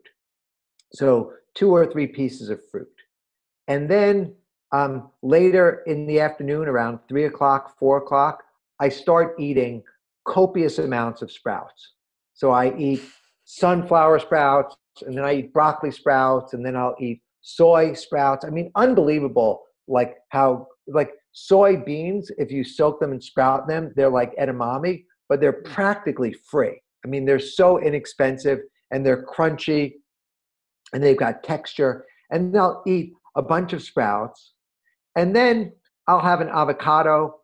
so 0.93 1.34
two 1.53 1.72
or 1.72 1.86
three 1.86 2.08
pieces 2.08 2.49
of 2.49 2.60
fruit, 2.70 2.93
and 3.68 3.89
then 3.89 4.34
um, 4.72 5.10
later 5.22 5.84
in 5.88 6.05
the 6.08 6.20
afternoon, 6.20 6.68
around 6.68 6.99
three 7.08 7.26
o'clock, 7.26 7.78
four 7.80 7.97
o'clock, 7.97 8.43
I 8.80 8.89
start 8.89 9.36
eating 9.39 9.84
copious 10.26 10.78
amounts 10.80 11.22
of 11.22 11.32
sprouts. 11.32 11.93
So 12.34 12.51
I 12.51 12.76
eat 12.78 13.01
sunflower 13.47 14.19
sprouts, 14.19 14.75
and 15.05 15.17
then 15.17 15.23
I 15.23 15.35
eat 15.35 15.53
broccoli 15.53 15.91
sprouts, 15.91 16.53
and 16.53 16.65
then 16.65 16.75
I'll 16.75 16.95
eat 16.99 17.21
soy 17.41 17.93
sprouts. 17.93 18.45
I 18.45 18.49
mean, 18.49 18.71
unbelievable, 18.75 19.63
like 19.87 20.15
how 20.29 20.67
like 20.87 21.11
soybeans, 21.33 22.29
if 22.37 22.51
you 22.51 22.63
soak 22.63 22.99
them 22.99 23.11
and 23.11 23.23
sprout 23.23 23.67
them, 23.67 23.93
they're 23.95 24.09
like 24.09 24.35
edamame, 24.35 25.05
but 25.29 25.39
they're 25.39 25.61
mm. 25.61 25.65
practically 25.65 26.33
free. 26.33 26.79
I 27.05 27.07
mean, 27.07 27.25
they're 27.25 27.39
so 27.39 27.79
inexpensive 27.79 28.59
and 28.91 29.05
they're 29.05 29.25
crunchy 29.25 29.93
and 30.93 31.01
they've 31.01 31.17
got 31.17 31.43
texture. 31.43 32.05
And 32.31 32.53
then 32.53 32.61
I'll 32.61 32.83
eat 32.85 33.13
a 33.35 33.41
bunch 33.41 33.71
of 33.71 33.81
sprouts. 33.81 34.53
And 35.15 35.35
then 35.35 35.71
I'll 36.07 36.19
have 36.19 36.41
an 36.41 36.49
avocado 36.49 37.35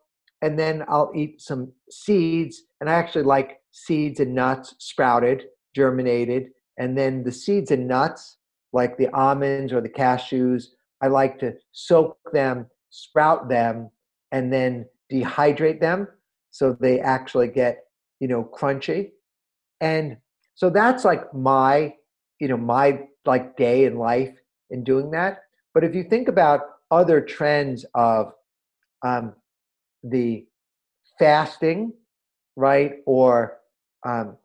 and 0.42 0.58
then 0.58 0.84
I'll 0.88 1.12
eat 1.14 1.40
some 1.40 1.72
seeds. 1.90 2.62
And 2.80 2.90
I 2.90 2.94
actually 2.94 3.24
like 3.24 3.58
seeds 3.70 4.20
and 4.20 4.34
nuts 4.34 4.74
sprouted 4.78 5.44
germinated. 5.74 6.50
And 6.78 6.96
then 6.96 7.24
the 7.24 7.32
seeds 7.32 7.70
and 7.70 7.86
nuts, 7.86 8.38
like 8.72 8.96
the 8.96 9.08
almonds 9.08 9.72
or 9.72 9.80
the 9.80 9.88
cashews, 9.88 10.66
I 11.02 11.08
like 11.08 11.38
to 11.40 11.54
soak 11.72 12.16
them, 12.32 12.66
sprout 12.90 13.48
them, 13.48 13.90
and 14.32 14.52
then 14.52 14.86
dehydrate 15.12 15.80
them 15.80 16.08
so 16.50 16.72
they 16.72 17.00
actually 17.00 17.48
get, 17.48 17.84
you 18.20 18.28
know, 18.28 18.44
crunchy. 18.44 19.10
And 19.80 20.16
so 20.54 20.70
that's 20.70 21.04
like 21.04 21.32
my, 21.34 21.94
you 22.40 22.48
know, 22.48 22.56
my 22.56 23.00
like 23.26 23.56
day 23.56 23.84
in 23.84 23.98
life 23.98 24.34
in 24.70 24.84
doing 24.84 25.10
that. 25.10 25.42
But 25.72 25.84
if 25.84 25.94
you 25.94 26.04
think 26.04 26.28
about 26.28 26.60
other 26.90 27.20
trends 27.20 27.84
of 27.94 28.32
um, 29.02 29.34
the 30.02 30.46
fasting, 31.18 31.92
right, 32.56 32.96
or 33.06 33.58
um, 34.06 34.36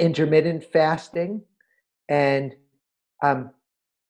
intermittent 0.00 0.64
fasting 0.64 1.42
and 2.08 2.54
um, 3.22 3.50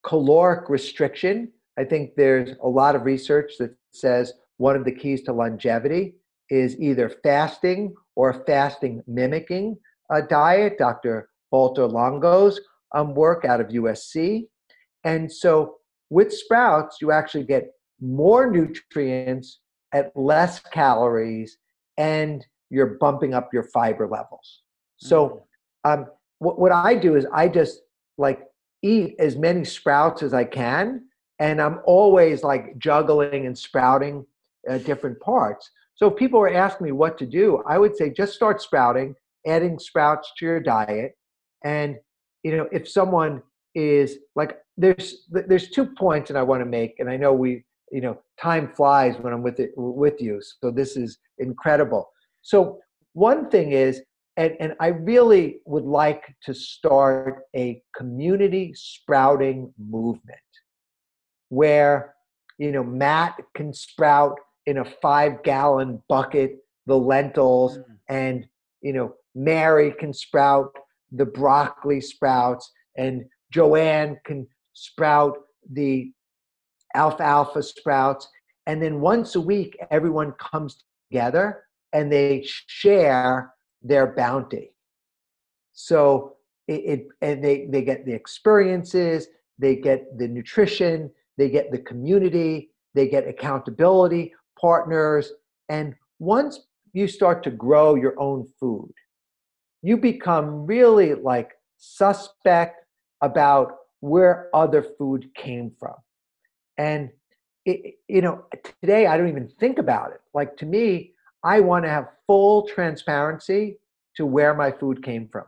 caloric 0.05 0.68
restriction. 0.68 1.53
I 1.78 1.84
think 1.84 2.12
there's 2.16 2.57
a 2.62 2.68
lot 2.68 2.97
of 2.97 3.05
research 3.05 3.53
that 3.59 3.74
says 3.93 4.32
one 4.57 4.76
of 4.76 4.84
the 4.84 4.93
keys 4.93 5.22
to 5.24 5.32
longevity 5.32 6.14
is 6.51 6.78
either 6.80 7.09
fasting 7.22 7.95
or 8.16 8.45
fasting 8.47 9.03
mimicking 9.07 9.76
a 10.11 10.22
diet. 10.22 10.78
Dr. 10.78 11.28
Walter 11.51 11.86
Longo's 11.86 12.61
um, 12.95 13.14
work 13.14 13.45
out 13.45 13.61
of 13.61 13.68
USC. 13.68 14.49
And 15.05 15.30
so 15.30 15.76
with 16.11 16.32
sprouts, 16.32 16.99
you 17.01 17.12
actually 17.12 17.45
get 17.45 17.70
more 18.01 18.51
nutrients 18.51 19.61
at 19.93 20.12
less 20.16 20.61
calories 20.61 21.59
and 21.97 22.45
you're 22.70 22.99
bumping 23.01 23.34
up 23.34 23.53
your 23.53 23.64
fiber 23.64 24.07
levels. 24.07 24.62
So 24.97 25.28
mm 25.28 25.43
um, 25.84 26.06
what, 26.38 26.58
what 26.58 26.72
I 26.72 26.94
do 26.94 27.16
is 27.16 27.26
I 27.32 27.48
just 27.48 27.80
like 28.16 28.40
eat 28.82 29.16
as 29.18 29.36
many 29.36 29.64
sprouts 29.64 30.22
as 30.22 30.34
I 30.34 30.44
can, 30.44 31.02
and 31.38 31.60
I'm 31.60 31.80
always 31.84 32.42
like 32.42 32.78
juggling 32.78 33.46
and 33.46 33.56
sprouting 33.56 34.26
uh, 34.68 34.78
different 34.78 35.20
parts. 35.20 35.70
So 35.94 36.08
if 36.08 36.16
people 36.16 36.40
are 36.40 36.52
asking 36.52 36.86
me 36.86 36.92
what 36.92 37.18
to 37.18 37.26
do, 37.26 37.62
I 37.66 37.78
would 37.78 37.96
say 37.96 38.10
just 38.10 38.34
start 38.34 38.62
sprouting, 38.62 39.14
adding 39.46 39.78
sprouts 39.78 40.32
to 40.38 40.44
your 40.44 40.60
diet, 40.60 41.16
and 41.64 41.96
you 42.44 42.56
know 42.56 42.68
if 42.72 42.88
someone 42.88 43.42
is 43.74 44.18
like 44.36 44.58
there's 44.76 45.26
there's 45.30 45.70
two 45.70 45.86
points 45.86 46.28
that 46.28 46.36
I 46.36 46.42
want 46.42 46.60
to 46.60 46.66
make, 46.66 46.94
and 46.98 47.10
I 47.10 47.16
know 47.16 47.32
we 47.32 47.64
you 47.90 48.00
know 48.00 48.20
time 48.40 48.72
flies 48.74 49.16
when 49.18 49.32
I'm 49.32 49.42
with 49.42 49.58
it 49.58 49.72
with 49.76 50.20
you, 50.20 50.40
so 50.60 50.70
this 50.70 50.96
is 50.96 51.18
incredible. 51.38 52.10
So 52.42 52.78
one 53.14 53.50
thing 53.50 53.72
is 53.72 54.02
and, 54.39 54.57
and 54.61 54.74
I 54.78 54.89
really 54.89 55.59
would 55.66 55.84
like 55.84 56.32
to 56.45 56.55
start 56.55 57.43
a 57.57 57.82
community 57.95 58.72
sprouting 58.72 59.74
movement 59.76 60.39
where, 61.49 62.14
you 62.57 62.70
know, 62.70 62.84
Matt 62.84 63.36
can 63.57 63.74
sprout 63.74 64.39
in 64.66 64.78
a 64.78 64.84
five 64.84 65.43
gallon 65.43 66.01
bucket 66.09 66.59
the 66.86 66.97
lentils, 66.97 67.78
mm. 67.78 67.84
and 68.09 68.47
you 68.80 68.93
know 68.93 69.14
Mary 69.34 69.93
can 69.99 70.12
sprout 70.14 70.72
the 71.11 71.26
broccoli 71.26 72.01
sprouts, 72.01 72.70
and 72.97 73.24
Joanne 73.51 74.18
can 74.24 74.47
sprout 74.72 75.36
the 75.70 76.12
alfalfa 76.95 77.62
sprouts, 77.62 78.28
and 78.66 78.80
then 78.80 79.01
once 79.01 79.34
a 79.34 79.41
week 79.41 79.76
everyone 79.91 80.32
comes 80.32 80.84
together 81.11 81.64
and 81.93 82.12
they 82.12 82.45
share 82.47 83.53
their 83.82 84.14
bounty. 84.14 84.72
So 85.72 86.36
it, 86.66 86.72
it 86.72 87.08
and 87.20 87.42
they 87.42 87.66
they 87.70 87.82
get 87.82 88.04
the 88.04 88.12
experiences, 88.12 89.28
they 89.58 89.76
get 89.76 90.18
the 90.18 90.28
nutrition, 90.28 91.10
they 91.36 91.48
get 91.48 91.70
the 91.70 91.78
community, 91.78 92.70
they 92.94 93.08
get 93.08 93.28
accountability 93.28 94.34
partners, 94.60 95.32
and 95.68 95.94
once 96.18 96.60
you 96.92 97.06
start 97.06 97.42
to 97.44 97.50
grow 97.50 97.94
your 97.94 98.18
own 98.18 98.46
food, 98.58 98.92
you 99.82 99.96
become 99.96 100.66
really 100.66 101.14
like 101.14 101.52
suspect 101.76 102.84
about 103.20 103.72
where 104.00 104.48
other 104.54 104.82
food 104.82 105.28
came 105.34 105.72
from. 105.78 105.94
And 106.76 107.10
it, 107.64 107.96
you 108.08 108.22
know, 108.22 108.44
today 108.80 109.06
I 109.06 109.16
don't 109.16 109.28
even 109.28 109.48
think 109.60 109.78
about 109.78 110.12
it. 110.12 110.20
Like 110.34 110.56
to 110.58 110.66
me, 110.66 111.12
I 111.45 111.61
want 111.61 111.84
to 111.84 111.91
have 111.91 112.09
full 112.26 112.66
transparency 112.66 113.78
to 114.16 114.26
where 114.26 114.55
my 114.55 114.72
food 114.72 115.03
came 115.03 115.28
from, 115.28 115.45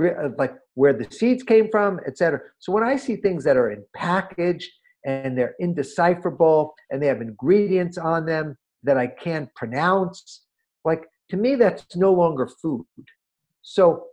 uh, 0.00 0.28
like 0.38 0.54
where 0.74 0.92
the 0.92 1.10
seeds 1.10 1.42
came 1.42 1.68
from, 1.70 2.00
etc. 2.06 2.40
So 2.58 2.72
when 2.72 2.84
I 2.84 2.96
see 2.96 3.16
things 3.16 3.44
that 3.44 3.56
are 3.56 3.70
in 3.70 3.84
packaged 3.96 4.70
and 5.04 5.36
they're 5.36 5.54
indecipherable 5.60 6.72
and 6.90 7.02
they 7.02 7.06
have 7.06 7.20
ingredients 7.20 7.98
on 7.98 8.26
them 8.26 8.56
that 8.82 8.98
I 8.98 9.06
can't 9.06 9.52
pronounce, 9.54 10.42
like 10.84 11.04
to 11.30 11.36
me 11.36 11.54
that's 11.54 11.96
no 11.96 12.12
longer 12.12 12.46
food. 12.46 12.84
So 13.62 14.06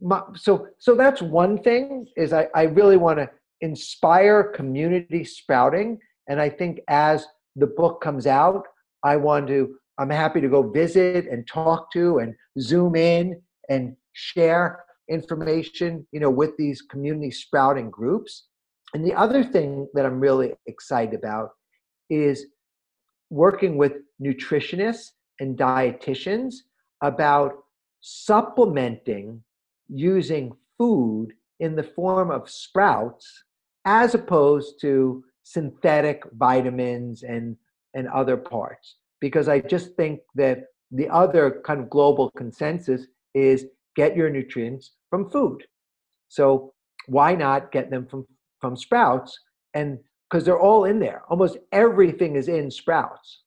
my, 0.00 0.22
so 0.34 0.68
so 0.78 0.94
that's 0.94 1.22
one 1.22 1.62
thing 1.62 2.06
is 2.16 2.32
I, 2.32 2.48
I 2.54 2.64
really 2.64 2.96
want 2.96 3.18
to 3.18 3.30
inspire 3.60 4.42
community 4.42 5.24
sprouting 5.24 5.98
and 6.28 6.40
i 6.40 6.48
think 6.48 6.80
as 6.88 7.26
the 7.56 7.66
book 7.66 8.00
comes 8.00 8.26
out 8.26 8.64
i 9.04 9.16
want 9.16 9.46
to 9.46 9.76
i'm 10.02 10.10
happy 10.10 10.40
to 10.40 10.48
go 10.48 10.62
visit 10.62 11.26
and 11.26 11.46
talk 11.46 11.90
to 11.92 12.18
and 12.18 12.34
zoom 12.60 12.94
in 12.94 13.40
and 13.68 13.96
share 14.12 14.84
information 15.10 16.06
you 16.12 16.20
know 16.20 16.30
with 16.30 16.56
these 16.56 16.82
community 16.82 17.30
sprouting 17.30 17.90
groups 17.90 18.46
and 18.94 19.04
the 19.04 19.14
other 19.14 19.42
thing 19.42 19.86
that 19.94 20.04
i'm 20.04 20.20
really 20.20 20.52
excited 20.66 21.14
about 21.14 21.50
is 22.10 22.46
working 23.30 23.78
with 23.78 23.94
nutritionists 24.22 25.12
and 25.40 25.56
dietitians 25.56 26.54
about 27.02 27.52
supplementing 28.02 29.42
using 29.88 30.52
food 30.78 31.28
in 31.60 31.76
the 31.76 31.82
form 31.82 32.30
of 32.30 32.50
sprouts 32.50 33.44
as 33.84 34.14
opposed 34.14 34.80
to 34.80 35.24
synthetic 35.42 36.22
vitamins 36.32 37.22
and, 37.22 37.56
and 37.94 38.08
other 38.08 38.36
parts. 38.36 38.96
Because 39.22 39.48
I 39.48 39.60
just 39.60 39.94
think 39.94 40.20
that 40.34 40.64
the 40.90 41.08
other 41.08 41.62
kind 41.64 41.80
of 41.80 41.88
global 41.88 42.30
consensus 42.36 43.06
is 43.34 43.66
get 43.96 44.16
your 44.16 44.28
nutrients 44.28 44.92
from 45.08 45.30
food. 45.30 45.64
So 46.28 46.74
why 47.06 47.34
not 47.34 47.72
get 47.72 47.88
them 47.88 48.06
from, 48.06 48.26
from 48.60 48.76
sprouts? 48.76 49.38
And 49.74 49.98
because 50.28 50.44
they're 50.44 50.58
all 50.58 50.84
in 50.84 50.98
there, 50.98 51.22
almost 51.30 51.56
everything 51.70 52.36
is 52.36 52.48
in 52.48 52.70
sprouts. 52.70 53.42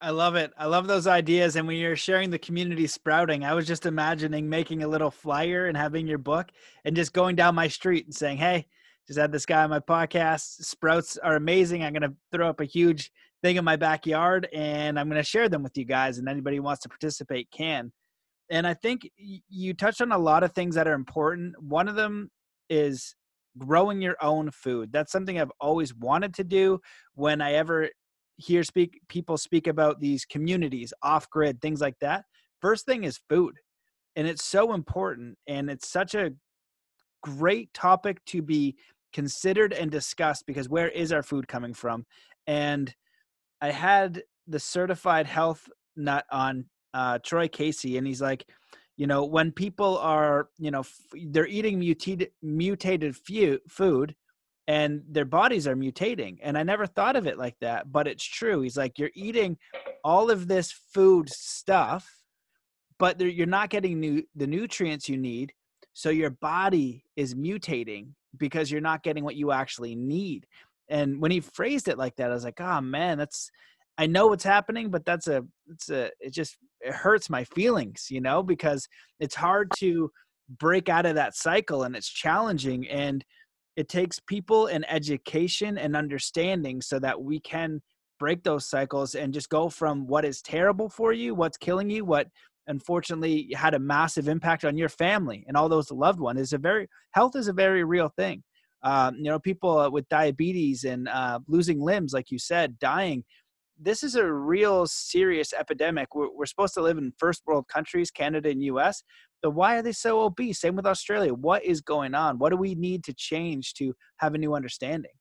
I 0.00 0.10
love 0.10 0.34
it. 0.34 0.52
I 0.58 0.66
love 0.66 0.86
those 0.86 1.06
ideas. 1.06 1.56
And 1.56 1.66
when 1.66 1.78
you're 1.78 1.96
sharing 1.96 2.30
the 2.30 2.38
community 2.38 2.86
sprouting, 2.86 3.44
I 3.44 3.54
was 3.54 3.66
just 3.66 3.86
imagining 3.86 4.48
making 4.48 4.82
a 4.82 4.88
little 4.88 5.10
flyer 5.10 5.66
and 5.66 5.76
having 5.76 6.06
your 6.06 6.18
book 6.18 6.48
and 6.84 6.96
just 6.96 7.12
going 7.12 7.36
down 7.36 7.54
my 7.54 7.68
street 7.68 8.06
and 8.06 8.14
saying, 8.14 8.38
Hey, 8.38 8.66
just 9.06 9.18
had 9.18 9.32
this 9.32 9.46
guy 9.46 9.62
on 9.62 9.70
my 9.70 9.80
podcast. 9.80 10.64
Sprouts 10.64 11.16
are 11.18 11.36
amazing. 11.36 11.82
I'm 11.82 11.92
going 11.92 12.10
to 12.10 12.16
throw 12.32 12.48
up 12.48 12.60
a 12.60 12.64
huge 12.64 13.10
thing 13.42 13.56
in 13.56 13.64
my 13.64 13.76
backyard 13.76 14.48
and 14.52 14.98
I'm 14.98 15.08
going 15.08 15.22
to 15.22 15.28
share 15.28 15.48
them 15.48 15.62
with 15.62 15.76
you 15.76 15.84
guys. 15.84 16.18
And 16.18 16.28
anybody 16.28 16.56
who 16.56 16.62
wants 16.62 16.82
to 16.82 16.88
participate 16.88 17.50
can. 17.50 17.92
And 18.50 18.66
I 18.66 18.74
think 18.74 19.08
you 19.16 19.74
touched 19.74 20.00
on 20.00 20.12
a 20.12 20.18
lot 20.18 20.42
of 20.42 20.52
things 20.52 20.74
that 20.74 20.88
are 20.88 20.94
important. 20.94 21.60
One 21.62 21.88
of 21.88 21.94
them 21.96 22.30
is 22.68 23.14
growing 23.58 24.02
your 24.02 24.16
own 24.20 24.50
food. 24.50 24.92
That's 24.92 25.12
something 25.12 25.40
I've 25.40 25.52
always 25.60 25.94
wanted 25.94 26.34
to 26.34 26.44
do 26.44 26.80
when 27.14 27.40
I 27.40 27.54
ever 27.54 27.88
hear 28.36 28.62
speak 28.62 29.00
people 29.08 29.38
speak 29.38 29.66
about 29.66 30.00
these 30.00 30.24
communities 30.24 30.92
off 31.02 31.28
grid 31.30 31.60
things 31.60 31.80
like 31.80 31.98
that 32.00 32.24
first 32.60 32.84
thing 32.84 33.04
is 33.04 33.18
food 33.30 33.54
and 34.14 34.26
it's 34.26 34.44
so 34.44 34.74
important 34.74 35.36
and 35.46 35.70
it's 35.70 35.88
such 35.88 36.14
a 36.14 36.30
great 37.22 37.72
topic 37.72 38.22
to 38.26 38.42
be 38.42 38.76
considered 39.12 39.72
and 39.72 39.90
discussed 39.90 40.44
because 40.46 40.68
where 40.68 40.88
is 40.88 41.12
our 41.12 41.22
food 41.22 41.48
coming 41.48 41.74
from? 41.74 42.04
And 42.46 42.94
i 43.60 43.70
had 43.70 44.22
the 44.46 44.58
certified 44.58 45.26
health 45.26 45.68
nut 45.96 46.24
on 46.30 46.64
uh, 46.94 47.18
troy 47.24 47.48
casey 47.48 47.98
and 47.98 48.06
he's 48.06 48.22
like 48.22 48.46
you 48.96 49.06
know 49.06 49.24
when 49.24 49.52
people 49.52 49.98
are 49.98 50.48
you 50.58 50.70
know 50.70 50.80
f- 50.80 50.98
they're 51.28 51.46
eating 51.46 51.78
mutated 51.78 52.30
mutated 52.42 53.14
food 53.68 54.14
and 54.68 55.02
their 55.08 55.24
bodies 55.24 55.68
are 55.68 55.76
mutating. 55.76 56.38
And 56.42 56.56
i 56.58 56.62
never 56.62 56.86
thought 56.86 57.16
of 57.16 57.26
it 57.26 57.38
like 57.38 57.56
that 57.60 57.92
but 57.92 58.08
it's 58.08 58.24
true. 58.24 58.62
He's 58.62 58.76
like 58.76 58.98
you're 58.98 59.10
eating 59.14 59.58
all 60.04 60.30
of 60.30 60.48
this 60.48 60.72
food 60.72 61.28
stuff 61.28 62.08
but 62.98 63.20
you're 63.20 63.46
not 63.46 63.68
getting 63.68 64.00
new, 64.00 64.22
the 64.34 64.46
nutrients 64.46 65.08
you 65.08 65.18
need 65.18 65.52
so 65.92 66.08
your 66.08 66.30
body 66.30 67.04
is 67.16 67.34
mutating 67.34 68.12
because 68.38 68.70
you're 68.70 68.80
not 68.80 69.02
getting 69.02 69.24
what 69.24 69.36
you 69.36 69.52
actually 69.52 69.94
need. 69.94 70.46
And 70.88 71.20
when 71.20 71.30
he 71.30 71.40
phrased 71.40 71.88
it 71.88 71.98
like 71.98 72.14
that 72.16 72.30
i 72.30 72.34
was 72.34 72.44
like 72.44 72.60
oh 72.60 72.80
man 72.80 73.18
that's 73.18 73.50
i 73.98 74.06
know 74.06 74.28
what's 74.28 74.44
happening 74.44 74.88
but 74.88 75.04
that's 75.04 75.26
a 75.26 75.42
it's 75.68 75.90
a 75.90 76.12
it 76.20 76.32
just 76.32 76.58
it 76.80 76.92
hurts 76.92 77.28
my 77.28 77.42
feelings 77.42 78.06
you 78.08 78.20
know 78.20 78.40
because 78.40 78.86
it's 79.18 79.34
hard 79.34 79.68
to 79.78 80.08
break 80.48 80.88
out 80.88 81.06
of 81.06 81.16
that 81.16 81.34
cycle 81.34 81.82
and 81.82 81.96
it's 81.96 82.08
challenging 82.08 82.86
and 82.88 83.24
it 83.76 83.88
takes 83.88 84.20
people 84.20 84.66
and 84.66 84.90
education 84.90 85.76
and 85.76 85.96
understanding 85.96 86.80
so 86.80 86.98
that 86.98 87.20
we 87.20 87.38
can 87.40 87.80
break 88.18 88.42
those 88.42 88.68
cycles 88.68 89.14
and 89.14 89.34
just 89.34 89.50
go 89.50 89.68
from 89.68 90.06
what 90.06 90.24
is 90.24 90.40
terrible 90.40 90.88
for 90.88 91.12
you, 91.12 91.34
what's 91.34 91.58
killing 91.58 91.90
you, 91.90 92.04
what 92.04 92.28
unfortunately 92.66 93.50
had 93.54 93.74
a 93.74 93.78
massive 93.78 94.28
impact 94.28 94.64
on 94.64 94.76
your 94.76 94.88
family 94.88 95.44
and 95.46 95.56
all 95.56 95.68
those 95.68 95.90
loved 95.90 96.20
ones 96.20 96.40
is 96.40 96.52
a 96.52 96.58
very 96.58 96.88
health 97.12 97.36
is 97.36 97.48
a 97.48 97.52
very 97.52 97.84
real 97.84 98.10
thing. 98.16 98.42
Um, 98.82 99.16
you 99.16 99.24
know, 99.24 99.38
people 99.38 99.90
with 99.90 100.08
diabetes 100.08 100.84
and 100.84 101.08
uh, 101.08 101.40
losing 101.48 101.80
limbs, 101.80 102.12
like 102.12 102.30
you 102.30 102.38
said, 102.38 102.78
dying 102.78 103.24
this 103.78 104.02
is 104.02 104.14
a 104.14 104.30
real 104.30 104.86
serious 104.86 105.52
epidemic. 105.52 106.14
We're, 106.14 106.30
we're, 106.32 106.46
supposed 106.46 106.74
to 106.74 106.82
live 106.82 106.98
in 106.98 107.12
first 107.18 107.42
world 107.46 107.68
countries, 107.68 108.10
Canada 108.10 108.50
and 108.50 108.62
US. 108.64 109.02
but 109.42 109.50
why 109.50 109.76
are 109.76 109.82
they 109.82 109.92
so 109.92 110.20
obese? 110.22 110.60
Same 110.60 110.76
with 110.76 110.86
Australia. 110.86 111.34
What 111.34 111.64
is 111.64 111.80
going 111.80 112.14
on? 112.14 112.38
What 112.38 112.50
do 112.50 112.56
we 112.56 112.74
need 112.74 113.04
to 113.04 113.14
change 113.14 113.74
to 113.74 113.94
have 114.18 114.34
a 114.34 114.38
new 114.38 114.54
understanding? 114.54 115.12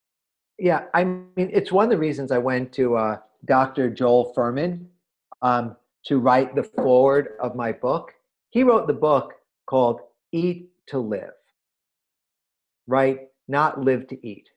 Yeah, 0.57 0.83
I 0.93 1.03
mean, 1.03 1.29
it's 1.35 1.71
one 1.71 1.85
of 1.85 1.91
the 1.91 1.97
reasons 1.97 2.31
I 2.31 2.37
went 2.37 2.71
to 2.73 2.95
uh, 2.95 3.17
Dr. 3.43 3.89
Joel 3.89 4.33
Fuhrman 4.35 4.85
um, 5.41 5.75
to 6.07 6.19
write 6.19 6.55
the 6.55 6.63
foreword 6.63 7.29
of 7.39 7.55
my 7.55 7.71
book. 7.71 8.13
He 8.51 8.63
wrote 8.63 8.87
the 8.87 8.93
book 8.93 9.33
called 9.65 10.01
Eat 10.31 10.69
to 10.87 10.99
Live, 10.99 11.33
right? 12.87 13.27
Not 13.47 13.81
live 13.81 14.07
to 14.07 14.27
eat, 14.27 14.47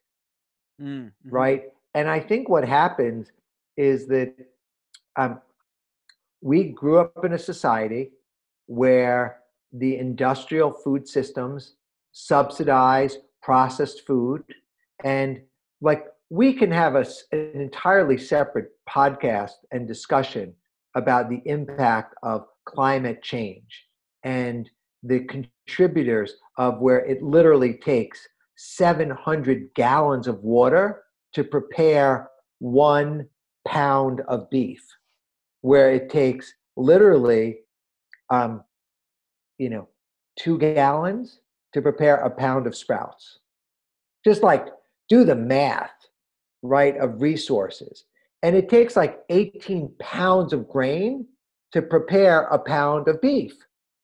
mm-hmm. 0.81 1.09
right? 1.29 1.65
And 1.95 2.09
I 2.09 2.21
think 2.21 2.49
what 2.49 2.67
happens 2.67 3.31
is 3.77 4.07
that 4.09 4.35
um, 5.17 5.41
we 6.41 6.65
grew 6.65 6.99
up 6.99 7.25
in 7.25 7.33
a 7.33 7.39
society 7.39 8.11
where 8.67 9.41
the 9.73 9.97
industrial 9.97 10.73
food 10.73 11.09
systems 11.09 11.75
subsidize 12.13 13.19
processed 13.43 14.07
food 14.07 14.43
and 15.05 15.41
like 15.81 16.07
we 16.31 16.53
can 16.53 16.71
have 16.71 16.97
a, 16.97 17.07
an 17.33 17.53
entirely 17.55 18.19
separate 18.19 18.71
podcast 18.89 19.53
and 19.73 19.87
discussion 19.87 20.53
about 20.99 21.31
the 21.31 21.41
impact 21.47 22.15
of 22.23 22.45
climate 22.67 23.23
change 23.23 23.87
and 24.25 24.69
the 25.03 25.21
contributors 25.25 26.35
of 26.59 26.81
where 26.81 27.05
it 27.07 27.23
literally 27.23 27.75
takes 27.75 28.27
700 28.57 29.73
gallons 29.75 30.27
of 30.27 30.43
water 30.43 31.05
to 31.33 31.45
prepare 31.45 32.29
one 32.59 33.29
pound 33.67 34.23
of 34.29 34.51
beef, 34.51 34.85
where 35.61 35.93
it 35.93 36.11
takes 36.11 36.53
literally, 36.77 37.59
um, 38.31 38.65
you 39.59 39.71
know, 39.71 39.89
two 40.37 40.59
gallons 40.59 41.41
to 41.75 41.81
prepare 41.81 42.17
a 42.17 42.31
pound 42.31 42.67
of 42.67 42.77
sprouts. 42.77 43.39
Just 44.25 44.43
like 44.43 44.67
do 45.09 45.25
the 45.25 45.37
math. 45.37 45.91
right, 46.63 46.97
of 46.97 47.23
resources. 47.23 48.05
And 48.43 48.55
it 48.55 48.69
takes 48.69 48.97
like 48.97 49.19
18 49.31 49.95
pounds 49.99 50.53
of 50.53 50.69
grain 50.69 51.27
to 51.73 51.83
prepare 51.83 52.43
a 52.43 52.59
pound 52.59 53.09
of 53.09 53.21
beef 53.21 53.53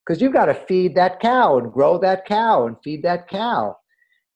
because 0.05 0.21
you've 0.21 0.33
got 0.33 0.47
to 0.47 0.55
feed 0.55 0.95
that 0.97 1.21
cow 1.21 1.59
and 1.59 1.73
grow 1.73 1.99
that 1.99 2.27
cow 2.27 2.67
and 2.67 2.77
feed 2.83 3.03
that 3.05 3.29
cow. 3.29 3.77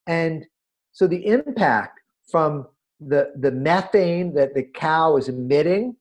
And 0.07 0.47
so 0.93 1.07
the 1.07 1.27
impact 1.27 2.01
from 2.31 2.67
the, 3.01 3.33
the 3.41 3.51
methane 3.51 4.35
that 4.35 4.55
the 4.55 4.65
cow 4.75 5.17
is 5.17 5.29
emitting 5.29 5.97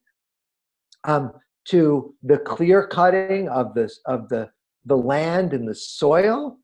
um, 1.03 1.31
to 1.69 2.13
the 2.23 2.37
clear 2.37 2.87
cutting 2.87 3.49
of 3.49 3.73
this 3.73 3.99
of 4.05 4.29
the 4.29 4.49
the 4.85 4.95
land 4.95 5.53
and 5.53 5.67
the 5.67 5.75
soil 5.75 6.57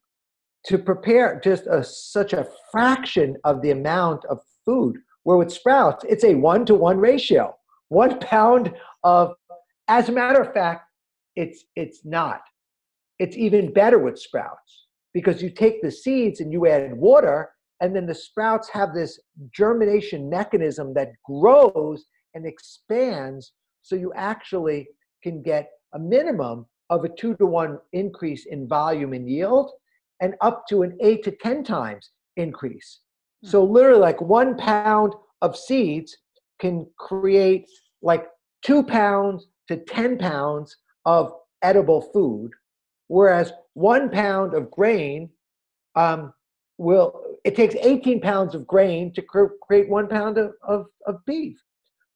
to 0.66 0.78
prepare 0.78 1.42
just 1.44 1.68
a, 1.68 1.84
such 1.84 2.32
a 2.32 2.48
fraction 2.72 3.36
of 3.44 3.62
the 3.62 3.72
amount 3.72 4.24
of 4.26 4.40
food 4.66 4.96
where 5.24 5.38
with 5.38 5.52
sprouts 5.52 6.06
it's 6.08 6.24
a 6.24 6.36
one 6.36 6.66
to 6.66 6.76
one 6.76 6.98
ratio 6.98 7.56
one 7.90 8.20
pound 8.20 8.74
of 9.04 9.34
as 9.88 10.10
a 10.10 10.12
matter 10.12 10.42
of 10.42 10.54
fact 10.54 10.86
it's 11.36 11.66
it's 11.76 12.06
not 12.06 12.42
it's 13.20 13.38
even 13.38 13.74
better 13.74 14.00
with 14.00 14.20
sprouts 14.20 14.88
because 15.14 15.42
you 15.42 15.50
take 15.50 15.82
the 15.82 15.92
seeds 15.92 16.40
and 16.40 16.52
you 16.52 16.68
add 16.68 16.96
water 16.96 17.52
and 17.82 17.96
then 17.96 18.06
the 18.06 18.16
sprouts 18.16 18.70
have 18.70 18.94
this 18.94 19.20
germination 19.52 20.30
mechanism 20.30 20.94
that 20.94 21.12
grows 21.26 22.06
and 22.34 22.46
expands 22.46 23.54
so 23.82 23.96
you 23.96 24.12
actually 24.16 24.88
can 25.22 25.42
get 25.42 25.70
a 25.94 26.00
minimum 26.00 26.66
of 26.90 27.04
a 27.04 27.10
two 27.10 27.36
to 27.36 27.46
one 27.46 27.80
increase 27.92 28.46
in 28.46 28.68
volume 28.68 29.14
and 29.14 29.30
yield 29.30 29.72
and 30.22 30.36
up 30.42 30.68
to 30.68 30.84
an 30.84 30.98
eight 31.02 31.24
to 31.24 31.32
10 31.32 31.64
times 31.64 32.12
increase. 32.38 33.00
So, 33.44 33.64
literally, 33.64 34.00
like 34.00 34.22
one 34.22 34.56
pound 34.58 35.14
of 35.42 35.58
seeds 35.58 36.18
can 36.60 36.88
create 36.98 37.70
like 38.02 38.28
two 38.62 38.84
pounds 38.84 39.48
to 39.68 39.78
10 39.78 40.18
pounds 40.18 40.78
of 41.06 41.34
edible 41.62 42.02
food, 42.02 42.52
whereas 43.08 43.52
one 43.74 44.10
pound 44.10 44.54
of 44.54 44.72
grain 44.72 45.30
um, 45.96 46.34
will, 46.78 47.22
it 47.44 47.56
takes 47.56 47.76
18 47.76 48.22
pounds 48.22 48.56
of 48.56 48.66
grain 48.66 49.14
to 49.14 49.22
create 49.22 49.90
one 49.90 50.08
pound 50.08 50.38
of, 50.38 50.54
of, 50.66 50.86
of 51.06 51.18
beef. 51.26 51.58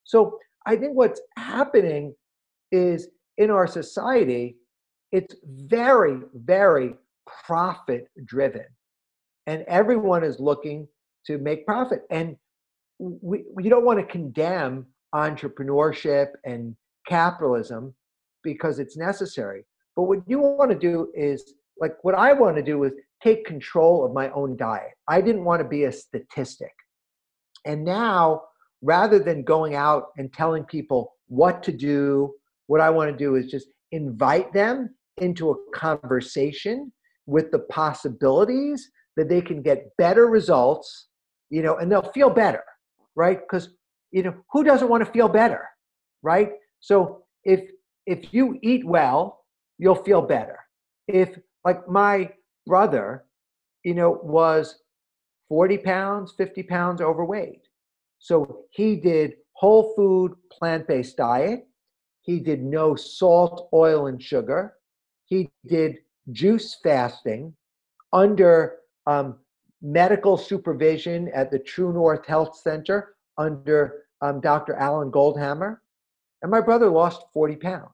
So, 0.05 0.39
I 0.65 0.77
think 0.77 0.93
what's 0.95 1.21
happening 1.37 2.15
is 2.71 3.09
in 3.37 3.51
our 3.51 3.67
society, 3.67 4.57
it's 5.11 5.35
very, 5.43 6.19
very 6.33 6.95
profit 7.45 8.07
driven. 8.25 8.65
And 9.45 9.63
everyone 9.67 10.23
is 10.23 10.39
looking 10.39 10.87
to 11.27 11.37
make 11.37 11.65
profit. 11.65 12.01
And 12.09 12.35
we, 12.99 13.43
we 13.53 13.69
don't 13.69 13.85
want 13.85 13.99
to 13.99 14.05
condemn 14.05 14.87
entrepreneurship 15.13 16.27
and 16.43 16.75
capitalism 17.07 17.93
because 18.43 18.79
it's 18.79 18.97
necessary. 18.97 19.65
But 19.95 20.03
what 20.03 20.19
you 20.27 20.39
want 20.39 20.71
to 20.71 20.77
do 20.77 21.11
is, 21.15 21.53
like, 21.79 21.93
what 22.01 22.15
I 22.15 22.33
want 22.33 22.55
to 22.57 22.63
do 22.63 22.83
is 22.83 22.93
take 23.21 23.45
control 23.45 24.05
of 24.05 24.13
my 24.13 24.29
own 24.31 24.57
diet. 24.57 24.91
I 25.07 25.21
didn't 25.21 25.43
want 25.43 25.61
to 25.61 25.67
be 25.67 25.85
a 25.85 25.91
statistic. 25.91 26.73
And 27.65 27.83
now, 27.83 28.43
rather 28.81 29.19
than 29.19 29.43
going 29.43 29.75
out 29.75 30.07
and 30.17 30.31
telling 30.31 30.63
people 30.63 31.13
what 31.27 31.63
to 31.63 31.71
do, 31.71 32.33
what 32.67 32.81
I 32.81 32.89
want 32.89 33.11
to 33.11 33.17
do 33.17 33.35
is 33.35 33.47
just 33.47 33.67
invite 33.91 34.53
them 34.53 34.95
into 35.17 35.49
a 35.49 35.55
conversation 35.73 36.91
with 37.25 37.51
the 37.51 37.59
possibilities 37.59 38.89
that 39.15 39.29
they 39.29 39.41
can 39.41 39.61
get 39.61 39.89
better 39.97 40.27
results, 40.27 41.07
you 41.49 41.61
know, 41.61 41.77
and 41.77 41.91
they'll 41.91 42.11
feel 42.11 42.29
better, 42.29 42.63
right? 43.15 43.39
Because 43.39 43.69
you 44.11 44.23
know, 44.23 44.35
who 44.51 44.63
doesn't 44.63 44.89
want 44.89 45.05
to 45.05 45.11
feel 45.11 45.27
better, 45.27 45.67
right? 46.23 46.51
So 46.79 47.23
if 47.43 47.69
if 48.05 48.33
you 48.33 48.59
eat 48.61 48.85
well, 48.85 49.45
you'll 49.77 50.03
feel 50.03 50.21
better. 50.21 50.59
If 51.07 51.37
like 51.65 51.87
my 51.87 52.31
brother, 52.65 53.25
you 53.83 53.93
know, 53.93 54.19
was 54.23 54.79
40 55.49 55.77
pounds, 55.79 56.33
50 56.37 56.63
pounds 56.63 57.01
overweight. 57.01 57.61
So 58.19 58.65
he 58.71 58.95
did 58.95 59.33
whole 59.53 59.93
food, 59.95 60.35
plant-based 60.51 61.17
diet. 61.17 61.67
He 62.21 62.39
did 62.39 62.63
no 62.63 62.95
salt, 62.95 63.69
oil, 63.73 64.07
and 64.07 64.21
sugar. 64.21 64.73
He 65.25 65.49
did 65.65 65.97
juice 66.31 66.77
fasting 66.83 67.53
under 68.11 68.77
um, 69.05 69.37
medical 69.81 70.37
supervision 70.37 71.29
at 71.33 71.51
the 71.51 71.59
True 71.59 71.93
North 71.93 72.25
Health 72.25 72.57
Center 72.57 73.15
under 73.37 74.03
um, 74.21 74.41
Dr. 74.41 74.73
Alan 74.75 75.11
Goldhamer. 75.11 75.77
And 76.41 76.51
my 76.51 76.61
brother 76.61 76.89
lost 76.89 77.23
40 77.33 77.55
pounds. 77.57 77.91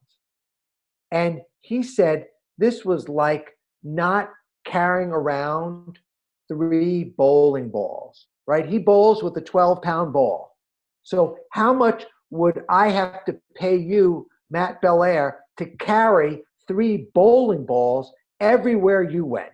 And 1.12 1.42
he 1.62 1.84
said 1.84 2.26
this 2.58 2.84
was 2.84 3.08
like 3.10 3.58
not 3.84 4.32
carrying 4.66 5.12
around 5.12 6.00
three 6.48 7.14
bowling 7.18 7.70
balls, 7.70 8.28
right? 8.48 8.66
He 8.66 8.78
bowls 8.78 9.24
with 9.24 9.36
a 9.38 9.42
12 9.42 9.82
pound 9.82 10.14
ball. 10.14 10.58
So, 11.04 11.38
how 11.52 11.74
much 11.74 12.06
would 12.30 12.64
I 12.70 12.90
have 12.90 13.26
to 13.26 13.38
pay 13.56 13.76
you, 13.76 14.28
Matt 14.50 14.82
Belair, 14.82 15.40
to 15.58 15.66
carry 15.78 16.44
three 16.68 17.10
bowling 17.14 17.66
balls 17.66 18.12
everywhere 18.40 19.04
you 19.04 19.26
went? 19.26 19.52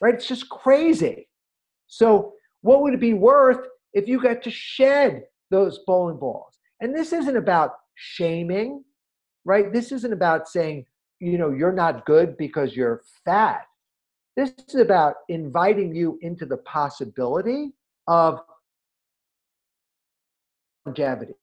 Right? 0.00 0.14
It's 0.14 0.26
just 0.26 0.48
crazy. 0.48 1.28
So, 1.92 2.32
what 2.62 2.80
would 2.80 2.94
it 2.94 3.00
be 3.00 3.12
worth 3.12 3.68
if 3.92 4.08
you 4.08 4.18
got 4.18 4.42
to 4.44 4.50
shed 4.50 5.24
those 5.50 5.80
bowling 5.86 6.16
balls? 6.16 6.58
And 6.80 6.96
this 6.96 7.12
isn't 7.12 7.36
about 7.36 7.72
shaming, 7.96 8.82
right? 9.44 9.70
This 9.70 9.92
isn't 9.92 10.12
about 10.12 10.48
saying, 10.48 10.86
you 11.20 11.36
know, 11.36 11.50
you're 11.50 11.70
not 11.70 12.06
good 12.06 12.38
because 12.38 12.74
you're 12.74 13.02
fat. 13.26 13.66
This 14.36 14.54
is 14.66 14.76
about 14.76 15.16
inviting 15.28 15.94
you 15.94 16.18
into 16.22 16.46
the 16.46 16.56
possibility 16.56 17.74
of 18.06 18.40
longevity, 20.86 21.34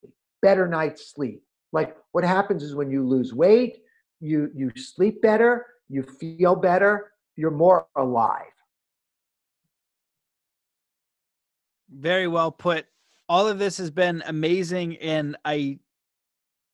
better 0.41 0.67
night's 0.67 1.11
sleep. 1.11 1.43
Like 1.73 1.95
what 2.13 2.23
happens 2.23 2.63
is 2.63 2.73
when 2.73 2.89
you 2.89 3.07
lose 3.07 3.35
weight, 3.35 3.83
you 4.19 4.49
you 4.55 4.71
sleep 4.75 5.21
better, 5.21 5.67
you 5.89 6.01
feel 6.01 6.55
better, 6.55 7.11
you're 7.35 7.51
more 7.51 7.85
alive. 7.95 8.58
Very 11.91 12.27
well 12.27 12.51
put. 12.51 12.85
All 13.27 13.47
of 13.47 13.59
this 13.59 13.77
has 13.77 13.91
been 13.91 14.23
amazing 14.25 14.97
and 14.97 15.37
I 15.45 15.79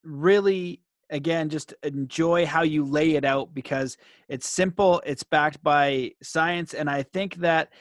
really 0.04 0.82
again 1.10 1.50
just 1.50 1.74
enjoy 1.84 2.46
how 2.46 2.64
you 2.64 2.84
lay 2.84 3.16
it 3.16 3.26
out 3.26 3.54
because 3.54 3.98
it's 4.30 4.48
simple, 4.48 5.02
it's 5.06 5.24
backed 5.24 5.62
by 5.64 6.12
science 6.22 6.74
and 6.74 6.90
I 6.90 7.04
think 7.04 7.36
that 7.38 7.72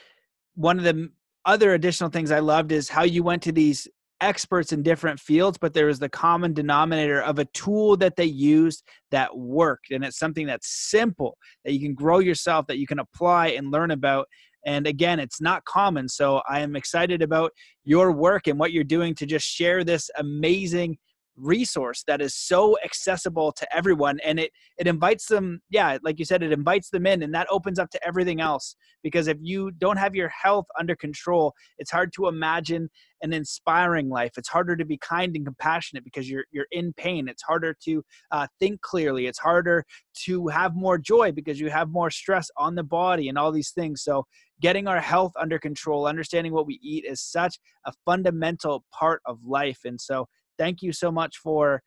one 0.55 0.79
of 0.79 0.85
the 0.85 1.11
other 1.45 1.75
additional 1.75 2.11
things 2.11 2.31
I 2.31 2.39
loved 2.39 2.73
is 2.73 2.89
how 2.89 3.03
you 3.05 3.23
went 3.23 3.43
to 3.43 3.53
these 3.53 3.89
experts 4.21 4.73
in 4.73 4.83
different 4.83 5.21
fields, 5.21 5.59
but 5.59 5.75
there 5.75 5.87
was 5.87 5.99
the 5.99 6.09
common 6.09 6.55
denominator 6.55 7.21
of 7.21 7.39
a 7.39 7.45
tool 7.47 7.97
that 7.99 8.17
they 8.17 8.25
used 8.25 8.83
that 9.11 9.37
worked. 9.37 9.91
And 9.91 10.05
it's 10.05 10.19
something 10.19 10.47
that's 10.47 10.69
simple 10.69 11.37
that 11.65 11.73
you 11.73 11.81
can 11.81 11.95
grow 11.95 12.21
yourself, 12.21 12.67
that 12.69 12.79
you 12.79 12.87
can 12.87 12.99
apply 12.99 13.49
and 13.49 13.71
learn 13.71 13.91
about. 13.91 14.29
And 14.67 14.87
again, 14.87 15.21
it's 15.21 15.41
not 15.41 15.65
common. 15.65 16.09
So 16.09 16.41
I 16.49 16.61
am 16.61 16.77
excited 16.77 17.23
about 17.23 17.53
your 17.85 18.13
work 18.13 18.47
and 18.47 18.59
what 18.59 18.73
you're 18.73 18.85
doing 18.85 19.15
to 19.17 19.27
just 19.27 19.47
share 19.47 19.85
this 19.85 20.11
amazing 20.19 20.97
resource 21.37 22.05
that 22.07 22.21
is 22.21 22.35
so 22.35 22.77
accessible 22.85 23.53
to 23.53 23.77
everyone 23.77 24.21
and 24.25 24.39
it 24.39 24.53
it 24.79 24.87
invites 24.87 25.27
them 25.27 25.61
yeah 25.69 25.99
like 26.03 26.19
you 26.19 26.25
said 26.25 26.43
it 26.43 26.53
invites 26.53 26.91
them 26.91 27.07
in 27.07 27.23
and 27.23 27.35
that 27.35 27.47
opens 27.51 27.79
up 27.79 27.91
to 27.91 28.07
everything 28.07 28.41
else. 28.41 28.77
Because 29.03 29.29
if 29.29 29.37
you 29.41 29.71
don't 29.73 29.99
have 29.99 30.15
your 30.15 30.29
health 30.29 30.67
under 30.79 30.97
control 30.97 31.53
it's 31.79 31.91
hard 31.91 32.13
to 32.15 32.29
imagine 32.29 32.89
an 33.25 33.33
inspiring 33.33 34.11
life. 34.11 34.33
It's 34.37 34.49
harder 34.49 34.77
to 34.77 34.85
be 34.85 34.99
kind 34.99 35.35
and 35.35 35.47
compassionate 35.47 36.05
because 36.05 36.31
you're 36.31 36.45
you're 36.53 36.67
in 36.71 36.93
pain. 36.93 37.27
It's 37.27 37.43
harder 37.43 37.75
to 37.85 38.05
uh, 38.31 38.47
think 38.61 38.83
clearly. 38.83 39.27
It's 39.27 39.39
harder 39.39 39.85
to 40.27 40.47
have 40.49 40.77
more 40.77 40.99
joy 40.99 41.33
because 41.33 41.59
you 41.59 41.71
have 41.71 41.89
more 41.89 42.11
stress 42.11 42.51
on 42.57 42.75
the 42.75 42.85
body 42.85 43.29
and 43.29 43.39
all 43.39 43.51
these 43.51 43.71
things. 43.71 44.03
So 44.05 44.27
getting 44.61 44.87
our 44.87 45.01
health 45.01 45.33
under 45.41 45.59
control 45.59 46.07
understanding 46.07 46.53
what 46.53 46.67
we 46.67 46.79
eat 46.83 47.05
is 47.05 47.21
such 47.21 47.59
a 47.87 47.93
fundamental 48.05 48.85
part 48.93 49.23
of 49.27 49.45
life. 49.45 49.81
And 49.85 50.01
so 50.01 50.29
thank 50.59 50.83
you 50.83 50.93
so 50.93 51.11
much 51.11 51.39
for 51.39 51.83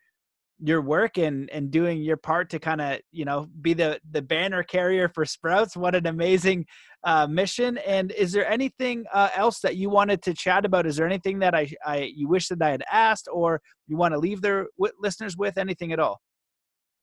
your 0.60 0.82
work 0.82 1.18
and 1.18 1.48
and 1.50 1.70
doing 1.70 2.02
your 2.02 2.16
part 2.16 2.50
to 2.50 2.58
kind 2.58 2.80
of 2.80 2.98
you 3.12 3.24
know 3.24 3.46
be 3.60 3.74
the 3.74 4.00
the 4.10 4.22
banner 4.22 4.62
carrier 4.62 5.08
for 5.08 5.24
sprouts. 5.24 5.76
What 5.76 5.94
an 5.94 6.06
amazing 6.06 6.66
uh, 7.04 7.28
mission. 7.28 7.78
And 7.78 8.10
is 8.12 8.32
there 8.32 8.48
anything 8.48 9.04
uh, 9.12 9.28
else 9.36 9.60
that 9.60 9.76
you 9.76 9.88
wanted 9.88 10.20
to 10.22 10.34
chat 10.34 10.64
about? 10.64 10.86
Is 10.86 10.96
there 10.96 11.06
anything 11.06 11.38
that 11.40 11.54
i 11.54 11.68
i 11.84 12.10
you 12.14 12.28
wish 12.28 12.48
that 12.48 12.60
i 12.60 12.70
had 12.70 12.82
asked 12.90 13.28
or 13.32 13.60
you 13.86 13.96
want 13.96 14.14
to 14.14 14.18
leave 14.18 14.40
their 14.42 14.66
w- 14.78 14.94
listeners 15.00 15.36
with? 15.36 15.58
Anything 15.58 15.92
at 15.92 16.00
all? 16.00 16.20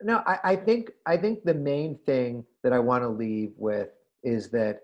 No 0.01 0.22
I, 0.26 0.39
I 0.43 0.55
think 0.57 0.91
i 1.05 1.16
think 1.16 1.45
the 1.45 1.53
main 1.53 1.97
thing 2.05 2.43
that 2.63 2.74
i 2.74 2.80
want 2.80 3.03
to 3.03 3.07
leave 3.07 3.53
with 3.55 3.89
is 4.24 4.49
that 4.51 4.82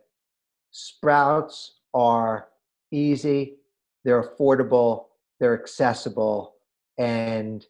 sprouts 0.72 1.82
are 1.94 2.48
easy 2.94 3.58
they're 4.06 4.24
affordable 4.24 5.08
they're 5.42 5.60
accessible, 5.60 6.54
and 7.02 7.66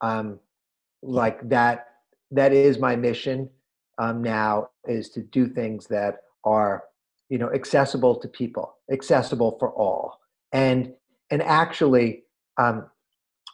um, 0.00 0.38
like 1.02 1.48
that. 1.48 1.86
That 2.30 2.52
is 2.52 2.78
my 2.78 2.96
mission 2.96 3.48
um, 3.98 4.22
now 4.22 4.70
is 4.88 5.08
to 5.10 5.22
do 5.22 5.48
things 5.48 5.86
that 5.86 6.16
are 6.44 6.84
you 7.28 7.38
know 7.38 7.50
accessible 7.52 8.16
to 8.20 8.28
people, 8.28 8.76
accessible 8.92 9.56
for 9.58 9.70
all, 9.72 10.20
and 10.52 10.92
and 11.30 11.42
actually 11.42 12.24
um, 12.58 12.86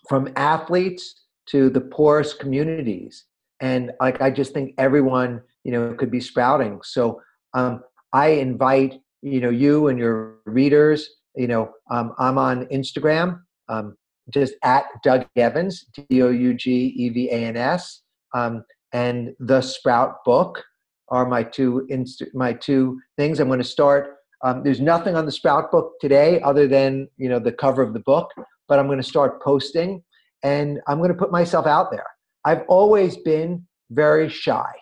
from 0.08 0.32
athletes 0.36 1.24
to 1.46 1.70
the 1.70 1.80
poorest 1.80 2.38
communities 2.38 3.24
and 3.60 3.92
like 4.00 4.20
i 4.20 4.30
just 4.30 4.52
think 4.52 4.74
everyone 4.78 5.40
you 5.64 5.72
know 5.72 5.94
could 5.94 6.10
be 6.10 6.20
sprouting 6.20 6.80
so 6.82 7.20
um, 7.54 7.82
i 8.12 8.28
invite 8.28 9.00
you 9.22 9.40
know 9.40 9.50
you 9.50 9.88
and 9.88 9.98
your 9.98 10.36
readers 10.46 11.08
you 11.36 11.46
know 11.46 11.72
um, 11.90 12.14
i'm 12.18 12.38
on 12.38 12.66
instagram 12.66 13.40
um, 13.68 13.96
just 14.32 14.54
at 14.62 14.84
doug 15.02 15.26
evans 15.36 15.86
d-o-u-g-e-v-a-n-s 16.08 18.02
um, 18.34 18.64
and 18.92 19.34
the 19.38 19.60
sprout 19.60 20.24
book 20.24 20.62
are 21.08 21.26
my 21.26 21.42
two 21.42 21.86
inst- 21.90 22.34
my 22.34 22.52
two 22.52 22.98
things 23.16 23.40
i'm 23.40 23.48
going 23.48 23.58
to 23.58 23.64
start 23.64 24.16
um, 24.42 24.62
there's 24.62 24.80
nothing 24.80 25.16
on 25.16 25.26
the 25.26 25.32
sprout 25.32 25.70
book 25.70 25.92
today 26.00 26.40
other 26.42 26.66
than 26.66 27.08
you 27.16 27.28
know 27.28 27.38
the 27.38 27.52
cover 27.52 27.82
of 27.82 27.92
the 27.92 28.00
book 28.00 28.30
but 28.68 28.78
i'm 28.78 28.86
going 28.86 28.98
to 28.98 29.02
start 29.02 29.42
posting 29.42 30.02
and 30.42 30.80
i'm 30.88 30.98
going 30.98 31.12
to 31.12 31.16
put 31.16 31.30
myself 31.30 31.66
out 31.66 31.90
there 31.90 32.06
I've 32.44 32.62
always 32.68 33.16
been 33.18 33.66
very 33.90 34.28
shy. 34.28 34.72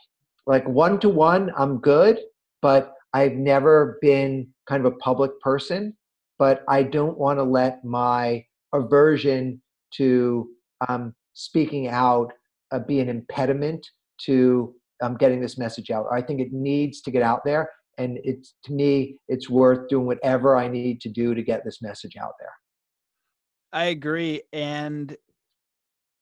Like 0.47 0.67
one 0.69 0.99
to 1.01 1.09
one, 1.09 1.51
I'm 1.57 1.79
good, 1.79 2.19
but 2.63 2.95
I've 3.13 3.35
never 3.35 3.99
been 4.01 4.49
kind 4.69 4.85
of 4.85 4.93
a 4.93 4.97
public 4.97 5.39
person. 5.41 5.97
But 6.39 6.63
I 6.69 6.85
don't 6.85 7.19
want 7.19 7.39
to 7.41 7.43
let 7.43 7.85
my 7.85 8.45
aversion 8.73 9.61
to 9.95 10.49
um, 10.89 11.15
speaking 11.35 11.89
out 11.89 12.33
uh, 12.71 12.79
be 12.79 13.01
an 13.01 13.09
impediment 13.09 13.87
to 14.25 14.75
um, 15.03 15.17
getting 15.17 15.41
this 15.41 15.59
message 15.59 15.91
out. 15.91 16.07
I 16.11 16.21
think 16.21 16.41
it 16.41 16.53
needs 16.53 17.01
to 17.03 17.11
get 17.11 17.23
out 17.23 17.45
there, 17.45 17.71
and 17.99 18.19
it's 18.25 18.55
to 18.65 18.73
me, 18.73 19.17
it's 19.29 19.49
worth 19.49 19.89
doing 19.89 20.07
whatever 20.07 20.57
I 20.57 20.69
need 20.69 21.01
to 21.03 21.09
do 21.09 21.35
to 21.35 21.43
get 21.43 21.65
this 21.65 21.81
message 21.81 22.17
out 22.17 22.33
there. 22.41 22.53
I 23.73 23.87
agree, 23.87 24.43
and 24.53 25.17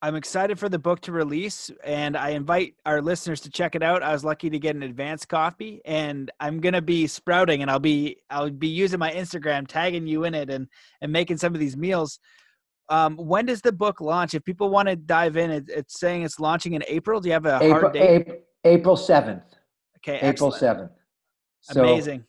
I'm 0.03 0.15
excited 0.15 0.59
for 0.59 0.69
the 0.69 0.79
book 0.79 1.01
to 1.03 1.13
release, 1.13 1.71
and 1.83 2.17
I 2.17 2.31
invite 2.31 2.75
our 2.85 3.01
listeners 3.01 3.41
to 3.43 3.51
check 3.51 3.75
it 3.75 3.83
out. 3.83 4.03
I 4.03 4.13
was 4.13 4.25
lucky 4.25 4.51
to 4.51 4.59
get 4.59 4.77
an 4.77 4.83
advance 4.83 5.25
copy, 5.25 5.81
and 5.87 6.31
I'm 6.39 6.61
gonna 6.61 6.83
be 6.83 7.07
sprouting, 7.07 7.63
and 7.63 7.71
I'll 7.71 7.79
be 7.79 8.19
I'll 8.29 8.51
be 8.51 8.69
using 8.69 8.99
my 8.99 9.11
Instagram, 9.13 9.67
tagging 9.67 10.07
you 10.07 10.25
in 10.25 10.35
it, 10.35 10.51
and 10.51 10.69
and 11.01 11.11
making 11.11 11.39
some 11.39 11.55
of 11.55 11.61
these 11.61 11.77
meals. 11.77 12.19
Um, 12.89 13.17
when 13.17 13.47
does 13.47 13.63
the 13.63 13.73
book 13.73 14.01
launch? 14.01 14.35
If 14.35 14.45
people 14.45 14.69
want 14.69 14.89
to 14.89 14.97
dive 14.97 15.37
in, 15.37 15.51
it, 15.51 15.65
it's 15.69 15.99
saying 15.99 16.23
it's 16.23 16.39
launching 16.39 16.75
in 16.75 16.85
April. 16.87 17.21
Do 17.21 17.29
you 17.29 17.33
have 17.33 17.47
a 17.47 17.57
April, 17.57 17.81
hard 17.81 17.93
date? 17.95 18.43
April 18.65 18.97
seventh. 18.97 19.45
Okay, 19.99 20.21
April 20.21 20.53
seventh. 20.53 20.93
So, 21.63 21.83
Amazing. 21.83 22.25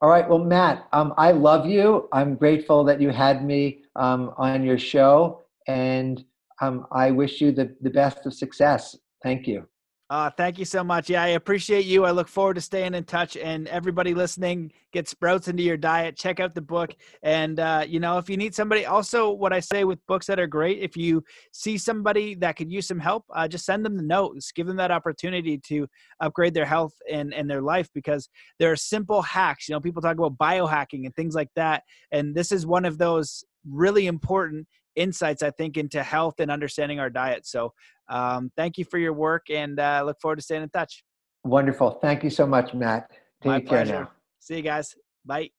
All 0.00 0.08
right. 0.08 0.28
Well, 0.28 0.38
Matt, 0.38 0.86
um, 0.92 1.14
I 1.18 1.32
love 1.32 1.66
you. 1.66 2.08
I'm 2.12 2.36
grateful 2.36 2.84
that 2.84 3.00
you 3.00 3.10
had 3.10 3.44
me 3.44 3.82
um, 3.96 4.32
on 4.36 4.62
your 4.62 4.78
show, 4.78 5.42
and 5.66 6.24
um, 6.60 6.86
I 6.92 7.10
wish 7.10 7.40
you 7.40 7.52
the, 7.52 7.74
the 7.80 7.90
best 7.90 8.26
of 8.26 8.34
success. 8.34 8.96
Thank 9.22 9.46
you. 9.46 9.66
Uh, 10.12 10.28
thank 10.28 10.58
you 10.58 10.64
so 10.66 10.84
much. 10.84 11.08
Yeah, 11.08 11.22
I 11.22 11.28
appreciate 11.28 11.86
you. 11.86 12.04
I 12.04 12.10
look 12.10 12.28
forward 12.28 12.56
to 12.56 12.60
staying 12.60 12.92
in 12.92 13.04
touch. 13.04 13.34
And 13.34 13.66
everybody 13.68 14.12
listening, 14.12 14.70
get 14.92 15.08
sprouts 15.08 15.48
into 15.48 15.62
your 15.62 15.78
diet. 15.78 16.18
Check 16.18 16.38
out 16.38 16.54
the 16.54 16.60
book. 16.60 16.94
And, 17.22 17.58
uh, 17.58 17.86
you 17.88 17.98
know, 17.98 18.18
if 18.18 18.28
you 18.28 18.36
need 18.36 18.54
somebody, 18.54 18.84
also 18.84 19.30
what 19.30 19.54
I 19.54 19.60
say 19.60 19.84
with 19.84 20.06
books 20.06 20.26
that 20.26 20.38
are 20.38 20.46
great, 20.46 20.80
if 20.80 20.98
you 20.98 21.24
see 21.52 21.78
somebody 21.78 22.34
that 22.34 22.56
could 22.56 22.70
use 22.70 22.86
some 22.86 22.98
help, 22.98 23.24
uh, 23.34 23.48
just 23.48 23.64
send 23.64 23.86
them 23.86 23.96
the 23.96 24.02
notes. 24.02 24.52
Give 24.52 24.66
them 24.66 24.76
that 24.76 24.90
opportunity 24.90 25.56
to 25.68 25.86
upgrade 26.20 26.52
their 26.52 26.66
health 26.66 26.92
and, 27.10 27.32
and 27.32 27.48
their 27.48 27.62
life 27.62 27.88
because 27.94 28.28
there 28.58 28.70
are 28.70 28.76
simple 28.76 29.22
hacks. 29.22 29.66
You 29.66 29.76
know, 29.76 29.80
people 29.80 30.02
talk 30.02 30.18
about 30.18 30.36
biohacking 30.36 31.06
and 31.06 31.16
things 31.16 31.34
like 31.34 31.48
that. 31.56 31.84
And 32.10 32.34
this 32.34 32.52
is 32.52 32.66
one 32.66 32.84
of 32.84 32.98
those 32.98 33.44
really 33.66 34.08
important 34.08 34.66
insights, 34.96 35.42
I 35.42 35.50
think, 35.50 35.76
into 35.76 36.02
health 36.02 36.34
and 36.38 36.50
understanding 36.50 37.00
our 37.00 37.10
diet. 37.10 37.46
So 37.46 37.72
um, 38.08 38.50
thank 38.56 38.78
you 38.78 38.84
for 38.84 38.98
your 38.98 39.12
work 39.12 39.50
and 39.50 39.78
uh, 39.78 40.02
look 40.04 40.20
forward 40.20 40.36
to 40.36 40.42
staying 40.42 40.62
in 40.62 40.70
touch. 40.70 41.04
Wonderful. 41.44 41.98
Thank 42.02 42.22
you 42.22 42.30
so 42.30 42.46
much, 42.46 42.74
Matt. 42.74 43.10
Take 43.40 43.50
My 43.50 43.60
pleasure. 43.60 44.00
Now. 44.00 44.10
See 44.38 44.56
you 44.56 44.62
guys. 44.62 44.94
Bye. 45.24 45.50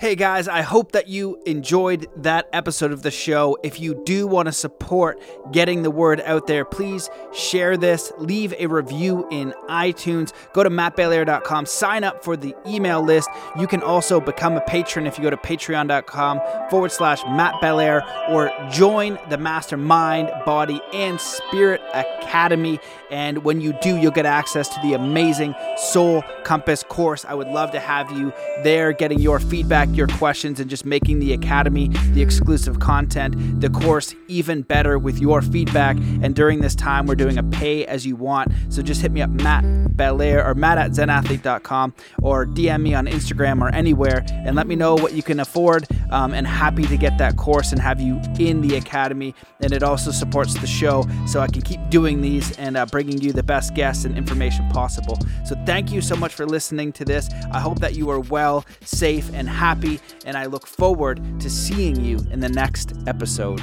Hey 0.00 0.14
guys, 0.14 0.48
I 0.48 0.62
hope 0.62 0.92
that 0.92 1.08
you 1.08 1.38
enjoyed 1.44 2.06
that 2.22 2.48
episode 2.54 2.90
of 2.90 3.02
the 3.02 3.10
show. 3.10 3.58
If 3.62 3.78
you 3.78 4.02
do 4.06 4.26
want 4.26 4.46
to 4.46 4.52
support 4.52 5.20
getting 5.52 5.82
the 5.82 5.90
word 5.90 6.22
out 6.22 6.46
there, 6.46 6.64
please 6.64 7.10
share 7.34 7.76
this, 7.76 8.10
leave 8.16 8.54
a 8.58 8.66
review 8.66 9.28
in 9.30 9.52
iTunes, 9.68 10.32
go 10.54 10.64
to 10.64 10.70
mattbelair.com, 10.70 11.66
sign 11.66 12.02
up 12.02 12.24
for 12.24 12.34
the 12.34 12.54
email 12.66 13.02
list. 13.02 13.28
You 13.58 13.66
can 13.66 13.82
also 13.82 14.22
become 14.22 14.56
a 14.56 14.62
patron 14.62 15.06
if 15.06 15.18
you 15.18 15.22
go 15.22 15.28
to 15.28 15.36
patreon.com 15.36 16.40
forward 16.70 16.92
slash 16.92 17.22
Matt 17.26 17.60
Belair 17.60 18.02
or 18.30 18.50
join 18.70 19.18
the 19.28 19.36
Mastermind, 19.36 20.30
Body, 20.46 20.80
and 20.94 21.20
Spirit 21.20 21.82
Academy. 21.92 22.80
And 23.10 23.44
when 23.44 23.60
you 23.60 23.74
do, 23.82 23.98
you'll 23.98 24.12
get 24.12 24.24
access 24.24 24.70
to 24.70 24.80
the 24.80 24.94
amazing 24.94 25.54
Soul 25.76 26.22
Compass 26.44 26.82
course. 26.84 27.26
I 27.26 27.34
would 27.34 27.48
love 27.48 27.72
to 27.72 27.80
have 27.80 28.10
you 28.12 28.32
there 28.62 28.94
getting 28.94 29.18
your 29.18 29.38
feedback 29.38 29.89
your 29.94 30.06
questions 30.08 30.60
and 30.60 30.68
just 30.68 30.84
making 30.84 31.20
the 31.20 31.32
Academy, 31.32 31.88
the 32.12 32.22
exclusive 32.22 32.80
content, 32.80 33.60
the 33.60 33.70
course 33.70 34.14
even 34.28 34.62
better 34.62 34.98
with 34.98 35.18
your 35.18 35.42
feedback. 35.42 35.96
And 36.22 36.34
during 36.34 36.60
this 36.60 36.74
time, 36.74 37.06
we're 37.06 37.14
doing 37.14 37.38
a 37.38 37.42
pay 37.42 37.84
as 37.86 38.06
you 38.06 38.16
want. 38.16 38.52
So 38.68 38.82
just 38.82 39.00
hit 39.00 39.12
me 39.12 39.22
up, 39.22 39.30
Matt 39.30 39.64
Belair 39.96 40.46
or 40.46 40.54
Matt 40.54 40.78
at 40.78 40.92
zenathlete.com 40.92 41.94
or 42.22 42.46
DM 42.46 42.82
me 42.82 42.94
on 42.94 43.06
Instagram 43.06 43.60
or 43.60 43.68
anywhere 43.74 44.24
and 44.30 44.56
let 44.56 44.66
me 44.66 44.76
know 44.76 44.94
what 44.94 45.12
you 45.12 45.22
can 45.22 45.40
afford. 45.40 45.86
Um, 46.10 46.32
and 46.32 46.46
happy 46.46 46.84
to 46.84 46.96
get 46.96 47.18
that 47.18 47.36
course 47.36 47.72
and 47.72 47.80
have 47.80 48.00
you 48.00 48.20
in 48.38 48.62
the 48.62 48.76
Academy. 48.76 49.34
And 49.60 49.72
it 49.72 49.82
also 49.82 50.10
supports 50.10 50.54
the 50.54 50.66
show 50.66 51.06
so 51.26 51.40
I 51.40 51.46
can 51.46 51.62
keep 51.62 51.80
doing 51.88 52.20
these 52.20 52.56
and 52.58 52.76
uh, 52.76 52.86
bringing 52.86 53.20
you 53.20 53.32
the 53.32 53.42
best 53.42 53.74
guests 53.74 54.04
and 54.04 54.16
information 54.16 54.68
possible. 54.70 55.18
So 55.44 55.56
thank 55.66 55.92
you 55.92 56.00
so 56.00 56.16
much 56.16 56.34
for 56.34 56.46
listening 56.46 56.92
to 56.92 57.04
this. 57.04 57.28
I 57.52 57.60
hope 57.60 57.80
that 57.80 57.94
you 57.94 58.10
are 58.10 58.20
well, 58.20 58.64
safe, 58.82 59.30
and 59.34 59.48
happy 59.48 59.79
happy, 59.80 60.00
and 60.26 60.36
I 60.36 60.46
look 60.46 60.66
forward 60.66 61.20
to 61.40 61.48
seeing 61.48 62.04
you 62.04 62.18
in 62.30 62.40
the 62.40 62.48
next 62.48 62.92
episode. 63.06 63.62